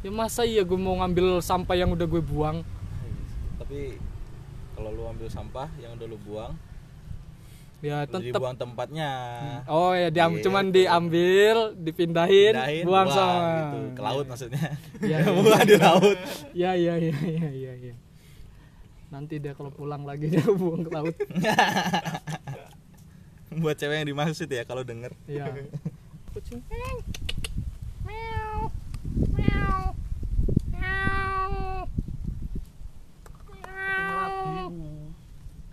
Ya 0.01 0.09
masa 0.09 0.47
iya 0.47 0.63
gue 0.63 0.79
mau 0.79 0.97
ngambil 1.01 1.43
sampah 1.43 1.75
yang 1.77 1.91
udah 1.93 2.07
gue 2.07 2.21
buang? 2.23 2.63
tapi 3.71 3.95
kalau 4.75 4.91
lu 4.91 5.07
ambil 5.07 5.31
sampah 5.31 5.71
yang 5.79 5.95
udah 5.95 6.07
lu 6.11 6.19
buang 6.27 6.51
Ya 7.82 8.05
udah 8.05 8.13
tetep 8.13 8.21
dibuang 8.32 8.53
tempatnya 8.55 9.09
Oh 9.65 9.91
ya 9.91 10.07
diam 10.07 10.38
Gitu. 10.38 10.45
cuman 10.45 10.69
diambil, 10.69 11.73
dipindahin, 11.75 12.53
Pindahin, 12.53 12.86
buang 12.86 13.09
sama. 13.09 13.41
gitu. 13.41 13.79
ke 13.91 14.01
laut 14.01 14.25
maksudnya 14.25 14.67
Iya, 14.99 15.17
iya. 15.19 15.32
buang 15.38 15.65
di 15.65 15.75
laut 15.75 16.17
Ya 16.53 16.71
ya 16.77 16.93
ya 16.95 17.15
ya 17.17 17.49
ya 17.49 17.73
ya. 17.75 17.95
Nanti 19.09 19.38
dia 19.38 19.51
kalau 19.51 19.69
pulang 19.69 20.05
lagi 20.05 20.29
dia 20.32 20.45
buang 20.45 20.82
ke 20.82 20.91
laut. 20.91 21.15
buat 23.51 23.75
cewek 23.75 23.97
yang 23.97 24.07
dimaksud 24.07 24.47
ya 24.47 24.61
kalau 24.63 24.82
denger 24.82 25.11
Iya. 25.25 25.49
Kucing. 26.32 26.61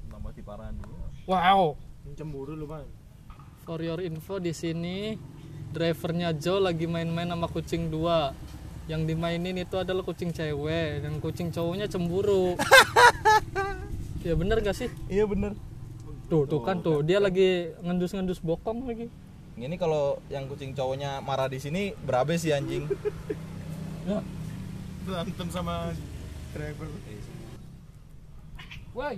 tambah 0.08 0.32
kiparan 0.34 0.72
dulu 0.76 0.96
Wow. 1.28 1.76
Cemburu 2.18 2.58
lu 2.58 2.66
bang 2.66 2.82
For 3.62 3.78
your 3.78 4.02
info 4.02 4.42
di 4.42 4.50
sini 4.50 5.14
drivernya 5.70 6.34
Joe 6.34 6.58
lagi 6.58 6.88
main-main 6.90 7.28
sama 7.28 7.46
kucing 7.46 7.92
dua. 7.92 8.32
Yang 8.88 9.12
dimainin 9.12 9.52
itu 9.60 9.76
adalah 9.76 10.00
kucing 10.00 10.32
cewek, 10.32 11.04
yang 11.04 11.20
kucing 11.20 11.52
cowoknya 11.52 11.84
cemburu. 11.86 12.56
ya 14.26 14.32
bener 14.34 14.64
gak 14.64 14.74
sih? 14.74 14.88
iya 15.06 15.28
bener 15.28 15.52
Tuh, 16.26 16.44
tuh 16.44 16.60
kan 16.60 16.80
tuh 16.82 17.00
dia 17.06 17.20
lagi 17.22 17.72
ngendus-ngendus 17.80 18.42
bokong 18.42 18.84
lagi. 18.84 19.06
ini 19.56 19.76
kalau 19.80 20.18
yang 20.28 20.44
kucing 20.50 20.74
cowoknya 20.76 21.22
marah 21.24 21.48
di 21.48 21.56
sini 21.62 21.94
berabe 22.02 22.34
sih 22.36 22.50
anjing 22.52 22.84
Ya. 24.08 24.24
berantem 25.04 25.48
sama 25.52 25.92
driver 26.56 26.88
Woi. 28.96 29.16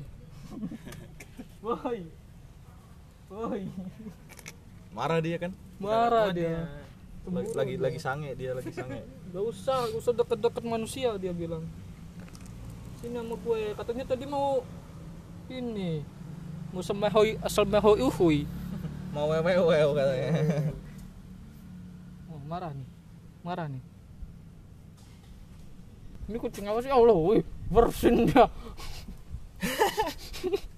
Woi. 1.62 2.19
Woi. 3.30 3.70
marah 4.90 5.22
dia 5.22 5.38
kan 5.38 5.54
Marah 5.78 6.34
dia. 6.34 6.66
lagi 7.30 7.54
lagi, 7.54 7.74
lagi 7.78 7.98
sange 8.02 8.34
dia 8.34 8.58
lagi 8.58 8.74
sange 8.74 9.06
Gak 9.32 9.44
usah, 9.46 9.86
gak 9.86 10.02
usah 10.02 10.14
deket-deket 10.18 10.64
manusia 10.66 11.14
dia 11.14 11.30
bilang. 11.30 11.62
Sini 12.98 13.14
sama 13.14 13.38
gue, 13.38 13.62
katanya 13.78 14.04
tadi 14.10 14.26
mau 14.26 14.66
ini 15.46 16.02
mau 16.74 16.82
semehoi 16.82 17.38
semehoi 17.46 18.02
uhui. 18.02 18.42
mau 19.14 19.30
wewe 19.30 19.52
wewe 19.54 19.94
katanya 19.94 20.30
Oh, 22.34 22.42
marah 22.50 22.74
nih. 22.74 22.88
Marah 23.46 23.66
nih. 23.70 23.82
Ini 26.26 26.36
kucing 26.42 26.66
apa 26.66 26.82
sih? 26.82 26.90
Allah, 26.90 27.14
wih, 27.14 27.46
bersin 27.70 28.26
dia. 28.26 28.50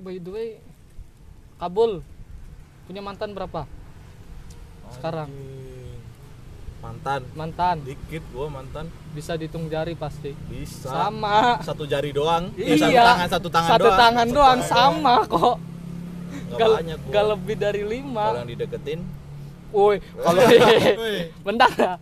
eh 0.00 0.02
by 0.02 0.16
the 0.16 0.32
way, 0.32 0.48
Kabul 1.60 2.00
punya 2.88 3.04
mantan 3.04 3.36
berapa? 3.36 3.68
Sekarang. 4.90 5.28
Anjing. 5.28 5.68
mantan 6.80 7.20
Mantan 7.36 7.76
dikit 7.84 8.24
gua 8.32 8.48
mantan 8.48 8.88
bisa 9.12 9.36
dihitung 9.36 9.68
jari 9.68 9.92
pasti. 9.92 10.32
bisa 10.48 10.88
Sama. 10.88 11.60
satu 11.60 11.84
jari 11.84 12.08
doang 12.08 12.48
Eh, 12.56 12.72
Iya. 12.72 12.80
satu 12.80 12.96
tangan 12.96 13.28
satu 13.28 13.48
tangan 13.50 13.70
Satu 13.70 13.84
doang 13.84 13.98
tangan 14.00 14.28
doang 14.32 14.60
sama 14.64 15.14
kok. 15.28 15.56
Nggak 16.48 16.56
Gak, 16.56 16.68
banyak 16.72 16.98
gua. 16.98 17.12
gak 17.12 17.24
lebih 17.28 17.56
dari 17.58 17.80
kalau 17.80 17.92
lima. 17.92 18.24
yang 18.34 18.48
dideketin 18.48 19.00
Woi, 19.70 19.96
kalau 20.16 20.40
bentar 21.46 21.70
ya. 21.70 21.94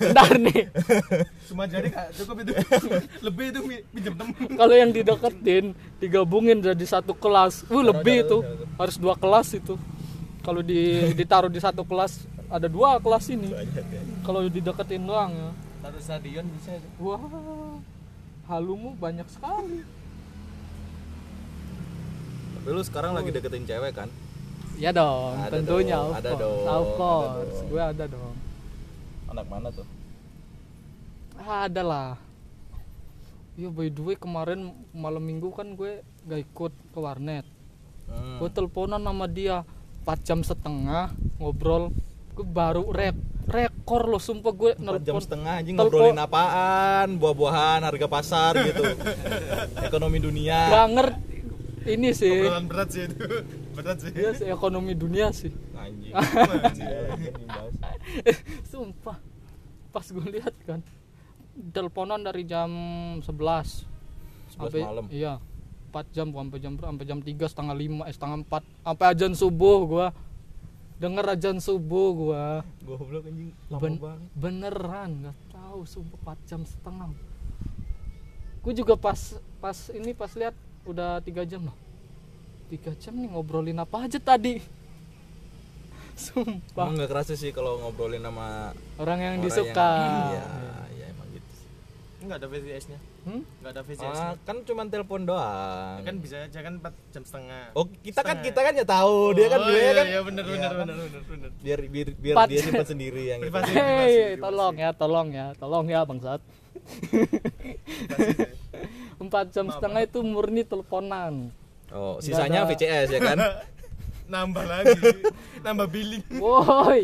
Bentar 0.00 0.30
nih. 0.36 0.68
cuma 1.48 1.64
jadi 1.64 1.88
kak 1.88 2.06
cukup 2.20 2.36
itu 2.42 2.52
lebih 3.22 3.44
itu 3.54 3.60
pinjam 3.94 4.14
temen 4.18 4.34
Kalau 4.56 4.74
yang 4.74 4.90
dideketin 4.92 5.64
digabungin 5.98 6.58
jadi 6.60 6.84
satu 6.86 7.12
kelas. 7.16 7.64
Wih, 7.70 7.84
lebih 7.86 8.26
itu. 8.26 8.38
Harus 8.76 8.96
dua 9.00 9.14
kelas 9.16 9.56
itu. 9.56 9.74
Kalau 10.44 10.62
di 10.62 11.10
ditaruh 11.16 11.50
di 11.50 11.58
satu 11.58 11.82
kelas 11.82 12.26
ada 12.46 12.70
dua 12.70 13.02
kelas 13.02 13.24
ini. 13.32 13.50
Kalau 14.22 14.46
dideketin 14.46 15.02
doang 15.02 15.32
ya. 15.34 15.50
satu 15.86 15.98
stadion 16.02 16.46
bisa 16.50 16.74
itu 16.74 16.88
Wah. 16.98 17.20
Halumu 18.46 18.94
banyak 18.94 19.26
sekali. 19.26 19.82
tapi 22.56 22.68
lu 22.74 22.82
sekarang 22.82 23.14
lagi 23.14 23.30
deketin 23.30 23.62
cewek 23.62 23.94
kan 23.94 24.10
Ya 24.76 24.92
dong, 24.92 25.40
Ada 25.40 25.56
tentunya 25.56 25.96
dong, 25.96 26.12
ada 26.12 26.30
dong, 26.36 26.66
Of 26.68 26.86
course. 27.00 27.56
Gue 27.64 27.80
ada 27.80 28.04
dong. 28.04 28.34
Anak 29.36 29.46
mana 29.46 29.68
tuh 29.70 29.84
Ada 31.36 31.82
lah. 31.82 32.10
Iya 33.54 33.68
by 33.68 33.88
the 33.88 34.02
way 34.02 34.16
kemarin 34.16 34.60
malam 34.90 35.20
minggu 35.20 35.48
kan 35.50 35.68
gue 35.70 36.00
gak 36.24 36.40
ikut 36.42 36.72
ke 36.72 36.98
warnet. 36.98 37.44
Hmm. 38.06 38.36
Gue 38.38 38.48
teleponan 38.48 38.98
sama 38.98 39.26
dia 39.26 39.60
4 40.02 40.16
jam 40.22 40.40
setengah 40.40 41.12
ngobrol. 41.36 41.92
Gue 42.32 42.42
baru 42.42 42.88
rek 42.88 43.12
rekor 43.46 44.08
loh 44.08 44.18
sumpah 44.18 44.50
gue 44.50 44.70
Empat 44.74 45.00
jam 45.00 45.12
nelpon. 45.12 45.22
setengah 45.22 45.52
anjing 45.54 45.76
ngobrolin 45.76 46.18
apaan 46.18 47.14
buah-buahan 47.14 47.80
harga 47.80 48.06
pasar 48.06 48.58
gitu 48.58 48.82
ekonomi 49.86 50.18
dunia 50.18 50.66
Gak 50.66 50.86
ngerti 50.90 51.36
ini 51.86 52.10
sih. 52.10 52.42
obrolan 52.42 52.66
berat 52.66 52.88
sih 52.90 53.06
itu 53.06 53.22
berat 53.76 53.96
sih 53.98 54.10
Iya 54.10 54.30
sih 54.34 54.46
ekonomi 54.48 54.92
dunia 54.92 55.30
sih. 55.30 55.54
anjing. 55.76 56.10
Sumpah. 58.66 59.16
Pas 59.96 60.04
gue 60.04 60.26
lihat 60.28 60.52
kan 60.68 60.84
teleponan 61.72 62.20
dari 62.20 62.44
jam 62.44 62.68
11 63.24 63.24
11 63.24 64.52
sampai 64.52 64.80
malam. 64.84 65.04
iya 65.08 65.40
4 65.88 66.12
jam 66.12 66.28
sampai 66.28 66.58
jam 66.60 66.72
sampai 66.76 67.04
jam 67.08 67.18
3 67.24 67.32
setengah 67.48 67.74
5 68.04 68.04
eh 68.04 68.12
setengah 68.12 68.38
4 68.44 68.84
sampai 68.84 69.06
ajan 69.16 69.32
subuh 69.32 69.78
gua. 69.88 70.06
Denger 71.00 71.24
ajan 71.32 71.56
subuh 71.56 72.08
gua. 72.12 72.44
Goblok 72.84 73.24
anjing. 73.24 73.56
Lama 73.72 73.80
Ben- 73.80 74.00
banget. 74.00 74.28
beneran 74.36 75.10
nggak 75.24 75.36
tahu 75.48 75.80
sumpah 75.88 76.36
4 76.36 76.48
jam 76.48 76.60
setengah. 76.68 77.08
Gue 78.60 78.72
juga 78.76 78.98
pas 79.00 79.16
pas 79.56 79.76
ini 79.96 80.12
pas 80.12 80.28
lihat 80.36 80.52
udah 80.84 81.24
tiga 81.24 81.48
jam 81.48 81.64
loh 81.64 81.76
tiga 82.66 82.90
jam 82.98 83.14
nih 83.14 83.30
ngobrolin 83.30 83.78
apa 83.78 84.10
aja 84.10 84.18
tadi 84.18 84.58
sumpah 86.16 86.82
Emang 86.82 86.94
nggak 86.96 87.08
kerasa 87.08 87.32
sih 87.32 87.50
kalau 87.50 87.76
ngobrolin 87.78 88.20
sama 88.20 88.72
orang 88.96 89.18
yang 89.18 89.32
orang 89.34 89.44
disuka 89.44 89.90
Iya, 90.32 90.44
iya 90.90 91.04
emang 91.08 91.28
gitu 91.30 91.50
sih. 91.52 91.68
nggak 92.22 92.36
ada 92.36 92.48
VCS 92.48 92.86
nya 92.88 93.00
Hmm? 93.22 93.42
nggak 93.58 93.72
ada 93.72 93.82
VCS 93.82 94.18
Ah, 94.22 94.32
kan 94.40 94.62
cuma 94.62 94.86
telepon 94.86 95.22
doang. 95.22 95.98
kan 96.00 96.14
bisa 96.16 96.40
aja 96.40 96.58
kan 96.60 96.78
4 96.78 96.94
jam 97.10 97.22
setengah 97.22 97.74
Oh, 97.74 97.84
kita 98.00 98.22
kan 98.22 98.38
Setengah. 98.38 98.44
kita 98.46 98.60
kan 98.62 98.72
ya 98.72 98.86
tahu, 98.86 99.18
dia 99.32 99.46
kan 99.46 99.58
Oh, 99.58 99.66
dia 99.66 99.76
iya, 99.76 99.90
kan 99.92 100.06
iya 100.06 100.20
benar 100.22 100.42
Iya, 100.42 100.52
benar 100.52 100.70
kan? 100.70 100.76
benar 100.78 100.96
benar 100.96 101.22
benar 101.26 101.50
biar 101.58 101.80
biar, 101.84 102.08
biar 102.14 102.36
dia 102.46 102.60
simpan 102.62 102.86
sendiri 102.86 103.22
yang 103.26 103.40
itu. 103.40 103.50
Privasi. 103.50 103.72
Hei, 103.98 104.14
tolong 104.36 104.74
ya, 104.74 104.90
tolong 104.92 105.28
ya, 105.30 105.46
tolong 105.54 105.84
ya 105.84 106.00
bangsat. 106.02 106.40
Empat 109.18 109.50
jam 109.50 109.66
setengah 109.68 110.00
itu 110.02 110.18
murni 110.20 110.62
teleponan. 110.62 111.50
Oh, 111.88 112.18
sisanya. 112.20 112.62
VCS 112.64 113.10
ya 113.10 113.20
kan? 113.20 113.38
nambah 114.26 114.64
lagi 114.64 114.98
nambah 115.64 115.86
billing 115.86 116.24
Woi, 116.36 117.02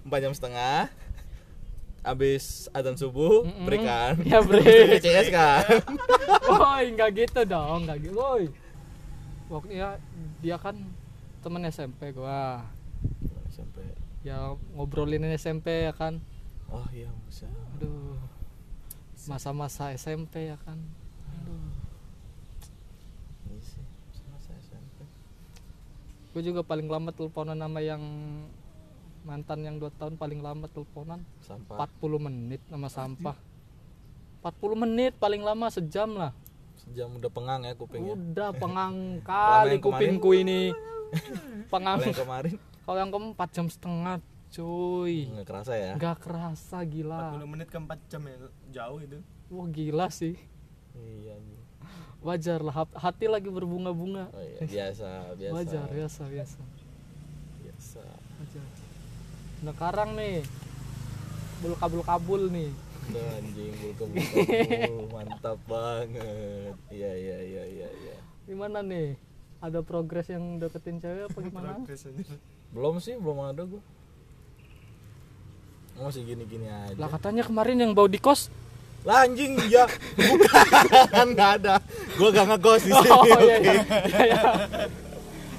Empat 0.00 0.18
jam 0.20 0.32
setengah. 0.32 0.88
Habis 2.00 2.72
adzan 2.72 2.96
subuh, 2.96 3.44
Mm-mm. 3.44 3.68
berikan. 3.68 4.16
Ya, 4.24 4.40
break. 4.40 4.96
VCS 4.96 5.28
kan. 5.36 5.84
woi, 6.48 6.96
nggak 6.96 7.10
gitu 7.12 7.40
dong, 7.44 7.84
nggak 7.84 7.98
gitu, 8.00 8.16
woi. 8.16 8.48
Waktunya 9.46 10.00
dia 10.40 10.56
kan 10.56 10.76
temen 11.38 11.60
SMP 11.68 12.12
gua, 12.12 12.64
Sampai 13.52 13.84
ya 14.22 14.56
ngobrolin 14.72 15.28
SMP 15.36 15.84
ya 15.84 15.92
kan. 15.92 16.16
oh 16.68 16.86
iya 16.88 17.12
bisa. 17.28 17.44
Aduh, 17.76 18.16
masa-masa 19.26 19.92
SMP 19.92 20.48
ya 20.48 20.56
kan. 20.64 20.80
Aduh, 21.34 21.68
Iya 23.44 23.60
sih, 23.60 23.84
masa 24.24 24.52
SMP. 24.56 25.04
Gue 26.36 26.42
juga 26.44 26.60
paling 26.60 26.88
lama 26.88 27.10
teleponan 27.10 27.56
sama 27.56 27.80
yang 27.80 28.02
mantan 29.28 29.60
yang 29.60 29.76
dua 29.76 29.92
tahun 29.92 30.16
paling 30.16 30.40
lama 30.40 30.66
teleponan. 30.72 31.20
Sampah. 31.44 31.88
40 32.00 32.26
menit 32.28 32.60
sama 32.68 32.88
sampah. 32.88 33.36
40 34.40 34.82
menit 34.86 35.12
paling 35.20 35.42
lama 35.44 35.66
sejam 35.68 36.08
lah. 36.16 36.32
Sejam 36.78 37.10
udah 37.18 37.28
pengang 37.28 37.60
ya 37.66 37.74
kupingnya. 37.74 38.14
udah 38.14 38.50
pengang 38.62 39.20
kali 39.26 39.76
kupingku 39.82 40.30
ini. 40.32 40.72
Pengang. 41.72 42.04
Yang 42.04 42.20
kemarin? 42.20 42.56
Kalau 42.84 42.98
yang 43.00 43.10
keempat 43.12 43.48
jam 43.52 43.66
setengah 43.68 44.20
cuy. 44.52 45.28
Nggak 45.32 45.46
kerasa 45.48 45.72
ya. 45.76 45.92
nggak 45.96 46.16
kerasa 46.20 46.76
40 46.84 46.92
gila 46.92 47.18
menit 47.48 47.68
ke 47.68 47.76
4 47.80 48.10
jam 48.12 48.22
ya 48.24 48.36
jauh 48.72 48.98
itu. 49.00 49.18
Wah 49.48 49.66
gila 49.68 50.06
sih. 50.12 50.36
Iya. 50.96 51.36
Wajar 52.20 52.58
lah 52.60 52.74
hat- 52.76 52.96
hati 52.96 53.26
lagi 53.26 53.46
berbunga-bunga 53.46 54.28
Oh 54.28 54.40
iya, 54.40 54.58
biasa, 54.90 55.08
biasa. 55.34 55.52
wajar 55.52 55.86
biasa 55.88 56.22
biasa 56.26 56.58
Biasa. 57.60 58.02
wajar 58.36 58.66
nah 59.58 59.72
sekarang 59.72 60.10
nih 60.14 60.42
bul 61.58 61.74
kabul 61.74 62.02
kabul 62.02 62.42
nih 62.48 62.70
Udah 63.08 63.24
anjing 63.34 63.72
bulka 63.72 64.04
mantap 65.14 65.56
banget. 65.64 66.76
Iya 66.88 67.08
iya 67.10 67.36
iya 67.40 67.62
iya 67.64 67.88
iya. 67.88 68.16
gimana 68.44 68.78
nih 68.80 69.16
ada 69.58 69.80
progres 69.80 70.28
yang 70.28 70.58
deketin 70.58 71.00
cewek 71.00 71.24
apa 71.24 71.38
gimana 71.40 71.72
Belum 72.68 73.00
sih, 73.00 73.16
belum 73.16 73.38
ada 73.42 73.64
gua. 73.64 73.80
Masih 75.98 76.22
gini-gini 76.22 76.68
aja. 76.68 76.94
lah 76.94 77.08
katanya 77.08 77.42
kemarin 77.42 77.80
yang 77.80 77.90
bau 77.90 78.06
di 78.06 78.18
kos 78.18 78.52
Lah 79.08 79.24
anjing 79.24 79.56
ya. 79.72 79.88
Bukan 80.20 81.24
enggak 81.32 81.50
ada. 81.64 81.80
Gua 82.20 82.28
gak 82.28 82.46
ngekos 82.52 82.82
di 82.84 82.92
sini. 82.92 83.08
oh 83.08 83.24
iya 83.24 83.36
oke. 83.40 83.56
iya, 83.56 84.20
iya. 84.28 84.40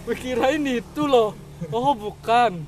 Gua 0.06 0.14
kirain 0.14 0.62
itu 0.70 1.04
loh 1.10 1.50
oh 1.68 1.92
bukan 1.92 2.64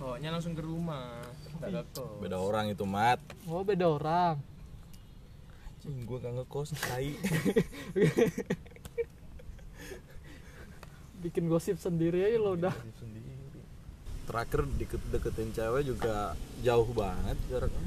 bawanya 0.00 0.32
langsung 0.32 0.56
ke 0.56 0.64
rumah 0.64 1.20
nggak 1.62 1.94
Beda 2.18 2.42
orang 2.42 2.74
itu, 2.74 2.82
Mat. 2.82 3.22
oh 3.46 3.62
beda 3.62 3.86
orang 3.86 4.34
Anjing 5.82 6.06
gua 6.06 6.18
gak 6.22 6.34
ngekos, 6.38 6.78
tai. 6.78 7.14
bikin 11.22 11.46
gosip 11.46 11.78
sendiri 11.78 12.22
aja 12.26 12.38
lo 12.38 12.58
udah 12.58 12.74
Terakhir 14.26 14.62
deket 14.78 15.02
deketin 15.10 15.50
cewek 15.50 15.82
juga 15.86 16.38
jauh 16.62 16.86
banget 16.94 17.34
jaraknya. 17.50 17.86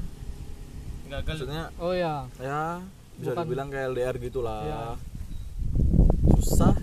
Gagal 1.06 1.34
Maksudnya 1.36 1.62
oh 1.76 1.92
ya 1.92 2.14
ya 2.36 2.82
bisa 3.16 3.32
Bukan. 3.32 3.42
dibilang 3.42 3.68
kayak 3.68 3.86
LDR 3.90 4.14
gitulah. 4.18 4.60
Iya. 4.62 4.82
Susah. 6.36 6.74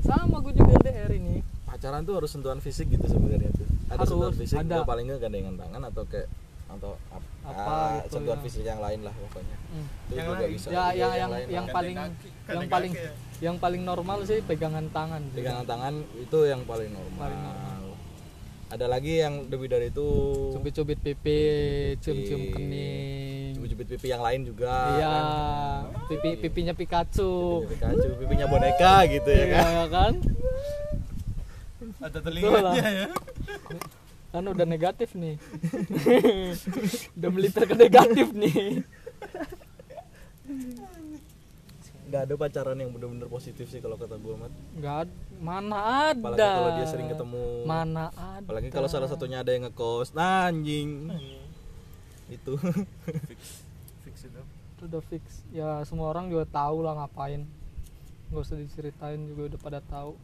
sama 0.00 0.40
gue 0.40 0.52
juga 0.52 0.72
LDR 0.78 1.12
ini 1.12 1.44
pacaran 1.62 2.00
tuh 2.00 2.16
harus 2.16 2.30
sentuhan 2.30 2.58
fisik 2.58 2.88
gitu 2.88 3.04
sebenarnya 3.04 3.52
tuh 3.52 3.68
ada 3.86 3.92
Harus, 3.94 4.08
sentuhan 4.08 4.32
fisik 4.34 4.56
ada. 4.58 4.80
paling 4.82 5.04
nggak 5.04 5.20
gandengan 5.20 5.54
tangan 5.54 5.82
atau 5.84 6.02
kayak 6.06 6.28
atau 6.66 6.96
ap- 7.08 7.28
Apa 7.44 7.60
ah, 7.66 7.88
gitu, 7.98 8.08
sentuhan 8.14 8.38
ya. 8.38 8.44
fisik 8.44 8.62
yang 8.62 8.76
lain 8.78 9.00
lah 9.02 9.12
pokoknya 9.14 9.56
Hmm. 9.68 9.84
itu 9.84 10.12
Yang 10.14 10.24
juga 10.26 10.36
lain. 10.38 10.48
bisa 10.50 10.66
ya 10.66 10.72
juga 10.72 10.88
yang 10.94 11.12
yang 11.12 11.30
lain 11.30 11.46
yang 11.46 11.66
paling 11.68 11.94
kaki, 11.94 12.28
yang 12.48 12.64
paling 12.66 12.92
kaki 12.92 13.04
ya. 13.04 13.12
yang 13.38 13.56
paling 13.58 13.82
normal 13.84 14.18
sih 14.24 14.38
pegangan 14.42 14.86
tangan 14.88 15.22
pegangan 15.30 15.64
tangan 15.66 15.94
itu 16.14 16.38
yang 16.42 16.62
paling 16.64 16.88
normal, 16.90 17.20
Paling 17.20 17.40
normal. 17.42 17.77
Ada 18.68 18.86
lagi 18.86 19.24
yang 19.24 19.48
lebih 19.48 19.68
dari 19.72 19.88
itu. 19.88 20.08
Cubit-cubit 20.52 21.00
pipi 21.00 21.40
cium-cium 22.04 22.52
kening. 22.52 23.56
Cubit-cubit 23.56 23.86
pipi 23.96 24.06
yang 24.12 24.20
lain 24.20 24.44
juga. 24.44 24.72
Iya 24.96 25.08
kan. 25.08 25.24
pipi 26.12 26.28
pipinya 26.36 26.74
Pikachu. 26.76 27.64
Pipinya 27.64 27.96
Pikachu, 27.96 28.08
pipinya 28.20 28.46
boneka 28.48 28.94
gitu 29.08 29.30
ya 29.32 29.44
Iya 29.44 29.48
kan? 29.56 29.72
Ya 29.72 29.86
kan? 29.88 30.12
Ada 31.98 32.18
telinganya 32.20 32.60
lah. 32.60 32.74
ya. 32.76 33.08
Kan 34.28 34.44
udah 34.44 34.66
negatif 34.68 35.16
nih. 35.16 35.40
Udah 37.16 37.30
melipir 37.32 37.64
ke 37.64 37.74
negatif 37.74 38.28
nih 38.36 38.84
nggak 42.08 42.22
ada 42.24 42.34
pacaran 42.40 42.76
yang 42.80 42.90
bener-bener 42.90 43.28
positif 43.28 43.68
sih 43.68 43.84
kalau 43.84 44.00
kata 44.00 44.16
gue 44.16 44.34
mat. 44.34 44.52
Nggak 44.80 45.12
mana 45.38 45.78
ada. 46.10 46.16
apalagi 46.16 46.40
kalau 46.40 46.70
dia 46.80 46.86
sering 46.88 47.08
ketemu. 47.12 47.44
Mana 47.68 48.04
ada. 48.16 48.44
apalagi 48.48 48.68
kalau 48.72 48.88
salah 48.88 49.08
satunya 49.12 49.44
ada 49.44 49.52
yang 49.52 49.68
ngekos. 49.68 50.16
Nah, 50.16 50.48
anjing. 50.48 51.12
Itu. 52.32 52.56
Fix. 53.28 53.60
Itu. 54.24 54.40
Itu 54.40 54.82
udah 54.88 55.02
fix. 55.04 55.24
Ya 55.52 55.84
semua 55.84 56.08
orang 56.08 56.32
juga 56.32 56.48
tahu 56.48 56.80
lah 56.80 56.96
ngapain. 56.96 57.44
Nggak 58.32 58.42
usah 58.42 58.56
diceritain 58.56 59.20
juga 59.28 59.52
udah 59.52 59.60
pada 59.60 59.80
tahu. 59.84 60.16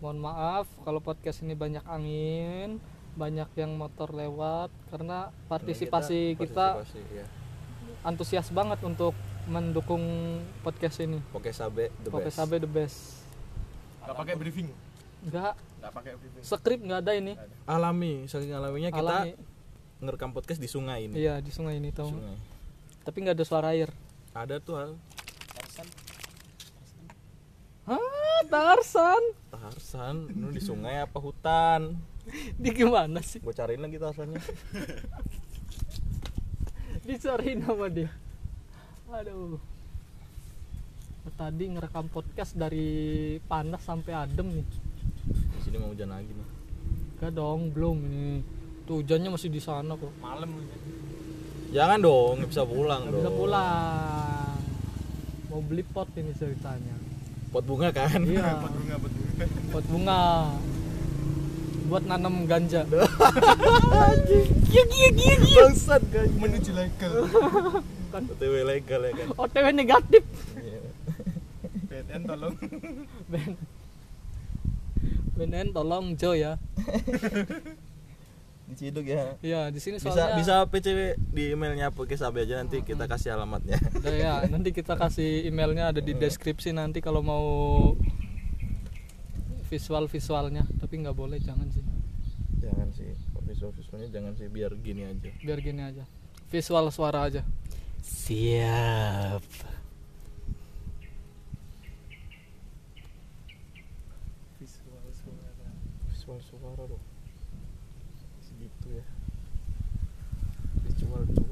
Mohon 0.00 0.18
maaf 0.24 0.66
kalau 0.82 0.98
podcast 0.98 1.44
ini 1.44 1.54
banyak 1.54 1.84
angin 1.86 2.80
banyak 3.12 3.48
yang 3.60 3.76
motor 3.76 4.08
lewat 4.08 4.72
karena 4.88 5.28
partisipasi 5.44 6.32
kita, 6.32 6.80
partisipasi, 6.80 7.00
iya. 7.12 7.26
antusias 8.08 8.48
banget 8.48 8.80
untuk 8.88 9.12
mendukung 9.50 10.02
podcast 10.62 11.02
ini. 11.02 11.18
Poke 11.34 11.50
Sabe 11.50 11.90
the 12.06 12.10
podcast 12.10 12.36
best. 12.36 12.38
Sabe 12.38 12.56
the 12.62 12.70
best. 12.70 12.98
Nggak 14.02 14.16
pakai 14.18 14.34
briefing? 14.38 14.68
Nggak. 15.26 15.54
Nggak 15.82 15.92
pakai 15.94 16.12
briefing. 16.18 16.42
Skrip 16.46 16.80
nggak 16.82 17.00
ada 17.02 17.12
ini. 17.18 17.32
Alami, 17.66 18.26
saking 18.30 18.54
alaminya 18.54 18.90
kita 18.94 19.02
alami. 19.02 19.34
ngerekam 20.02 20.30
podcast 20.34 20.58
di 20.58 20.66
sungai 20.70 21.06
ini. 21.06 21.14
iya 21.14 21.38
di 21.38 21.50
sungai 21.54 21.78
ini 21.78 21.94
tau. 21.94 22.10
Sungai. 22.10 22.34
tapi 23.02 23.16
nggak 23.22 23.38
ada 23.38 23.46
suara 23.46 23.74
air. 23.74 23.90
Ada 24.34 24.62
tuh 24.62 24.78
Al. 24.78 24.92
Hah, 27.82 28.40
Tarsan 28.46 29.22
Tarsan, 29.50 30.30
ini 30.30 30.54
di 30.54 30.62
sungai 30.62 31.02
apa 31.02 31.18
hutan? 31.18 31.98
di 32.62 32.70
gimana 32.70 33.18
sih? 33.22 33.42
Gue 33.42 33.50
cariin 33.50 33.82
lagi 33.82 33.98
Tarsannya. 33.98 34.38
dicariin 37.02 37.66
sama 37.66 37.90
dia 37.90 38.21
aduh. 39.12 39.60
Tadi 41.36 41.64
ngerekam 41.68 42.08
podcast 42.08 42.56
dari 42.56 43.36
panas 43.44 43.84
sampai 43.84 44.12
adem 44.16 44.48
nih. 44.48 44.66
Di 45.28 45.60
sini 45.62 45.76
mau 45.78 45.92
hujan 45.92 46.10
lagi 46.10 46.32
nih. 46.32 46.48
Gak 47.20 47.32
dong 47.36 47.70
belum. 47.70 47.96
Ini 48.08 48.24
tuh 48.88 49.04
hujannya 49.04 49.30
masih 49.30 49.52
di 49.52 49.60
sana 49.60 49.94
kok. 49.94 50.10
Malam 50.18 50.50
Jangan 51.72 52.04
dong, 52.04 52.36
nggak 52.36 52.50
bisa 52.52 52.64
pulang 52.68 53.00
nggak 53.08 53.12
dong. 53.16 53.22
bisa 53.24 53.32
pulang. 53.32 54.56
Mau 55.48 55.60
beli 55.64 55.84
pot 55.88 56.08
ini 56.20 56.32
ceritanya. 56.36 56.96
Pot 57.48 57.64
bunga 57.64 57.88
kan? 57.92 58.20
Iya. 58.24 58.60
Buat 58.60 58.72
bunga 58.76 58.94
buat 59.00 59.12
bunga. 59.12 59.44
Buat 59.72 59.86
bunga 59.88 60.20
buat 61.92 62.08
nanam 62.08 62.48
ganja. 62.48 62.88
Bangsat 65.52 66.02
kan 66.08 66.28
menuju 66.40 66.72
legal. 66.72 67.28
OTW 68.12 68.54
legal 68.64 69.00
ya 69.04 69.12
kan? 69.12 69.28
OTW 69.36 69.66
negatif. 69.76 70.24
Iya. 70.56 70.80
BTN 71.92 72.22
tolong. 72.24 72.56
Ben 73.28 73.60
BNN 75.36 75.68
tolong 75.76 76.16
Jo 76.16 76.32
ya. 76.32 76.56
Diciduk 78.72 79.04
ya. 79.04 79.36
Iya 79.44 79.68
di 79.68 79.80
sini 79.82 80.00
bisa 80.00 80.08
soalnya 80.08 80.40
bisa 80.40 80.54
PCW 80.64 81.20
di 81.34 81.52
emailnya 81.52 81.92
podcast 81.92 82.24
AB 82.24 82.48
aja 82.48 82.64
nanti 82.64 82.80
kita 82.80 83.04
kasih 83.04 83.36
alamatnya. 83.36 83.76
Udah 84.00 84.14
ya 84.16 84.34
nanti 84.48 84.72
kita 84.72 84.96
kasih 84.96 85.44
emailnya 85.44 85.92
ada 85.92 86.00
di 86.00 86.16
deskripsi 86.16 86.72
nanti 86.72 87.04
kalau 87.04 87.20
mau 87.20 87.44
visual 89.72 90.04
visualnya 90.04 90.68
tapi 90.76 91.00
nggak 91.00 91.16
boleh 91.16 91.40
jangan 91.40 91.64
sih. 91.72 91.80
Jangan 92.60 92.92
sih 92.92 93.08
visual 93.48 93.72
visualnya 93.72 94.12
jangan 94.12 94.36
sih 94.36 94.52
biar 94.52 94.76
gini 94.76 95.08
aja. 95.08 95.32
Biar 95.40 95.58
gini 95.64 95.80
aja. 95.80 96.04
Visual 96.52 96.92
suara 96.92 97.24
aja. 97.24 97.40
Siap. 98.04 99.40
Visual 104.60 105.04
suara. 105.16 105.68
Visual 106.12 106.38
suara 106.44 106.84
loh 106.84 107.02
segitu 108.44 108.88
ya. 108.92 109.06
Visual 110.84 111.24
suara 111.32 111.51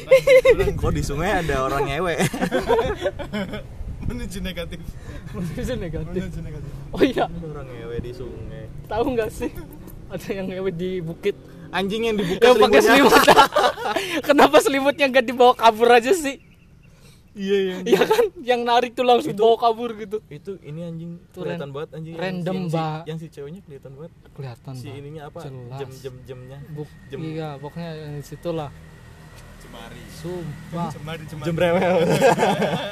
kok 0.80 0.92
di 0.92 1.02
sungai 1.04 1.44
ada 1.44 1.64
orang 1.64 1.84
ngewe 1.88 2.14
menuju 4.08 4.38
negatif. 4.42 4.80
Itu 5.54 5.74
negatif. 5.78 6.20
Menuju 6.26 6.40
negatif. 6.42 6.70
Oh 6.90 7.02
iya. 7.02 7.26
Ada 7.30 7.46
orang 7.48 7.66
ngewe 7.70 7.96
di 8.02 8.12
sungai. 8.12 8.64
Tahu 8.90 9.04
nggak 9.14 9.30
sih? 9.30 9.50
Ada 10.10 10.28
yang 10.42 10.46
ngewe 10.50 10.70
di 10.74 10.90
bukit. 11.00 11.36
Anjing 11.72 12.12
yang 12.12 12.16
dibuka 12.20 12.52
yang 12.52 12.60
pakai 12.60 12.80
selimutnya. 12.84 13.22
selimut. 13.24 14.22
Kenapa 14.28 14.56
selimutnya 14.60 15.06
nggak 15.08 15.24
dibawa 15.24 15.54
kabur 15.56 15.88
aja 15.88 16.12
sih? 16.12 16.36
Iya 17.32 17.56
iya. 17.56 17.76
Iya 17.88 18.02
kan? 18.04 18.24
Yang 18.44 18.60
narik 18.60 18.90
tuh 18.92 19.08
langsung 19.08 19.32
bawa 19.32 19.56
kabur 19.56 19.96
gitu. 19.96 20.20
Itu 20.28 20.60
ini 20.60 20.84
anjing 20.84 21.16
Itu 21.16 21.40
kelihatan 21.40 21.72
banget 21.72 21.90
anjing. 21.96 22.14
Random, 22.20 22.54
yang 22.60 22.68
si, 22.68 23.08
yang 23.08 23.18
si 23.22 23.26
ceweknya 23.32 23.60
kelihatan 23.64 23.90
banget. 23.96 24.12
Kelihatan 24.36 24.72
si 24.76 24.88
ininya 24.92 25.22
apa? 25.32 25.40
Jelas. 25.48 25.78
jam 25.80 25.90
jam 25.96 26.14
jamnya 26.28 26.58
Buk, 26.76 26.90
Jem. 27.08 27.18
iya 27.24 27.56
pokoknya 27.56 27.90
yang 28.04 28.14
di 28.20 28.24
situ 28.26 28.50
lah 28.52 28.68
Cemari. 29.72 30.02
sumpah. 30.20 30.90
Cemari 30.92 31.24
cemari 31.24 31.46
jam 31.48 31.56
rewel 31.56 31.96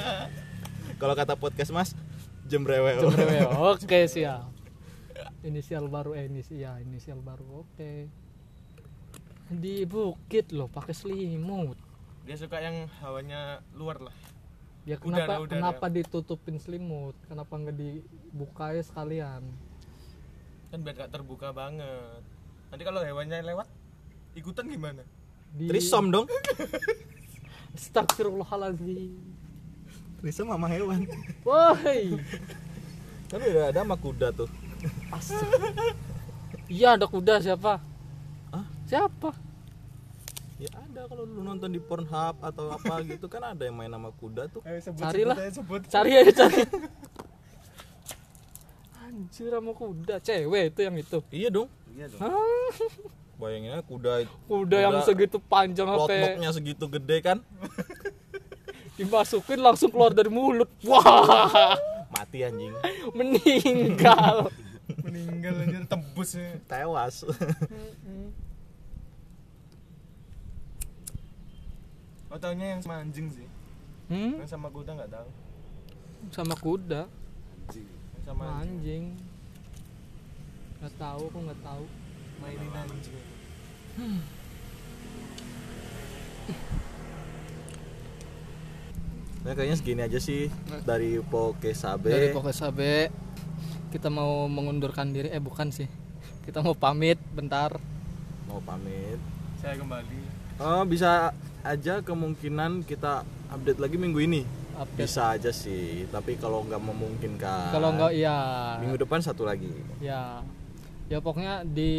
kalau 1.00 1.12
kata 1.12 1.36
podcast 1.36 1.68
mas 1.76 1.92
jam 2.48 2.64
rewel 2.64 3.04
Jam 3.04 3.12
rewel. 3.12 3.48
oke 3.76 4.00
siap 4.08 4.48
inisial 5.44 5.88
baru 5.92 6.16
eh 6.16 6.28
inisial 6.28 6.56
ya 6.56 6.72
inisial 6.80 7.20
baru. 7.20 7.64
Oke. 7.64 8.08
Di 9.50 9.84
bukit 9.84 10.52
loh 10.52 10.68
pakai 10.68 10.92
selimut. 10.96 11.76
Dia 12.24 12.36
suka 12.36 12.60
yang 12.60 12.86
hawanya 13.00 13.64
luar 13.76 14.00
lah. 14.00 14.16
Ya 14.88 14.96
Udara, 14.96 15.04
kenapa 15.04 15.32
udara. 15.44 15.52
kenapa 15.52 15.86
ditutupin 15.92 16.56
selimut? 16.56 17.16
Kenapa 17.28 17.52
nggak 17.56 17.76
dibuka 17.76 18.72
ya 18.72 18.82
sekalian? 18.84 19.42
Kan 20.72 20.78
biar 20.86 20.94
gak 20.96 21.12
terbuka 21.12 21.50
banget. 21.52 22.22
Nanti 22.70 22.82
kalau 22.86 23.02
hewannya 23.02 23.42
lewat 23.42 23.66
ikutan 24.38 24.70
gimana 24.70 25.02
di 25.50 25.66
trisom 25.66 26.10
dong 26.10 26.26
Astagfirullahaladzim 27.76 29.14
trisom 30.20 30.46
sama 30.48 30.66
hewan 30.68 31.06
Woi 31.42 32.18
kan 33.30 33.38
udah 33.38 33.70
ada 33.70 33.80
sama 33.80 33.96
kuda 33.96 34.34
tuh 34.34 34.50
Asik. 35.12 35.36
Iya 36.72 36.96
ada 36.96 37.04
kuda 37.04 37.36
siapa? 37.36 37.76
Hah? 38.48 38.64
Siapa? 38.88 39.36
ya 40.56 40.68
ada 40.72 41.04
kalau 41.04 41.24
lu 41.24 41.40
nonton 41.40 41.68
di 41.68 41.80
Pornhub 41.80 42.36
atau 42.40 42.68
apa 42.68 43.00
gitu 43.08 43.28
kan 43.28 43.44
ada 43.44 43.64
yang 43.64 43.76
main 43.76 43.88
sama 43.88 44.08
kuda 44.12 44.48
tuh 44.48 44.60
Ayo 44.64 44.80
sebut 44.80 45.00
Carilah. 45.00 45.36
sebut 45.36 45.44
aja, 45.48 45.52
sebut 45.56 45.80
Cari 45.88 46.12
aja 46.16 46.32
cari. 46.36 46.60
Anjir 49.00 49.50
sama 49.52 49.72
kuda, 49.72 50.14
cewek 50.20 50.64
itu 50.72 50.80
yang 50.84 50.96
itu. 50.96 51.18
iya 51.32 51.48
dong 51.48 51.68
iya 51.92 52.06
dong 52.08 52.20
Hah? 53.40 53.42
bayanginnya 53.42 53.80
kuda 53.82 54.12
Kuda 54.44 54.76
yang 54.76 54.92
Kuda 54.94 55.08
segitu 55.08 55.40
panjang 55.40 55.88
sampai 55.88 55.96
plotboxnya 56.20 56.50
segitu 56.52 56.84
gede 56.86 57.16
kan 57.24 57.38
dimasukin 59.00 59.64
langsung 59.64 59.88
keluar 59.88 60.12
dari 60.12 60.28
mulut. 60.28 60.68
Wah, 60.84 61.72
mati 62.12 62.44
anjing 62.44 62.76
meninggal. 63.16 64.52
meninggal 65.06 65.54
aja 65.56 65.78
tembus 65.88 66.36
ya 66.36 66.58
tewas 66.68 67.24
oh 72.28 72.38
taunya 72.38 72.76
yang 72.76 72.80
sama 72.82 73.00
anjing 73.00 73.30
sih 73.30 73.48
Hmm? 74.10 74.42
yang 74.42 74.50
sama 74.50 74.66
kuda 74.68 74.90
nggak 74.98 75.12
tahu 75.14 75.28
Sama 76.34 76.54
kuda, 76.58 77.06
yang 77.70 78.24
sama 78.26 78.42
sama 78.42 78.44
anjing 78.58 79.14
anjing. 79.14 79.30
Gak 80.82 80.94
tahu, 80.98 81.22
aku 81.30 81.38
nggak 81.46 81.60
tahu. 81.62 81.84
Mainin 82.40 82.72
anjing 82.74 83.16
nah 89.40 89.52
kayaknya 89.56 89.76
segini 89.80 90.02
aja 90.04 90.20
sih 90.20 90.52
dari 90.84 91.16
Pokesabe 91.24 92.12
Dari 92.12 92.28
pokok 92.32 92.52
sabe 92.52 93.08
kita 93.90 94.06
mau 94.06 94.46
mengundurkan 94.46 95.10
diri, 95.10 95.34
eh 95.34 95.42
bukan 95.42 95.74
sih. 95.74 95.90
Kita 96.46 96.62
mau 96.62 96.78
pamit 96.78 97.18
bentar. 97.34 97.74
mau 98.46 98.62
pamit. 98.62 99.18
Saya 99.62 99.78
kembali. 99.78 100.20
Oh 100.62 100.82
bisa 100.82 101.30
aja 101.62 102.02
kemungkinan 102.02 102.82
kita 102.86 103.22
update 103.50 103.78
lagi 103.82 103.96
minggu 103.98 104.18
ini. 104.22 104.42
Update. 104.78 105.06
bisa 105.06 105.34
aja 105.34 105.50
sih 105.50 106.06
tapi 106.10 106.38
kalau 106.38 106.62
nggak 106.66 106.82
memungkinkan. 106.82 107.74
Kalau 107.74 107.94
enggak 107.94 108.14
ya 108.14 108.38
minggu 108.78 108.98
depan 109.02 109.18
satu 109.22 109.42
lagi. 109.42 109.70
Ya 109.98 110.42
ya 111.10 111.18
pokoknya 111.18 111.66
di 111.66 111.92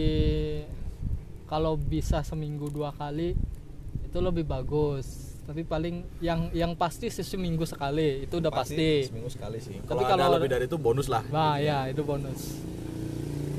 kalau 1.51 1.75
bisa 1.75 2.23
seminggu 2.23 2.71
dua 2.71 2.95
kali 2.95 3.35
itu 4.07 4.17
lebih 4.23 4.47
bagus. 4.47 5.29
Tapi 5.41 5.67
paling 5.67 6.07
yang 6.23 6.47
yang 6.55 6.71
pasti 6.79 7.11
sih 7.11 7.27
seminggu 7.27 7.67
sekali 7.67 8.23
itu 8.23 8.39
udah 8.39 8.53
pasti, 8.53 9.03
seminggu 9.03 9.27
sekali 9.27 9.59
sih. 9.59 9.83
Tapi 9.83 10.03
kalau 10.07 10.31
lebih 10.39 10.47
dari 10.47 10.63
itu 10.71 10.79
bonus 10.79 11.11
lah. 11.11 11.27
Nah 11.27 11.59
ya 11.59 11.91
itu 11.91 12.07
bonus. 12.07 12.63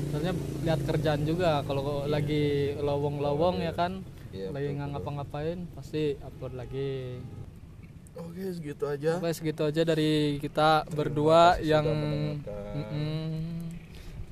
Soalnya 0.09 0.33
lihat 0.65 0.81
kerjaan 0.89 1.21
juga 1.21 1.61
kalau 1.69 2.09
lagi 2.09 2.73
lowong-lowong 2.81 3.61
ya 3.61 3.77
kan 3.77 4.01
Iya, 4.33 4.49
lagi 4.49 4.67
nggak 4.73 4.89
ngapa-ngapain 4.97 5.69
pasti 5.77 6.17
upload 6.17 6.57
lagi. 6.57 7.21
Oke 8.17 8.49
segitu 8.49 8.89
aja. 8.89 9.21
Oke 9.21 9.29
segitu 9.29 9.61
aja 9.61 9.85
dari 9.85 10.41
kita 10.41 10.89
berdua 10.89 11.61
kasih 11.61 11.69
yang. 11.69 11.85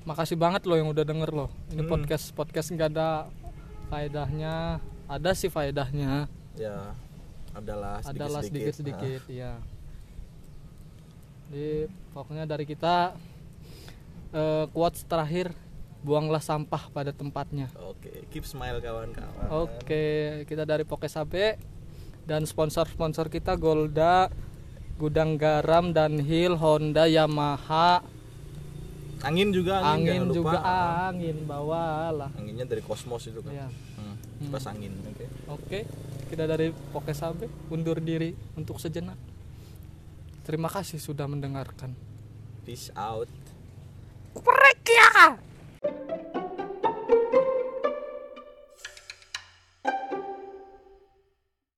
Makasih 0.03 0.37
banget 0.37 0.65
loh 0.65 0.77
yang 0.77 0.89
udah 0.89 1.05
denger 1.05 1.29
loh. 1.29 1.49
Ini 1.69 1.85
Mm. 1.85 1.89
podcast 1.89 2.25
podcast 2.33 2.67
nggak 2.73 2.89
ada 2.93 3.29
faedahnya. 3.87 4.81
Ada 5.05 5.31
sih 5.35 5.51
faedahnya. 5.51 6.25
Ya 6.57 6.95
adalah 7.51 7.99
sedikit 7.99 8.15
adalah 8.15 8.41
sedikit 8.47 8.73
sedikit 8.79 9.21
ya 9.27 9.59
jadi 11.51 11.91
pokoknya 12.15 12.47
dari 12.47 12.63
kita 12.63 13.11
eh, 14.31 14.65
quotes 14.71 15.03
terakhir 15.03 15.51
buanglah 16.01 16.39
sampah 16.41 16.89
pada 16.89 17.11
tempatnya. 17.11 17.67
Oke 17.77 18.23
keep 18.31 18.47
smile 18.47 18.79
kawan-kawan. 18.79 19.67
Oke 19.67 20.41
kita 20.47 20.63
dari 20.63 20.87
Pokesabe 20.87 21.59
dan 22.23 22.47
sponsor-sponsor 22.47 23.27
kita 23.27 23.59
Golda 23.59 24.31
Gudang 24.95 25.35
Garam 25.35 25.91
dan 25.91 26.23
Hill 26.23 26.55
Honda 26.55 27.05
Yamaha 27.05 27.99
angin 29.21 29.49
juga 29.53 29.81
angin 29.85 30.27
lupa. 30.27 30.33
juga 30.33 30.57
angin 31.09 31.37
bawalah. 31.45 32.31
Anginnya 32.37 32.65
dari 32.65 32.81
kosmos 32.81 33.29
itu 33.29 33.39
kan 33.45 33.53
ya 33.53 33.67
hmm. 33.69 34.45
kipas 34.47 34.65
angin 34.69 34.93
oke. 35.05 35.25
Oke 35.51 35.79
kita 36.31 36.47
dari 36.47 36.71
Pokesabe 36.71 37.51
undur 37.67 37.99
diri 37.99 38.31
untuk 38.55 38.79
sejenak. 38.79 39.19
Terima 40.47 40.71
kasih 40.71 40.97
sudah 40.97 41.27
mendengarkan. 41.27 41.93
Peace 42.65 42.89
out. 42.95 43.29
Prek. 44.33 44.81